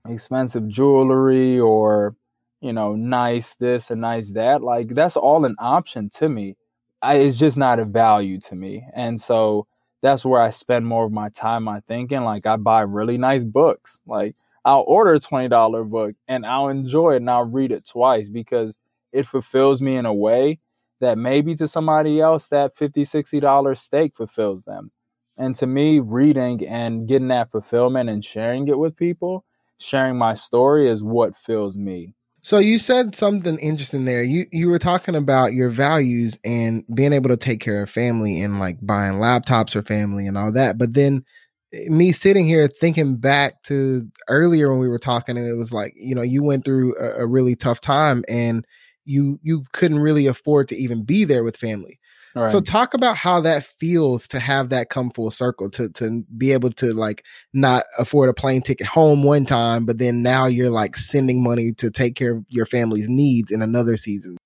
expensive 0.08 0.66
jewelry 0.68 1.60
or 1.60 2.16
you 2.62 2.72
know 2.72 2.94
nice 2.96 3.54
this 3.56 3.90
and 3.90 4.00
nice 4.00 4.32
that 4.32 4.62
like 4.62 4.88
that's 4.88 5.16
all 5.16 5.44
an 5.44 5.54
option 5.58 6.08
to 6.08 6.26
me 6.26 6.56
I, 7.02 7.16
it's 7.16 7.36
just 7.36 7.58
not 7.58 7.78
a 7.78 7.84
value 7.84 8.40
to 8.40 8.54
me 8.56 8.86
and 8.94 9.20
so 9.20 9.66
that's 10.02 10.24
where 10.24 10.40
I 10.40 10.50
spend 10.50 10.86
more 10.86 11.04
of 11.04 11.12
my 11.12 11.28
time, 11.30 11.64
my 11.64 11.80
thinking. 11.80 12.22
Like 12.22 12.46
I 12.46 12.56
buy 12.56 12.82
really 12.82 13.18
nice 13.18 13.44
books. 13.44 14.00
Like 14.06 14.36
I'll 14.64 14.84
order 14.86 15.14
a 15.14 15.20
twenty 15.20 15.48
dollar 15.48 15.84
book 15.84 16.14
and 16.28 16.44
I'll 16.44 16.68
enjoy 16.68 17.14
it 17.14 17.16
and 17.18 17.30
I'll 17.30 17.44
read 17.44 17.72
it 17.72 17.86
twice 17.86 18.28
because 18.28 18.76
it 19.12 19.26
fulfills 19.26 19.80
me 19.80 19.96
in 19.96 20.06
a 20.06 20.14
way 20.14 20.60
that 21.00 21.18
maybe 21.18 21.54
to 21.56 21.66
somebody 21.66 22.20
else 22.20 22.48
that 22.48 22.76
$50, 22.76 23.08
60 23.08 23.40
dollar 23.40 23.74
steak 23.74 24.14
fulfills 24.14 24.64
them 24.64 24.90
and 25.38 25.56
to 25.56 25.66
me 25.66 26.00
reading 26.00 26.66
and 26.66 27.08
getting 27.08 27.28
that 27.28 27.50
fulfillment 27.50 28.10
and 28.10 28.24
sharing 28.24 28.68
it 28.68 28.78
with 28.78 28.96
people 28.96 29.44
sharing 29.78 30.16
my 30.16 30.34
story 30.34 30.88
is 30.88 31.02
what 31.02 31.36
fills 31.36 31.76
me 31.76 32.14
so 32.42 32.58
you 32.58 32.78
said 32.78 33.14
something 33.14 33.58
interesting 33.58 34.06
there. 34.06 34.22
You 34.22 34.46
you 34.50 34.70
were 34.70 34.78
talking 34.78 35.14
about 35.14 35.52
your 35.52 35.68
values 35.68 36.38
and 36.42 36.84
being 36.94 37.12
able 37.12 37.28
to 37.28 37.36
take 37.36 37.60
care 37.60 37.82
of 37.82 37.90
family 37.90 38.40
and 38.40 38.58
like 38.58 38.78
buying 38.80 39.14
laptops 39.14 39.72
for 39.72 39.82
family 39.82 40.26
and 40.26 40.38
all 40.38 40.50
that. 40.52 40.78
But 40.78 40.94
then 40.94 41.24
me 41.72 42.12
sitting 42.12 42.46
here 42.46 42.68
thinking 42.68 43.16
back 43.16 43.62
to 43.64 44.08
earlier 44.28 44.70
when 44.70 44.80
we 44.80 44.88
were 44.88 44.98
talking 44.98 45.36
and 45.36 45.46
it 45.46 45.56
was 45.56 45.72
like, 45.72 45.94
you 45.96 46.14
know, 46.14 46.22
you 46.22 46.42
went 46.42 46.64
through 46.64 46.94
a, 46.98 47.22
a 47.22 47.26
really 47.26 47.54
tough 47.54 47.80
time 47.80 48.24
and 48.28 48.66
you 49.04 49.38
you 49.42 49.64
couldn't 49.72 50.00
really 50.00 50.26
afford 50.26 50.68
to 50.68 50.76
even 50.76 51.04
be 51.04 51.24
there 51.24 51.44
with 51.44 51.56
family. 51.56 51.98
Right. 52.34 52.50
So 52.50 52.60
talk 52.60 52.94
about 52.94 53.16
how 53.16 53.40
that 53.40 53.64
feels 53.64 54.28
to 54.28 54.38
have 54.38 54.68
that 54.68 54.88
come 54.88 55.10
full 55.10 55.32
circle 55.32 55.68
to 55.70 55.88
to 55.90 56.24
be 56.36 56.52
able 56.52 56.70
to 56.72 56.92
like 56.92 57.24
not 57.52 57.84
afford 57.98 58.28
a 58.28 58.34
plane 58.34 58.62
ticket 58.62 58.86
home 58.86 59.24
one 59.24 59.46
time, 59.46 59.84
but 59.84 59.98
then 59.98 60.22
now 60.22 60.46
you're 60.46 60.70
like 60.70 60.96
sending 60.96 61.42
money 61.42 61.72
to 61.72 61.90
take 61.90 62.14
care 62.14 62.36
of 62.36 62.44
your 62.48 62.66
family's 62.66 63.08
needs 63.08 63.50
in 63.50 63.62
another 63.62 63.96
season. 63.96 64.36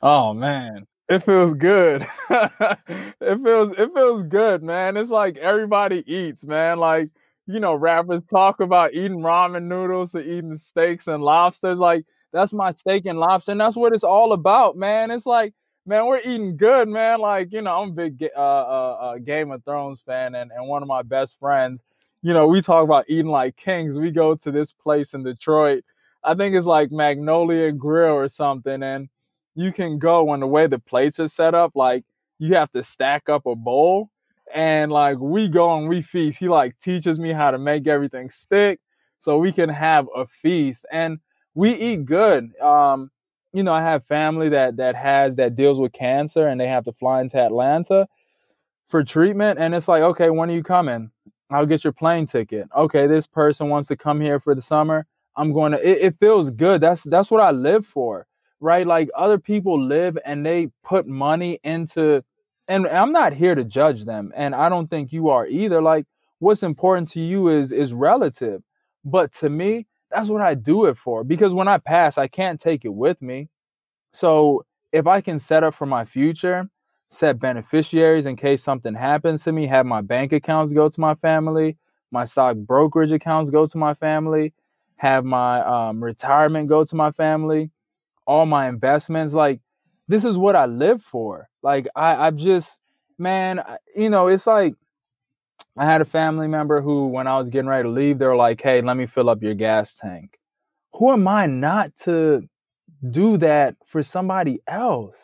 Oh 0.00 0.32
man, 0.32 0.86
it 1.08 1.20
feels 1.20 1.54
good. 1.54 2.06
it 2.30 3.42
feels 3.42 3.78
it 3.78 3.94
feels 3.94 4.22
good, 4.24 4.62
man. 4.62 4.96
It's 4.96 5.10
like 5.10 5.36
everybody 5.38 6.04
eats, 6.12 6.44
man. 6.44 6.78
Like 6.78 7.10
you 7.46 7.60
know, 7.60 7.74
rappers 7.74 8.22
talk 8.30 8.60
about 8.60 8.92
eating 8.92 9.20
ramen 9.20 9.64
noodles 9.64 10.12
to 10.12 10.20
eating 10.20 10.56
steaks 10.58 11.06
and 11.06 11.22
lobsters. 11.22 11.78
Like 11.78 12.04
that's 12.32 12.52
my 12.52 12.72
steak 12.72 13.06
and 13.06 13.18
lobster, 13.18 13.52
and 13.52 13.60
that's 13.60 13.76
what 13.76 13.94
it's 13.94 14.04
all 14.04 14.32
about, 14.32 14.76
man. 14.76 15.10
It's 15.10 15.26
like 15.26 15.54
man, 15.88 16.06
we're 16.06 16.20
eating 16.20 16.56
good, 16.56 16.86
man. 16.86 17.18
Like, 17.18 17.50
you 17.50 17.62
know, 17.62 17.82
I'm 17.82 17.88
a 17.88 17.92
big 17.92 18.22
uh, 18.36 18.38
uh, 18.38 18.96
uh, 19.00 19.18
Game 19.18 19.50
of 19.50 19.64
Thrones 19.64 20.02
fan, 20.02 20.34
and, 20.34 20.52
and 20.52 20.68
one 20.68 20.82
of 20.82 20.88
my 20.88 21.02
best 21.02 21.38
friends, 21.40 21.82
you 22.20 22.34
know, 22.34 22.46
we 22.46 22.60
talk 22.60 22.84
about 22.84 23.06
eating 23.08 23.30
like 23.30 23.56
kings. 23.56 23.96
We 23.96 24.10
go 24.10 24.34
to 24.36 24.50
this 24.52 24.72
place 24.72 25.14
in 25.14 25.24
Detroit. 25.24 25.84
I 26.22 26.34
think 26.34 26.54
it's 26.54 26.66
like 26.66 26.90
Magnolia 26.92 27.72
Grill 27.72 28.14
or 28.14 28.28
something. 28.28 28.82
And 28.82 29.08
you 29.58 29.72
can 29.72 29.98
go 29.98 30.32
and 30.32 30.40
the 30.40 30.46
way 30.46 30.68
the 30.68 30.78
plates 30.78 31.18
are 31.18 31.26
set 31.26 31.52
up, 31.52 31.72
like 31.74 32.04
you 32.38 32.54
have 32.54 32.70
to 32.70 32.82
stack 32.84 33.28
up 33.28 33.44
a 33.44 33.56
bowl. 33.56 34.08
And 34.54 34.92
like 34.92 35.18
we 35.18 35.48
go 35.48 35.76
and 35.76 35.88
we 35.88 36.00
feast. 36.00 36.38
He 36.38 36.48
like 36.48 36.78
teaches 36.78 37.18
me 37.18 37.32
how 37.32 37.50
to 37.50 37.58
make 37.58 37.88
everything 37.88 38.30
stick 38.30 38.78
so 39.18 39.36
we 39.36 39.50
can 39.50 39.68
have 39.68 40.06
a 40.14 40.26
feast. 40.26 40.86
And 40.92 41.18
we 41.54 41.74
eat 41.74 42.04
good. 42.04 42.56
Um, 42.60 43.10
you 43.52 43.64
know, 43.64 43.72
I 43.72 43.82
have 43.82 44.04
family 44.04 44.48
that 44.50 44.76
that 44.76 44.94
has 44.94 45.34
that 45.36 45.56
deals 45.56 45.80
with 45.80 45.92
cancer 45.92 46.46
and 46.46 46.60
they 46.60 46.68
have 46.68 46.84
to 46.84 46.92
fly 46.92 47.20
into 47.20 47.38
Atlanta 47.38 48.06
for 48.86 49.02
treatment. 49.02 49.58
And 49.58 49.74
it's 49.74 49.88
like, 49.88 50.02
okay, 50.02 50.30
when 50.30 50.50
are 50.50 50.54
you 50.54 50.62
coming? 50.62 51.10
I'll 51.50 51.66
get 51.66 51.82
your 51.82 51.92
plane 51.92 52.26
ticket. 52.26 52.68
Okay, 52.76 53.08
this 53.08 53.26
person 53.26 53.70
wants 53.70 53.88
to 53.88 53.96
come 53.96 54.20
here 54.20 54.38
for 54.38 54.54
the 54.54 54.62
summer. 54.62 55.04
I'm 55.34 55.52
going 55.52 55.72
to 55.72 55.78
it, 55.84 55.98
it 55.98 56.16
feels 56.20 56.52
good. 56.52 56.80
That's 56.80 57.02
that's 57.02 57.30
what 57.30 57.40
I 57.40 57.50
live 57.50 57.84
for. 57.84 58.28
Right? 58.60 58.86
Like 58.86 59.08
other 59.14 59.38
people 59.38 59.80
live 59.80 60.18
and 60.24 60.44
they 60.44 60.68
put 60.82 61.06
money 61.06 61.58
into 61.62 62.22
and 62.66 62.86
I'm 62.86 63.12
not 63.12 63.32
here 63.32 63.54
to 63.54 63.64
judge 63.64 64.04
them. 64.04 64.30
And 64.36 64.54
I 64.54 64.68
don't 64.68 64.88
think 64.88 65.12
you 65.12 65.30
are 65.30 65.46
either. 65.46 65.80
Like 65.80 66.06
what's 66.38 66.62
important 66.62 67.08
to 67.10 67.20
you 67.20 67.48
is 67.48 67.72
is 67.72 67.94
relative. 67.94 68.62
But 69.04 69.32
to 69.34 69.48
me, 69.48 69.86
that's 70.10 70.28
what 70.28 70.42
I 70.42 70.54
do 70.54 70.86
it 70.86 70.96
for. 70.96 71.24
Because 71.24 71.54
when 71.54 71.68
I 71.68 71.78
pass, 71.78 72.18
I 72.18 72.28
can't 72.28 72.60
take 72.60 72.84
it 72.84 72.92
with 72.94 73.20
me. 73.22 73.48
So 74.12 74.64
if 74.92 75.06
I 75.06 75.20
can 75.20 75.38
set 75.38 75.64
up 75.64 75.74
for 75.74 75.86
my 75.86 76.04
future, 76.04 76.68
set 77.10 77.38
beneficiaries 77.38 78.26
in 78.26 78.36
case 78.36 78.62
something 78.62 78.94
happens 78.94 79.44
to 79.44 79.52
me, 79.52 79.66
have 79.66 79.86
my 79.86 80.00
bank 80.00 80.32
accounts 80.32 80.72
go 80.72 80.88
to 80.88 81.00
my 81.00 81.14
family, 81.14 81.76
my 82.10 82.24
stock 82.24 82.56
brokerage 82.56 83.12
accounts 83.12 83.50
go 83.50 83.66
to 83.66 83.78
my 83.78 83.94
family, 83.94 84.52
have 84.96 85.24
my 85.24 85.60
um, 85.60 86.02
retirement 86.02 86.68
go 86.68 86.84
to 86.84 86.96
my 86.96 87.10
family, 87.12 87.70
all 88.28 88.46
my 88.46 88.68
investments. 88.68 89.34
Like, 89.34 89.60
this 90.06 90.24
is 90.24 90.38
what 90.38 90.54
I 90.54 90.66
live 90.66 91.02
for. 91.02 91.48
Like, 91.62 91.88
I, 91.96 92.26
I 92.26 92.30
just, 92.30 92.78
man, 93.18 93.64
you 93.96 94.10
know, 94.10 94.28
it's 94.28 94.46
like 94.46 94.74
I 95.76 95.84
had 95.84 96.00
a 96.00 96.04
family 96.04 96.46
member 96.46 96.80
who, 96.80 97.08
when 97.08 97.26
I 97.26 97.38
was 97.38 97.48
getting 97.48 97.68
ready 97.68 97.84
to 97.84 97.88
leave, 97.88 98.18
they 98.18 98.26
were 98.26 98.36
like, 98.36 98.60
hey, 98.60 98.82
let 98.82 98.96
me 98.96 99.06
fill 99.06 99.30
up 99.30 99.42
your 99.42 99.54
gas 99.54 99.94
tank. 99.94 100.38
Who 100.92 101.10
am 101.10 101.26
I 101.26 101.46
not 101.46 101.96
to 102.04 102.42
do 103.10 103.38
that 103.38 103.76
for 103.86 104.02
somebody 104.02 104.60
else? 104.66 105.16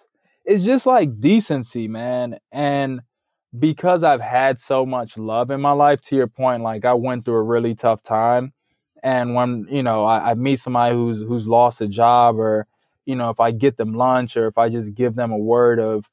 It's 0.45 0.65
just 0.65 0.87
like 0.87 1.21
decency, 1.21 1.89
man. 1.89 2.39
And 2.53 3.01
because 3.59 4.03
I've 4.03 4.21
had 4.21 4.61
so 4.61 4.85
much 4.87 5.17
love 5.19 5.51
in 5.51 5.61
my 5.61 5.73
life, 5.73 6.01
to 6.03 6.17
your 6.17 6.27
point, 6.27 6.63
like 6.63 6.85
I 6.85 6.95
went 6.95 7.25
through 7.25 7.37
a 7.37 7.43
really 7.43 7.75
tough 7.75 8.03
time. 8.03 8.53
And 9.03 9.35
when, 9.35 9.67
you 9.71 9.83
know, 9.83 10.05
I, 10.05 10.31
I 10.31 10.35
meet 10.35 10.61
somebody 10.61 10.95
who's 10.95 11.21
who's 11.21 11.47
lost 11.47 11.81
a 11.81 11.89
job 11.89 12.39
or, 12.39 12.67
you 13.07 13.17
know, 13.17 13.31
if 13.31 13.41
I 13.41 13.51
get 13.51 13.77
them 13.77 13.95
lunch 13.95 14.37
or 14.37 14.47
if 14.47 14.59
I 14.59 14.69
just 14.69 14.95
give 14.95 15.15
them 15.15 15.33
a 15.33 15.39
word 15.39 15.81
of 15.81 16.09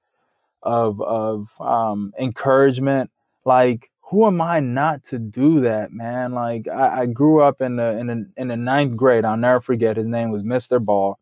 of 0.63 1.01
of 1.01 1.49
um 1.59 2.13
encouragement, 2.19 3.11
like 3.45 3.89
who 4.01 4.27
am 4.27 4.41
I 4.41 4.59
not 4.59 5.03
to 5.05 5.19
do 5.19 5.61
that, 5.61 5.93
man? 5.93 6.33
Like 6.33 6.67
I, 6.67 7.01
I 7.01 7.05
grew 7.05 7.41
up 7.41 7.61
in 7.61 7.77
the 7.77 7.97
in 7.97 8.07
the 8.07 8.29
in 8.37 8.47
the 8.49 8.57
ninth 8.57 8.97
grade. 8.97 9.25
I'll 9.25 9.37
never 9.37 9.61
forget. 9.61 9.97
His 9.97 10.07
name 10.07 10.31
was 10.31 10.43
Mr. 10.43 10.83
Ball. 10.83 11.17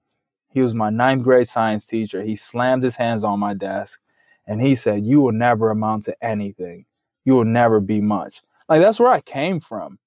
He 0.52 0.62
was 0.62 0.74
my 0.74 0.90
ninth 0.90 1.24
grade 1.24 1.48
science 1.48 1.86
teacher. 1.86 2.24
He 2.24 2.36
slammed 2.36 2.84
his 2.84 2.96
hands 2.96 3.24
on 3.24 3.40
my 3.40 3.54
desk 3.54 4.00
and 4.48 4.62
he 4.62 4.76
said, 4.76 5.06
You 5.06 5.22
will 5.22 5.32
never 5.32 5.70
amount 5.70 6.06
to 6.06 6.26
anything. 6.26 6.86
You 7.26 7.36
will 7.36 7.46
never 7.46 7.80
be 7.80 8.02
much. 8.02 8.42
Like 8.68 8.82
that's 8.82 9.00
where 9.00 9.12
I 9.12 9.22
came 9.22 9.60
from. 9.60 10.00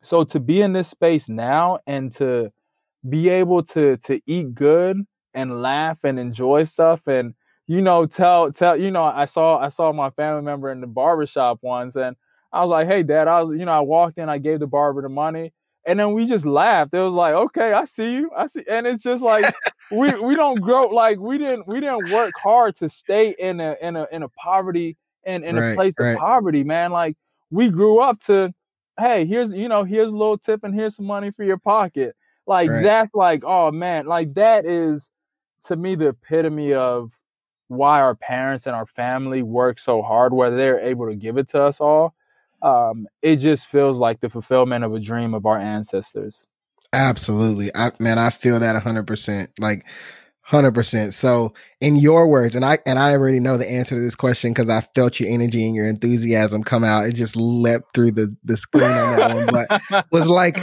So 0.00 0.24
to 0.24 0.40
be 0.40 0.62
in 0.62 0.72
this 0.72 0.88
space 0.88 1.28
now 1.28 1.80
and 1.86 2.10
to 2.12 2.50
be 3.08 3.28
able 3.28 3.62
to 3.64 3.96
to 3.98 4.20
eat 4.26 4.54
good 4.54 4.98
and 5.34 5.62
laugh 5.62 6.04
and 6.04 6.18
enjoy 6.18 6.64
stuff 6.64 7.06
and 7.06 7.34
you 7.66 7.80
know 7.80 8.04
tell 8.04 8.50
tell 8.52 8.76
you 8.76 8.90
know 8.90 9.04
I 9.04 9.26
saw 9.26 9.58
I 9.58 9.68
saw 9.68 9.92
my 9.92 10.10
family 10.10 10.42
member 10.42 10.72
in 10.72 10.80
the 10.80 10.86
barbershop 10.86 11.58
once 11.62 11.96
and 11.96 12.16
I 12.52 12.62
was 12.62 12.70
like, 12.70 12.88
hey, 12.88 13.02
dad, 13.02 13.28
I 13.28 13.42
was, 13.42 13.58
you 13.58 13.64
know, 13.64 13.72
I 13.72 13.80
walked 13.80 14.18
in, 14.18 14.28
I 14.28 14.38
gave 14.38 14.60
the 14.60 14.66
barber 14.66 15.02
the 15.02 15.08
money. 15.08 15.52
And 15.86 15.98
then 15.98 16.12
we 16.12 16.26
just 16.26 16.44
laughed. 16.44 16.92
It 16.92 17.00
was 17.00 17.14
like, 17.14 17.34
okay, 17.34 17.72
I 17.72 17.84
see 17.84 18.14
you. 18.14 18.30
I 18.36 18.48
see. 18.48 18.64
And 18.68 18.86
it's 18.86 19.02
just 19.02 19.22
like 19.22 19.44
we 19.90 20.12
we 20.20 20.34
don't 20.34 20.60
grow 20.60 20.88
like 20.88 21.18
we 21.18 21.38
didn't 21.38 21.66
we 21.66 21.80
didn't 21.80 22.12
work 22.12 22.32
hard 22.36 22.76
to 22.76 22.88
stay 22.88 23.34
in 23.38 23.60
a 23.60 23.76
in 23.80 23.96
a 23.96 24.06
in 24.12 24.22
a 24.22 24.28
poverty 24.28 24.98
and 25.24 25.42
in, 25.42 25.56
in 25.56 25.62
right, 25.62 25.70
a 25.70 25.74
place 25.74 25.94
right. 25.98 26.12
of 26.12 26.18
poverty, 26.18 26.64
man. 26.64 26.92
Like 26.92 27.16
we 27.50 27.70
grew 27.70 28.00
up 28.00 28.20
to, 28.24 28.52
hey, 28.98 29.24
here's 29.24 29.50
you 29.52 29.68
know, 29.68 29.84
here's 29.84 30.08
a 30.08 30.16
little 30.16 30.36
tip 30.36 30.64
and 30.64 30.74
here's 30.74 30.96
some 30.96 31.06
money 31.06 31.30
for 31.30 31.44
your 31.44 31.58
pocket. 31.58 32.14
Like 32.46 32.68
right. 32.68 32.82
that's 32.82 33.14
like, 33.14 33.42
oh 33.46 33.72
man, 33.72 34.04
like 34.04 34.34
that 34.34 34.66
is 34.66 35.10
to 35.64 35.76
me 35.76 35.94
the 35.94 36.08
epitome 36.08 36.74
of 36.74 37.12
why 37.68 38.00
our 38.00 38.14
parents 38.14 38.66
and 38.66 38.74
our 38.74 38.86
family 38.86 39.42
work 39.42 39.78
so 39.78 40.02
hard, 40.02 40.32
whether 40.32 40.56
they're 40.56 40.80
able 40.80 41.08
to 41.08 41.14
give 41.14 41.36
it 41.38 41.48
to 41.48 41.62
us 41.62 41.80
all 41.80 42.14
um, 42.62 43.06
it 43.22 43.36
just 43.36 43.66
feels 43.66 43.98
like 43.98 44.20
the 44.20 44.28
fulfillment 44.28 44.84
of 44.84 44.94
a 44.94 45.00
dream 45.00 45.34
of 45.34 45.46
our 45.46 45.58
ancestors. 45.58 46.46
Absolutely. 46.92 47.70
I 47.74 47.92
man, 47.98 48.18
I 48.18 48.30
feel 48.30 48.58
that 48.60 48.80
hundred 48.82 49.06
percent. 49.06 49.50
Like 49.58 49.86
hundred 50.42 50.72
percent. 50.72 51.14
So 51.14 51.54
in 51.80 51.96
your 51.96 52.26
words, 52.26 52.54
and 52.54 52.64
I 52.64 52.78
and 52.84 52.98
I 52.98 53.12
already 53.12 53.40
know 53.40 53.56
the 53.56 53.70
answer 53.70 53.94
to 53.94 54.00
this 54.00 54.16
question 54.16 54.52
because 54.52 54.68
I 54.68 54.80
felt 54.94 55.20
your 55.20 55.30
energy 55.30 55.64
and 55.64 55.74
your 55.74 55.86
enthusiasm 55.86 56.64
come 56.64 56.84
out. 56.84 57.06
It 57.06 57.12
just 57.12 57.36
leapt 57.36 57.94
through 57.94 58.12
the, 58.12 58.36
the 58.42 58.56
screen 58.56 58.90
on 58.90 59.16
that 59.16 59.34
one. 59.34 59.46
But 59.90 60.06
was 60.12 60.26
like 60.26 60.58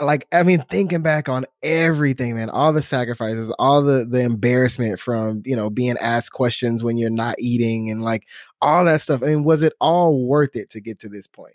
like 0.00 0.26
I 0.32 0.42
mean, 0.42 0.64
thinking 0.70 1.02
back 1.02 1.28
on 1.28 1.46
everything, 1.62 2.36
man, 2.36 2.50
all 2.50 2.72
the 2.72 2.82
sacrifices, 2.82 3.52
all 3.58 3.82
the 3.82 4.04
the 4.04 4.20
embarrassment 4.20 5.00
from 5.00 5.42
you 5.44 5.56
know 5.56 5.70
being 5.70 5.96
asked 5.98 6.32
questions 6.32 6.82
when 6.82 6.96
you're 6.96 7.10
not 7.10 7.36
eating, 7.38 7.90
and 7.90 8.02
like 8.02 8.26
all 8.60 8.84
that 8.84 9.00
stuff. 9.00 9.22
I 9.22 9.26
mean, 9.26 9.44
was 9.44 9.62
it 9.62 9.72
all 9.80 10.24
worth 10.26 10.56
it 10.56 10.70
to 10.70 10.80
get 10.80 10.98
to 11.00 11.08
this 11.08 11.26
point? 11.26 11.54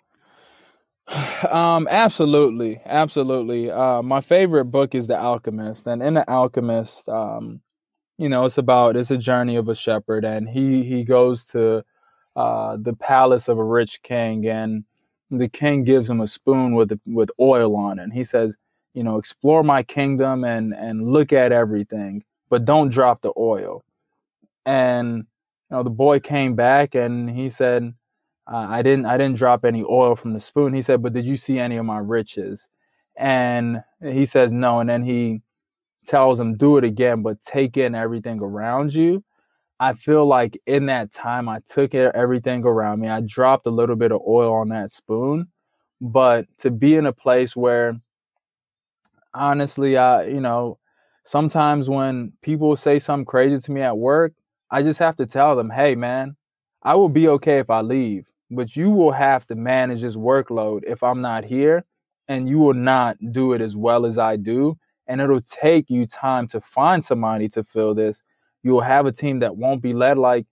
Um, 1.49 1.87
absolutely, 1.91 2.81
absolutely. 2.85 3.69
Uh, 3.69 4.01
my 4.01 4.21
favorite 4.21 4.65
book 4.65 4.95
is 4.95 5.07
The 5.07 5.17
Alchemist, 5.17 5.85
and 5.85 6.01
in 6.01 6.15
The 6.15 6.27
Alchemist, 6.27 7.07
um, 7.07 7.61
you 8.17 8.29
know, 8.29 8.45
it's 8.45 8.57
about 8.57 8.95
it's 8.95 9.11
a 9.11 9.17
journey 9.17 9.55
of 9.55 9.69
a 9.69 9.75
shepherd, 9.75 10.25
and 10.25 10.49
he 10.49 10.83
he 10.83 11.03
goes 11.03 11.45
to 11.47 11.83
uh, 12.35 12.77
the 12.81 12.93
palace 12.93 13.47
of 13.47 13.59
a 13.59 13.63
rich 13.63 14.01
king, 14.03 14.47
and 14.47 14.83
the 15.31 15.49
king 15.49 15.83
gives 15.83 16.09
him 16.09 16.21
a 16.21 16.27
spoon 16.27 16.75
with 16.75 16.99
with 17.05 17.31
oil 17.39 17.75
on 17.75 17.99
it. 17.99 18.03
And 18.03 18.13
he 18.13 18.23
says, 18.23 18.57
you 18.93 19.03
know, 19.03 19.17
explore 19.17 19.63
my 19.63 19.83
kingdom 19.83 20.43
and 20.43 20.73
and 20.73 21.11
look 21.11 21.33
at 21.33 21.51
everything, 21.51 22.23
but 22.49 22.65
don't 22.65 22.89
drop 22.89 23.21
the 23.21 23.33
oil. 23.37 23.83
And 24.65 25.25
you 25.69 25.77
know, 25.77 25.83
the 25.83 25.89
boy 25.89 26.19
came 26.19 26.55
back 26.55 26.95
and 26.95 27.29
he 27.29 27.49
said, 27.49 27.93
uh, 28.51 28.67
I 28.69 28.81
didn't 28.81 29.05
I 29.05 29.17
didn't 29.17 29.37
drop 29.37 29.65
any 29.65 29.83
oil 29.83 30.15
from 30.15 30.33
the 30.33 30.39
spoon. 30.39 30.73
He 30.73 30.81
said, 30.81 31.01
but 31.01 31.13
did 31.13 31.25
you 31.25 31.37
see 31.37 31.59
any 31.59 31.77
of 31.77 31.85
my 31.85 31.99
riches? 31.99 32.69
And 33.17 33.83
he 34.01 34.25
says 34.25 34.53
no. 34.53 34.79
And 34.79 34.89
then 34.89 35.03
he 35.03 35.41
tells 36.05 36.39
him, 36.39 36.55
do 36.55 36.77
it 36.77 36.83
again, 36.83 37.23
but 37.23 37.41
take 37.41 37.77
in 37.77 37.95
everything 37.95 38.39
around 38.41 38.93
you 38.93 39.23
I 39.79 39.93
feel 39.93 40.25
like 40.25 40.59
in 40.65 40.85
that 40.87 41.11
time 41.11 41.49
I 41.49 41.59
took 41.67 41.93
everything 41.95 42.65
around 42.65 43.01
me. 43.01 43.09
I 43.09 43.21
dropped 43.21 43.65
a 43.67 43.71
little 43.71 43.95
bit 43.97 44.11
of 44.11 44.21
oil 44.25 44.53
on 44.53 44.69
that 44.69 44.91
spoon, 44.91 45.47
but 46.01 46.47
to 46.59 46.71
be 46.71 46.95
in 46.95 47.05
a 47.05 47.13
place 47.13 47.55
where 47.55 47.95
honestly, 49.33 49.97
I 49.97 50.25
you 50.25 50.41
know, 50.41 50.79
sometimes 51.23 51.89
when 51.89 52.33
people 52.41 52.75
say 52.75 52.99
something 52.99 53.25
crazy 53.25 53.59
to 53.59 53.71
me 53.71 53.81
at 53.81 53.97
work, 53.97 54.33
I 54.71 54.81
just 54.83 54.99
have 54.99 55.17
to 55.17 55.25
tell 55.25 55.55
them, 55.55 55.69
"Hey 55.69 55.95
man, 55.95 56.35
I 56.83 56.95
will 56.95 57.09
be 57.09 57.27
okay 57.29 57.59
if 57.59 57.69
I 57.69 57.81
leave, 57.81 58.27
but 58.51 58.75
you 58.75 58.91
will 58.91 59.11
have 59.11 59.45
to 59.47 59.55
manage 59.55 60.01
this 60.01 60.15
workload 60.15 60.83
if 60.85 61.03
I'm 61.03 61.21
not 61.21 61.45
here, 61.45 61.85
and 62.27 62.47
you 62.49 62.59
will 62.59 62.73
not 62.73 63.17
do 63.31 63.53
it 63.53 63.61
as 63.61 63.75
well 63.77 64.05
as 64.05 64.17
I 64.17 64.37
do, 64.37 64.77
and 65.07 65.21
it'll 65.21 65.41
take 65.41 65.89
you 65.89 66.05
time 66.07 66.47
to 66.49 66.61
find 66.61 67.03
somebody 67.03 67.49
to 67.49 67.63
fill 67.63 67.93
this." 67.95 68.23
You 68.65 68.73
will 68.73 68.81
have 68.81 69.05
a 69.05 69.13
team 69.13 69.39
that 69.39 69.55
won't 69.57 69.81
be 69.81 69.93
led 69.93 70.17
like 70.17 70.47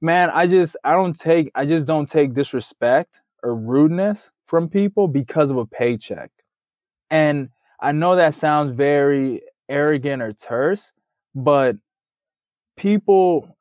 man, 0.00 0.30
I 0.30 0.46
just 0.46 0.76
I 0.84 0.92
don't 0.92 1.18
take 1.18 1.50
I 1.54 1.66
just 1.66 1.86
don't 1.86 2.08
take 2.08 2.34
disrespect 2.34 3.20
or 3.42 3.54
rudeness 3.56 4.30
from 4.46 4.68
people 4.68 5.08
because 5.08 5.50
of 5.50 5.56
a 5.56 5.66
paycheck. 5.66 6.30
And 7.10 7.48
I 7.80 7.92
know 7.92 8.16
that 8.16 8.34
sounds 8.34 8.76
very 8.76 9.42
arrogant 9.68 10.22
or 10.22 10.32
terse, 10.32 10.92
but 11.34 11.76
people 12.76 13.56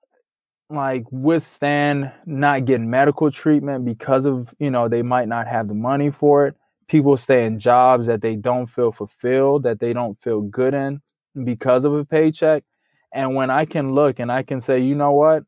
like 0.70 1.06
withstand 1.12 2.12
not 2.26 2.66
getting 2.66 2.90
medical 2.90 3.32
treatment 3.32 3.86
because 3.86 4.26
of, 4.26 4.54
you 4.60 4.72
know, 4.72 4.88
they 4.88 5.02
might 5.02 5.28
not 5.28 5.48
have 5.48 5.68
the 5.68 5.74
money 5.74 6.12
for 6.12 6.48
it. 6.48 6.56
People 6.88 7.18
stay 7.18 7.46
in 7.46 7.60
jobs 7.60 8.08
that 8.08 8.22
they 8.22 8.36
don't 8.36 8.68
feel 8.68 8.92
fulfilled, 8.92 9.64
that 9.64 9.80
they 9.80 9.94
don't 9.94 10.18
feel 10.20 10.42
good 10.42 10.74
in 10.74 11.02
because 11.44 11.86
of 11.86 11.94
a 11.94 12.06
paycheck. 12.06 12.64
And 13.12 13.36
when 13.36 13.50
I 13.50 13.66
can 13.66 13.94
look 13.94 14.20
and 14.20 14.32
I 14.32 14.44
can 14.44 14.62
say, 14.62 14.80
you 14.80 14.96
know 14.96 15.12
what? 15.12 15.44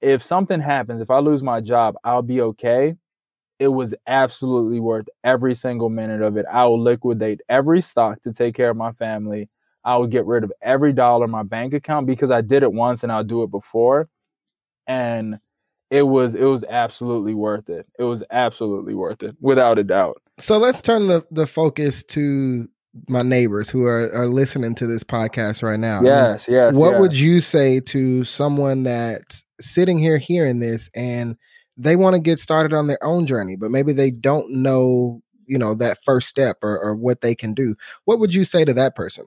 If 0.00 0.22
something 0.22 0.60
happens, 0.60 1.00
if 1.00 1.10
I 1.10 1.18
lose 1.18 1.42
my 1.42 1.60
job, 1.60 1.94
I'll 2.04 2.22
be 2.22 2.40
okay. 2.40 2.94
It 3.58 3.68
was 3.68 3.94
absolutely 4.06 4.80
worth 4.80 5.06
every 5.22 5.54
single 5.54 5.88
minute 5.88 6.22
of 6.22 6.36
it. 6.36 6.44
I 6.50 6.64
will 6.66 6.82
liquidate 6.82 7.40
every 7.48 7.80
stock 7.80 8.20
to 8.22 8.32
take 8.32 8.54
care 8.54 8.70
of 8.70 8.76
my 8.76 8.92
family. 8.92 9.48
I 9.84 9.96
will 9.96 10.08
get 10.08 10.26
rid 10.26 10.44
of 10.44 10.52
every 10.60 10.92
dollar 10.92 11.26
in 11.26 11.30
my 11.30 11.42
bank 11.42 11.72
account 11.72 12.06
because 12.06 12.30
I 12.30 12.40
did 12.40 12.62
it 12.62 12.72
once 12.72 13.02
and 13.02 13.12
I'll 13.12 13.24
do 13.24 13.42
it 13.42 13.50
before. 13.50 14.08
And 14.86 15.38
it 15.90 16.02
was 16.02 16.34
it 16.34 16.44
was 16.44 16.64
absolutely 16.64 17.34
worth 17.34 17.70
it. 17.70 17.86
It 17.98 18.04
was 18.04 18.24
absolutely 18.30 18.94
worth 18.94 19.22
it, 19.22 19.36
without 19.40 19.78
a 19.78 19.84
doubt. 19.84 20.20
So 20.38 20.58
let's 20.58 20.82
turn 20.82 21.06
the, 21.06 21.24
the 21.30 21.46
focus 21.46 22.02
to 22.06 22.68
my 23.08 23.22
neighbors 23.22 23.68
who 23.68 23.84
are, 23.84 24.12
are 24.14 24.26
listening 24.26 24.74
to 24.76 24.86
this 24.86 25.04
podcast 25.04 25.62
right 25.62 25.78
now. 25.78 26.02
Yes, 26.02 26.48
yes. 26.48 26.76
What 26.76 26.92
yes. 26.92 27.00
would 27.00 27.18
you 27.18 27.40
say 27.40 27.80
to 27.80 28.24
someone 28.24 28.84
that's 28.84 29.44
sitting 29.60 29.98
here 29.98 30.18
hearing 30.18 30.60
this 30.60 30.88
and 30.94 31.36
they 31.76 31.96
want 31.96 32.14
to 32.14 32.20
get 32.20 32.38
started 32.38 32.72
on 32.72 32.86
their 32.86 33.02
own 33.02 33.26
journey, 33.26 33.56
but 33.56 33.70
maybe 33.70 33.92
they 33.92 34.10
don't 34.10 34.50
know, 34.50 35.20
you 35.46 35.58
know, 35.58 35.74
that 35.74 35.98
first 36.04 36.28
step 36.28 36.58
or, 36.62 36.78
or 36.78 36.94
what 36.94 37.20
they 37.20 37.34
can 37.34 37.52
do? 37.52 37.74
What 38.04 38.20
would 38.20 38.32
you 38.32 38.44
say 38.44 38.64
to 38.64 38.72
that 38.74 38.94
person? 38.94 39.26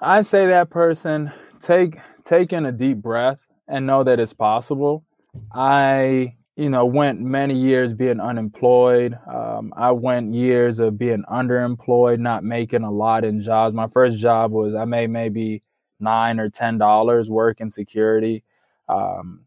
I 0.00 0.22
say 0.22 0.46
that 0.46 0.70
person 0.70 1.32
take 1.60 1.98
take 2.24 2.52
in 2.52 2.66
a 2.66 2.72
deep 2.72 2.98
breath 2.98 3.38
and 3.66 3.86
know 3.86 4.04
that 4.04 4.20
it's 4.20 4.32
possible. 4.32 5.04
I 5.52 6.34
you 6.58 6.68
know, 6.68 6.84
went 6.84 7.20
many 7.20 7.54
years 7.56 7.94
being 7.94 8.18
unemployed. 8.18 9.16
Um, 9.32 9.72
I 9.76 9.92
went 9.92 10.34
years 10.34 10.80
of 10.80 10.98
being 10.98 11.22
underemployed, 11.30 12.18
not 12.18 12.42
making 12.42 12.82
a 12.82 12.90
lot 12.90 13.24
in 13.24 13.40
jobs. 13.40 13.76
My 13.76 13.86
first 13.86 14.18
job 14.18 14.50
was 14.50 14.74
I 14.74 14.84
made 14.84 15.10
maybe 15.10 15.62
nine 16.00 16.40
or 16.40 16.50
ten 16.50 16.76
dollars 16.76 17.30
working 17.30 17.70
security. 17.70 18.42
Um, 18.88 19.42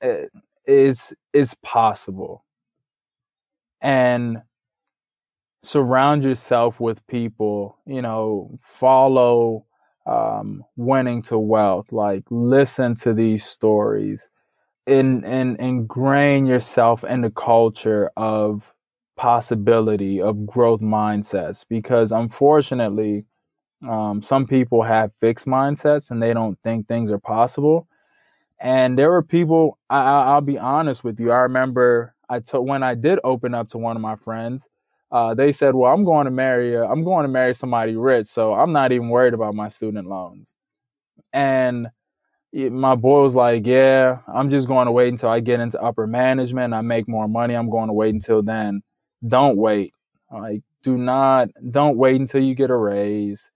it, 0.00 0.30
it's 0.64 1.12
it's 1.32 1.54
possible, 1.62 2.44
and 3.80 4.42
surround 5.62 6.22
yourself 6.22 6.80
with 6.80 7.06
people. 7.06 7.78
You 7.86 8.02
know, 8.02 8.58
follow 8.62 9.66
um, 10.06 10.64
winning 10.76 11.22
to 11.22 11.38
wealth. 11.38 11.90
Like 11.92 12.24
listen 12.30 12.94
to 12.96 13.12
these 13.12 13.44
stories 13.44 14.28
in 14.86 15.24
and 15.24 15.58
ingrain 15.60 16.46
yourself 16.46 17.04
in 17.04 17.22
the 17.22 17.30
culture 17.30 18.10
of 18.16 18.72
possibility 19.16 20.20
of 20.20 20.46
growth 20.46 20.80
mindsets 20.80 21.64
because 21.68 22.12
unfortunately 22.12 23.24
um, 23.88 24.20
some 24.20 24.46
people 24.46 24.82
have 24.82 25.12
fixed 25.20 25.46
mindsets 25.46 26.10
and 26.10 26.22
they 26.22 26.34
don't 26.34 26.58
think 26.64 26.88
things 26.88 27.12
are 27.12 27.18
possible. 27.18 27.86
And 28.60 28.98
there 28.98 29.10
were 29.10 29.22
people 29.22 29.78
I, 29.90 30.34
will 30.34 30.40
be 30.40 30.58
honest 30.58 31.04
with 31.04 31.20
you 31.20 31.32
i 31.32 31.40
remember 31.40 32.14
i 32.28 32.38
told 32.38 32.68
when 32.68 32.82
i 32.82 32.94
did 32.94 33.18
open 33.24 33.54
up 33.54 33.68
to 33.68 33.78
one 33.78 33.96
of 33.96 34.02
my 34.02 34.16
friends 34.16 34.68
uh, 35.12 35.34
they 35.34 35.52
said 35.52 35.74
well 35.74 35.92
i'm 35.92 36.04
going 36.04 36.24
to 36.24 36.30
marry 36.30 36.76
i'm 36.78 37.04
going 37.04 37.24
to 37.24 37.28
marry 37.28 37.52
somebody 37.52 37.94
rich 37.96 38.26
so 38.26 38.54
i'm 38.54 38.72
not 38.72 38.92
even 38.92 39.08
worried 39.08 39.34
about 39.34 39.54
my 39.54 39.68
student 39.68 40.08
loans. 40.08 40.56
And 41.32 41.88
my 42.54 42.94
boy 42.96 43.22
was 43.22 43.34
like, 43.36 43.66
"Yeah, 43.66 44.20
I'm 44.28 44.50
just 44.50 44.68
going 44.68 44.86
to 44.86 44.92
wait 44.92 45.08
until 45.08 45.30
I 45.30 45.40
get 45.40 45.60
into 45.60 45.80
upper 45.82 46.06
management. 46.06 46.74
I 46.74 46.82
make 46.82 47.08
more 47.08 47.28
money. 47.28 47.54
I'm 47.54 47.70
going 47.70 47.88
to 47.88 47.94
wait 47.94 48.14
until 48.14 48.42
then. 48.42 48.82
Don't 49.26 49.56
wait. 49.58 49.94
Like, 50.32 50.62
do 50.82 50.98
not. 50.98 51.48
Don't 51.70 51.96
wait 51.98 52.20
until 52.20 52.42
you 52.42 52.54
get 52.54 52.70
a 52.70 52.76
raise. 52.76 53.52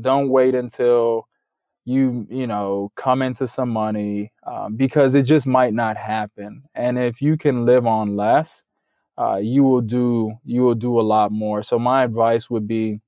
Don't 0.00 0.30
wait 0.30 0.54
until 0.54 1.28
you, 1.86 2.26
you 2.30 2.46
know, 2.46 2.92
come 2.96 3.22
into 3.22 3.48
some 3.48 3.70
money 3.70 4.32
um, 4.46 4.76
because 4.76 5.14
it 5.14 5.22
just 5.24 5.46
might 5.46 5.74
not 5.74 5.96
happen. 5.96 6.64
And 6.74 6.98
if 6.98 7.22
you 7.22 7.36
can 7.38 7.66
live 7.66 7.86
on 7.86 8.16
less, 8.16 8.64
uh, 9.18 9.36
you 9.36 9.64
will 9.64 9.82
do. 9.82 10.34
You 10.44 10.62
will 10.64 10.76
do 10.76 11.00
a 11.00 11.02
lot 11.02 11.32
more. 11.32 11.62
So 11.62 11.78
my 11.78 12.04
advice 12.04 12.50
would 12.50 12.68
be." 12.68 13.00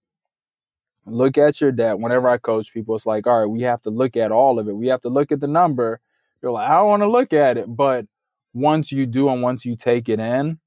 Look 1.06 1.38
at 1.38 1.60
your 1.60 1.72
debt. 1.72 1.98
Whenever 1.98 2.28
I 2.28 2.38
coach 2.38 2.72
people, 2.72 2.94
it's 2.94 3.06
like, 3.06 3.26
all 3.26 3.40
right, 3.40 3.50
we 3.50 3.62
have 3.62 3.82
to 3.82 3.90
look 3.90 4.16
at 4.16 4.32
all 4.32 4.58
of 4.58 4.68
it. 4.68 4.76
We 4.76 4.88
have 4.88 5.00
to 5.02 5.08
look 5.08 5.32
at 5.32 5.40
the 5.40 5.48
number. 5.48 6.00
You're 6.42 6.52
like, 6.52 6.68
I 6.68 6.78
don't 6.78 6.88
want 6.88 7.02
to 7.02 7.10
look 7.10 7.32
at 7.32 7.56
it. 7.56 7.66
But 7.68 8.06
once 8.54 8.92
you 8.92 9.06
do 9.06 9.28
and 9.28 9.42
once 9.42 9.64
you 9.64 9.76
take 9.76 10.08
it 10.08 10.20
in, 10.20 10.58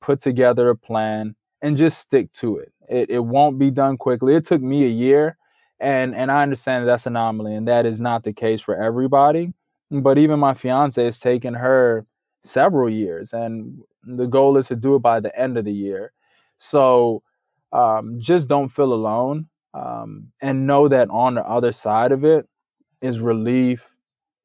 put 0.00 0.20
together 0.20 0.68
a 0.70 0.76
plan 0.76 1.34
and 1.60 1.76
just 1.76 1.98
stick 1.98 2.32
to 2.32 2.58
it. 2.58 2.72
It, 2.88 3.10
it 3.10 3.20
won't 3.20 3.58
be 3.58 3.70
done 3.70 3.96
quickly. 3.96 4.34
It 4.34 4.46
took 4.46 4.60
me 4.60 4.84
a 4.84 4.88
year. 4.88 5.36
And, 5.80 6.14
and 6.14 6.30
I 6.30 6.42
understand 6.42 6.82
that 6.82 6.86
that's 6.92 7.06
anomaly 7.06 7.54
and 7.54 7.66
that 7.66 7.86
is 7.86 8.00
not 8.00 8.22
the 8.22 8.32
case 8.32 8.60
for 8.60 8.76
everybody. 8.76 9.52
But 9.90 10.18
even 10.18 10.40
my 10.40 10.54
fiance 10.54 11.04
has 11.04 11.18
taken 11.18 11.54
her 11.54 12.06
several 12.44 12.88
years 12.88 13.32
and 13.32 13.82
the 14.04 14.26
goal 14.26 14.56
is 14.56 14.68
to 14.68 14.76
do 14.76 14.96
it 14.96 15.00
by 15.00 15.20
the 15.20 15.36
end 15.38 15.58
of 15.58 15.64
the 15.64 15.72
year. 15.72 16.12
So 16.58 17.22
um, 17.72 18.20
just 18.20 18.48
don't 18.48 18.68
feel 18.68 18.92
alone 18.92 19.48
um, 19.74 20.28
and 20.40 20.66
know 20.66 20.88
that 20.88 21.08
on 21.10 21.34
the 21.34 21.46
other 21.46 21.72
side 21.72 22.12
of 22.12 22.24
it 22.24 22.46
is 23.00 23.20
relief 23.20 23.94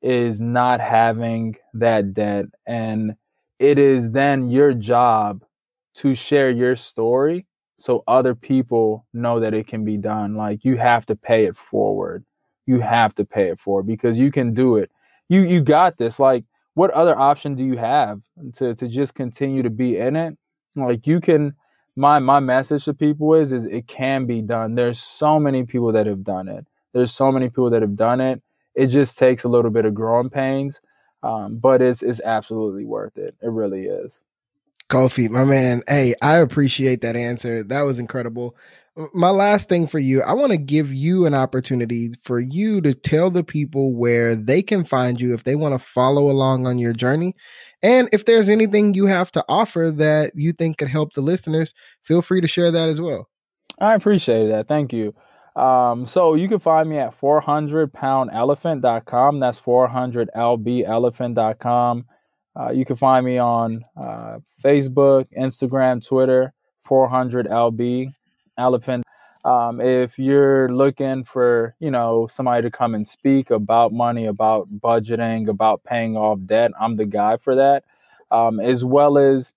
is 0.02 0.40
not 0.40 0.80
having 0.80 1.56
that 1.74 2.14
debt. 2.14 2.46
And 2.66 3.16
it 3.60 3.78
is 3.78 4.12
then 4.12 4.50
your 4.50 4.74
job 4.74 5.44
to 5.96 6.14
share 6.14 6.50
your 6.50 6.76
story 6.76 7.46
so 7.80 8.04
other 8.08 8.36
people 8.36 9.06
know 9.14 9.40
that 9.40 9.54
it 9.54 9.68
can 9.68 9.84
be 9.84 9.98
done. 9.98 10.36
Like 10.36 10.64
you 10.64 10.78
have 10.78 11.06
to 11.08 11.16
pay 11.16 11.46
it 11.46 11.56
forward. 11.56 12.26
You 12.66 12.80
have 12.80 13.16
to 13.16 13.26
pay 13.26 13.50
it 13.50 13.60
forward 13.60 13.88
because 13.88 14.18
you 14.18 14.32
can 14.32 14.54
do 14.54 14.78
it. 14.78 14.92
You 15.30 15.42
you 15.42 15.62
got 15.62 15.98
this. 15.98 16.20
Like 16.20 16.46
what 16.74 16.92
other 16.92 17.18
option 17.18 17.56
do 17.56 17.64
you 17.64 17.78
have 17.78 18.22
to 18.56 18.76
to 18.76 18.88
just 18.88 19.16
continue 19.16 19.64
to 19.64 19.70
be 19.70 19.98
in 19.98 20.16
it? 20.16 20.38
Like 20.76 21.08
you 21.08 21.20
can 21.20 21.56
my 21.98 22.20
my 22.20 22.40
message 22.40 22.86
to 22.86 22.94
people 22.94 23.34
is 23.34 23.52
is 23.52 23.66
it 23.66 23.88
can 23.88 24.26
be 24.26 24.42
done. 24.42 24.76
There's 24.76 25.00
so 25.00 25.40
many 25.40 25.66
people 25.66 25.92
that 25.94 26.06
have 26.06 26.24
done 26.24 26.48
it. 26.48 26.66
There's 26.94 27.14
so 27.14 27.32
many 27.32 27.50
people 27.50 27.72
that 27.72 27.82
have 27.82 27.96
done 27.96 28.22
it. 28.22 28.42
It 28.76 28.88
just 28.88 29.18
takes 29.18 29.44
a 29.44 29.50
little 29.50 29.72
bit 29.72 29.86
of 29.86 29.96
growing 29.96 30.30
pains, 30.30 30.80
um, 31.24 31.58
but 31.58 31.82
it's 31.82 32.04
it's 32.04 32.22
absolutely 32.22 32.86
worth 32.86 33.18
it. 33.18 33.36
It 33.42 33.50
really 33.50 33.86
is. 33.86 34.24
Kofi, 34.90 35.30
my 35.30 35.44
man. 35.44 35.82
Hey, 35.88 36.14
I 36.22 36.38
appreciate 36.38 37.02
that 37.02 37.16
answer. 37.16 37.64
That 37.64 37.82
was 37.82 38.00
incredible 38.00 38.56
my 39.14 39.30
last 39.30 39.70
thing 39.70 39.86
for 39.88 40.00
you, 40.00 40.24
I 40.24 40.34
want 40.34 40.52
to 40.52 40.58
give 40.58 40.92
you 40.92 41.28
an 41.28 41.36
opportunity 41.36 42.14
for 42.24 42.40
you 42.40 42.82
to 42.82 42.96
tell 42.96 43.30
the 43.30 43.44
people 43.44 43.96
where 43.96 44.36
they 44.36 44.64
can 44.64 44.84
find 44.84 45.22
you 45.22 45.36
if 45.36 45.44
they 45.44 45.56
want 45.56 45.76
to 45.76 45.80
follow 45.80 46.32
along 46.32 46.66
on 46.66 46.80
your 46.80 46.94
journey. 46.94 47.36
And 47.84 48.10
if 48.12 48.26
there's 48.26 48.50
anything 48.50 48.96
you 48.96 49.06
have 49.06 49.32
to 49.34 49.46
offer 49.48 49.94
that 49.98 50.32
you 50.36 50.52
think 50.52 50.80
could 50.80 50.90
help 50.90 51.14
the 51.14 51.22
listeners, 51.22 51.76
feel 52.02 52.24
free 52.24 52.42
to 52.42 52.48
share 52.48 52.72
that 52.72 52.90
as 52.90 53.00
well. 53.00 53.30
I 53.80 53.94
appreciate 53.94 54.48
that. 54.48 54.68
Thank 54.68 54.94
you. 54.94 55.14
Um, 55.56 56.08
so 56.08 56.34
you 56.34 56.48
can 56.48 56.58
find 56.60 56.90
me 56.90 56.98
at 56.98 57.16
400poundelephant.com. 57.20 59.40
That's 59.40 59.62
400lbelephant.com. 59.62 62.06
Uh, 62.60 62.72
you 62.72 62.86
can 62.86 62.96
find 62.96 63.24
me 63.24 63.38
on 63.38 63.86
uh, 63.96 64.40
Facebook, 64.64 65.28
Instagram, 65.38 66.04
Twitter, 66.08 66.56
400lb 66.88 68.16
elephant. 68.58 69.04
Um, 69.46 69.80
if 69.80 70.20
you're 70.20 70.70
looking 70.70 71.24
for, 71.24 71.76
you 71.80 71.92
know, 71.92 72.28
somebody 72.28 72.64
to 72.64 72.72
come 72.72 72.96
and 72.96 73.08
speak 73.08 73.50
about 73.50 73.94
money, 73.94 74.26
about 74.26 74.68
budgeting, 74.80 75.48
about 75.48 75.84
paying 75.84 76.18
off 76.18 76.40
debt, 76.46 76.72
I'm 76.80 76.98
the 76.98 77.06
guy 77.06 77.38
for 77.38 77.56
that. 77.56 77.84
Um, 78.30 78.60
as 78.60 78.84
well 78.84 79.18
as 79.18 79.54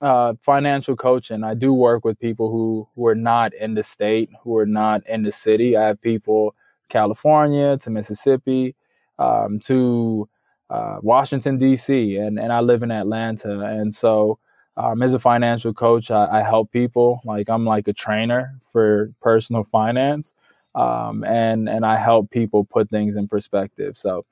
uh, 0.00 0.34
financial 0.40 0.96
coaching. 0.96 1.44
I 1.44 1.54
do 1.54 1.72
work 1.72 2.04
with 2.04 2.18
people 2.18 2.50
who, 2.50 2.88
who 2.94 3.06
are 3.06 3.14
not 3.14 3.54
in 3.54 3.74
the 3.74 3.82
state, 3.82 4.30
who 4.42 4.56
are 4.56 4.66
not 4.66 5.06
in 5.08 5.22
the 5.22 5.32
city. 5.32 5.76
I 5.76 5.86
have 5.88 6.00
people 6.00 6.54
California 6.88 7.78
to 7.78 7.90
Mississippi 7.90 8.74
um, 9.18 9.58
to 9.60 10.28
uh, 10.70 10.98
Washington 11.02 11.58
D.C. 11.58 12.16
and 12.16 12.38
and 12.38 12.52
I 12.52 12.60
live 12.60 12.82
in 12.82 12.90
Atlanta, 12.90 13.60
and 13.60 13.94
so 13.94 14.38
um, 14.76 15.02
as 15.02 15.14
a 15.14 15.18
financial 15.18 15.74
coach, 15.74 16.10
I, 16.10 16.38
I, 16.38 16.42
help 16.42 16.72
people. 16.72 17.20
Like 17.24 17.50
I'm 17.50 17.66
like 17.66 17.88
a 17.88 17.92
trainer 17.92 18.58
for 18.72 19.12
personal 19.20 19.64
finance, 19.64 20.34
um, 20.74 21.24
and 21.24 21.68
and 21.68 21.84
I 21.84 21.98
help 21.98 22.30
people 22.30 22.64
put 22.64 22.88
things 22.88 23.16
in 23.16 23.28
perspective. 23.28 23.98
So 23.98 24.24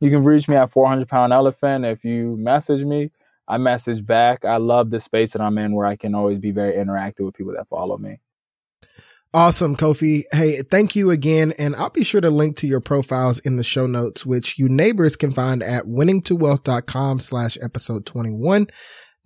you 0.00 0.10
can 0.10 0.22
reach 0.22 0.48
me 0.48 0.56
at 0.56 0.70
400 0.70 1.08
pound 1.08 1.32
elephant. 1.32 1.84
If 1.84 2.04
you 2.04 2.36
message 2.36 2.84
me, 2.84 3.10
I 3.48 3.58
message 3.58 4.04
back. 4.04 4.44
I 4.44 4.58
love 4.58 4.90
the 4.90 5.00
space 5.00 5.32
that 5.32 5.40
I'm 5.40 5.56
in 5.58 5.72
where 5.72 5.86
I 5.86 5.96
can 5.96 6.14
always 6.14 6.38
be 6.38 6.50
very 6.50 6.74
interactive 6.74 7.24
with 7.24 7.34
people 7.34 7.54
that 7.54 7.68
follow 7.68 7.96
me. 7.96 8.20
Awesome, 9.32 9.76
Kofi. 9.76 10.22
Hey, 10.32 10.62
thank 10.62 10.96
you 10.96 11.10
again. 11.10 11.52
And 11.58 11.76
I'll 11.76 11.90
be 11.90 12.04
sure 12.04 12.20
to 12.20 12.30
link 12.30 12.56
to 12.56 12.66
your 12.66 12.80
profiles 12.80 13.38
in 13.40 13.56
the 13.56 13.64
show 13.64 13.86
notes, 13.86 14.24
which 14.24 14.58
you 14.58 14.68
neighbors 14.68 15.14
can 15.14 15.30
find 15.30 15.62
at 15.62 15.84
winningtowealth.com 15.84 17.18
slash 17.18 17.58
episode 17.62 18.06
21. 18.06 18.68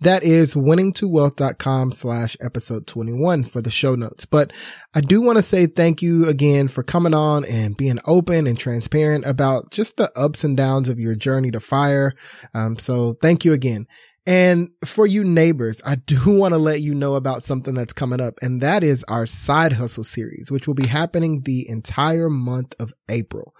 That 0.01 0.23
is 0.23 0.55
winningtowealth.com 0.55 1.91
slash 1.91 2.35
episode 2.41 2.87
21 2.87 3.43
for 3.43 3.61
the 3.61 3.69
show 3.69 3.93
notes. 3.93 4.25
But 4.25 4.51
I 4.95 5.01
do 5.01 5.21
want 5.21 5.37
to 5.37 5.43
say 5.43 5.67
thank 5.67 6.01
you 6.01 6.27
again 6.27 6.67
for 6.67 6.81
coming 6.81 7.13
on 7.13 7.45
and 7.45 7.77
being 7.77 7.99
open 8.05 8.47
and 8.47 8.57
transparent 8.57 9.25
about 9.27 9.69
just 9.69 9.97
the 9.97 10.11
ups 10.15 10.43
and 10.43 10.57
downs 10.57 10.89
of 10.89 10.99
your 10.99 11.15
journey 11.15 11.51
to 11.51 11.59
fire. 11.59 12.13
Um, 12.55 12.79
so 12.79 13.13
thank 13.21 13.45
you 13.45 13.53
again. 13.53 13.85
And 14.27 14.69
for 14.85 15.07
you 15.07 15.23
neighbors, 15.23 15.81
I 15.85 15.95
do 15.95 16.19
want 16.37 16.53
to 16.53 16.57
let 16.57 16.81
you 16.81 16.93
know 16.93 17.15
about 17.15 17.43
something 17.43 17.73
that's 17.73 17.93
coming 17.93 18.21
up, 18.21 18.35
and 18.41 18.61
that 18.61 18.83
is 18.83 19.03
our 19.05 19.25
side 19.25 19.73
hustle 19.73 20.03
series, 20.03 20.51
which 20.51 20.67
will 20.67 20.75
be 20.75 20.87
happening 20.87 21.41
the 21.41 21.67
entire 21.67 22.29
month 22.29 22.75
of 22.79 22.93
April. 23.09 23.53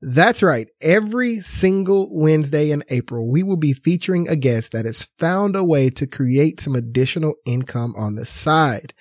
That's 0.00 0.42
right. 0.42 0.68
Every 0.80 1.40
single 1.40 2.08
Wednesday 2.18 2.70
in 2.70 2.82
April, 2.88 3.30
we 3.30 3.42
will 3.42 3.56
be 3.56 3.72
featuring 3.72 4.28
a 4.28 4.36
guest 4.36 4.72
that 4.72 4.84
has 4.84 5.04
found 5.18 5.56
a 5.56 5.64
way 5.64 5.90
to 5.90 6.06
create 6.06 6.60
some 6.60 6.74
additional 6.74 7.34
income 7.46 7.94
on 7.96 8.14
the 8.14 8.26
side. 8.26 8.94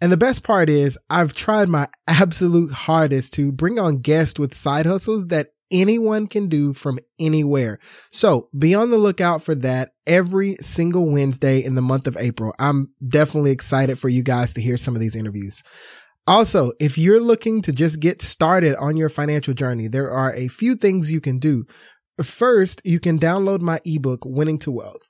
And 0.00 0.10
the 0.10 0.16
best 0.16 0.42
part 0.42 0.68
is 0.68 0.98
I've 1.10 1.34
tried 1.34 1.68
my 1.68 1.88
absolute 2.08 2.72
hardest 2.72 3.34
to 3.34 3.52
bring 3.52 3.78
on 3.78 3.98
guests 3.98 4.38
with 4.38 4.54
side 4.54 4.86
hustles 4.86 5.26
that 5.26 5.48
anyone 5.72 6.26
can 6.26 6.48
do 6.48 6.72
from 6.72 6.98
anywhere. 7.18 7.78
So 8.12 8.48
be 8.56 8.74
on 8.74 8.90
the 8.90 8.98
lookout 8.98 9.42
for 9.42 9.54
that 9.56 9.91
every 10.06 10.56
single 10.60 11.10
Wednesday 11.10 11.62
in 11.62 11.74
the 11.74 11.82
month 11.82 12.06
of 12.06 12.16
April. 12.18 12.54
I'm 12.58 12.92
definitely 13.06 13.50
excited 13.50 13.98
for 13.98 14.08
you 14.08 14.22
guys 14.22 14.52
to 14.54 14.60
hear 14.60 14.76
some 14.76 14.94
of 14.94 15.00
these 15.00 15.16
interviews. 15.16 15.62
Also, 16.26 16.72
if 16.78 16.96
you're 16.96 17.20
looking 17.20 17.62
to 17.62 17.72
just 17.72 18.00
get 18.00 18.22
started 18.22 18.76
on 18.76 18.96
your 18.96 19.08
financial 19.08 19.54
journey, 19.54 19.88
there 19.88 20.10
are 20.10 20.32
a 20.34 20.48
few 20.48 20.76
things 20.76 21.10
you 21.10 21.20
can 21.20 21.38
do. 21.38 21.64
First, 22.22 22.80
you 22.84 23.00
can 23.00 23.18
download 23.18 23.60
my 23.60 23.80
ebook, 23.84 24.20
Winning 24.24 24.58
to 24.60 24.70
Wealth. 24.70 25.02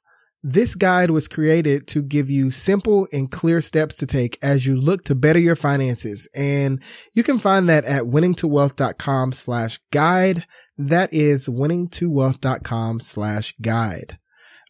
This 0.45 0.75
guide 0.75 1.11
was 1.11 1.29
created 1.29 1.87
to 1.89 2.03
give 2.03 2.29
you 2.29 2.51
simple 2.51 3.07
and 3.13 3.31
clear 3.31 3.61
steps 3.61 3.97
to 3.99 4.07
take 4.07 4.39
as 4.43 4.67
you 4.67 4.75
look 4.75 5.05
to 5.05 5.15
better 5.15 5.39
your 5.39 5.55
finances. 5.55 6.29
And 6.35 6.83
you 7.15 7.23
can 7.23 7.39
find 7.39 7.69
that 7.69 7.85
at 7.85 8.05
winningtowealth.com 8.05 9.33
slash 9.33 9.79
guide. 9.93 10.47
That 10.79 11.13
is 11.13 11.47
winningtowealth.com 11.47 13.01
slash 13.01 13.55
guide. 13.61 14.19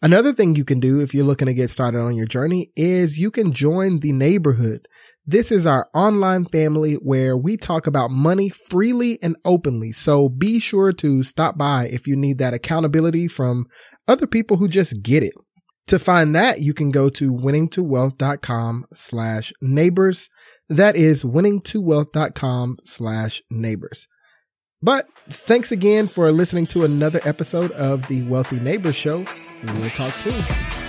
Another 0.03 0.33
thing 0.33 0.57
you 0.57 0.65
can 0.65 0.81
do 0.81 0.99
if 0.99 1.13
you're 1.13 1.23
looking 1.23 1.45
to 1.45 1.53
get 1.53 1.69
started 1.69 2.01
on 2.01 2.17
your 2.17 2.25
journey 2.25 2.73
is 2.75 3.17
you 3.17 3.31
can 3.31 3.53
join 3.53 4.01
the 4.01 4.11
neighborhood. 4.11 4.85
This 5.25 5.49
is 5.49 5.65
our 5.65 5.87
online 5.93 6.43
family 6.43 6.95
where 6.95 7.37
we 7.37 7.55
talk 7.55 7.87
about 7.87 8.11
money 8.11 8.49
freely 8.49 9.17
and 9.23 9.37
openly. 9.45 9.93
So 9.93 10.27
be 10.27 10.59
sure 10.59 10.91
to 10.91 11.23
stop 11.23 11.57
by 11.57 11.85
if 11.85 12.05
you 12.05 12.17
need 12.17 12.37
that 12.39 12.53
accountability 12.53 13.29
from 13.29 13.65
other 14.05 14.27
people 14.27 14.57
who 14.57 14.67
just 14.67 15.01
get 15.03 15.23
it. 15.23 15.31
To 15.87 15.99
find 15.99 16.35
that, 16.35 16.59
you 16.59 16.73
can 16.73 16.91
go 16.91 17.07
to 17.07 17.31
winningtowealth.com 17.31 18.83
slash 18.93 19.53
neighbors. 19.61 20.29
That 20.67 20.97
is 20.97 21.23
winningtowealth.com 21.23 22.79
slash 22.83 23.41
neighbors. 23.49 24.09
But 24.81 25.07
thanks 25.29 25.71
again 25.71 26.07
for 26.07 26.29
listening 26.33 26.67
to 26.67 26.83
another 26.83 27.21
episode 27.23 27.71
of 27.71 28.05
the 28.09 28.23
Wealthy 28.23 28.59
Neighbors 28.59 28.97
Show. 28.97 29.25
We'll 29.65 29.89
talk 29.91 30.17
soon. 30.17 30.82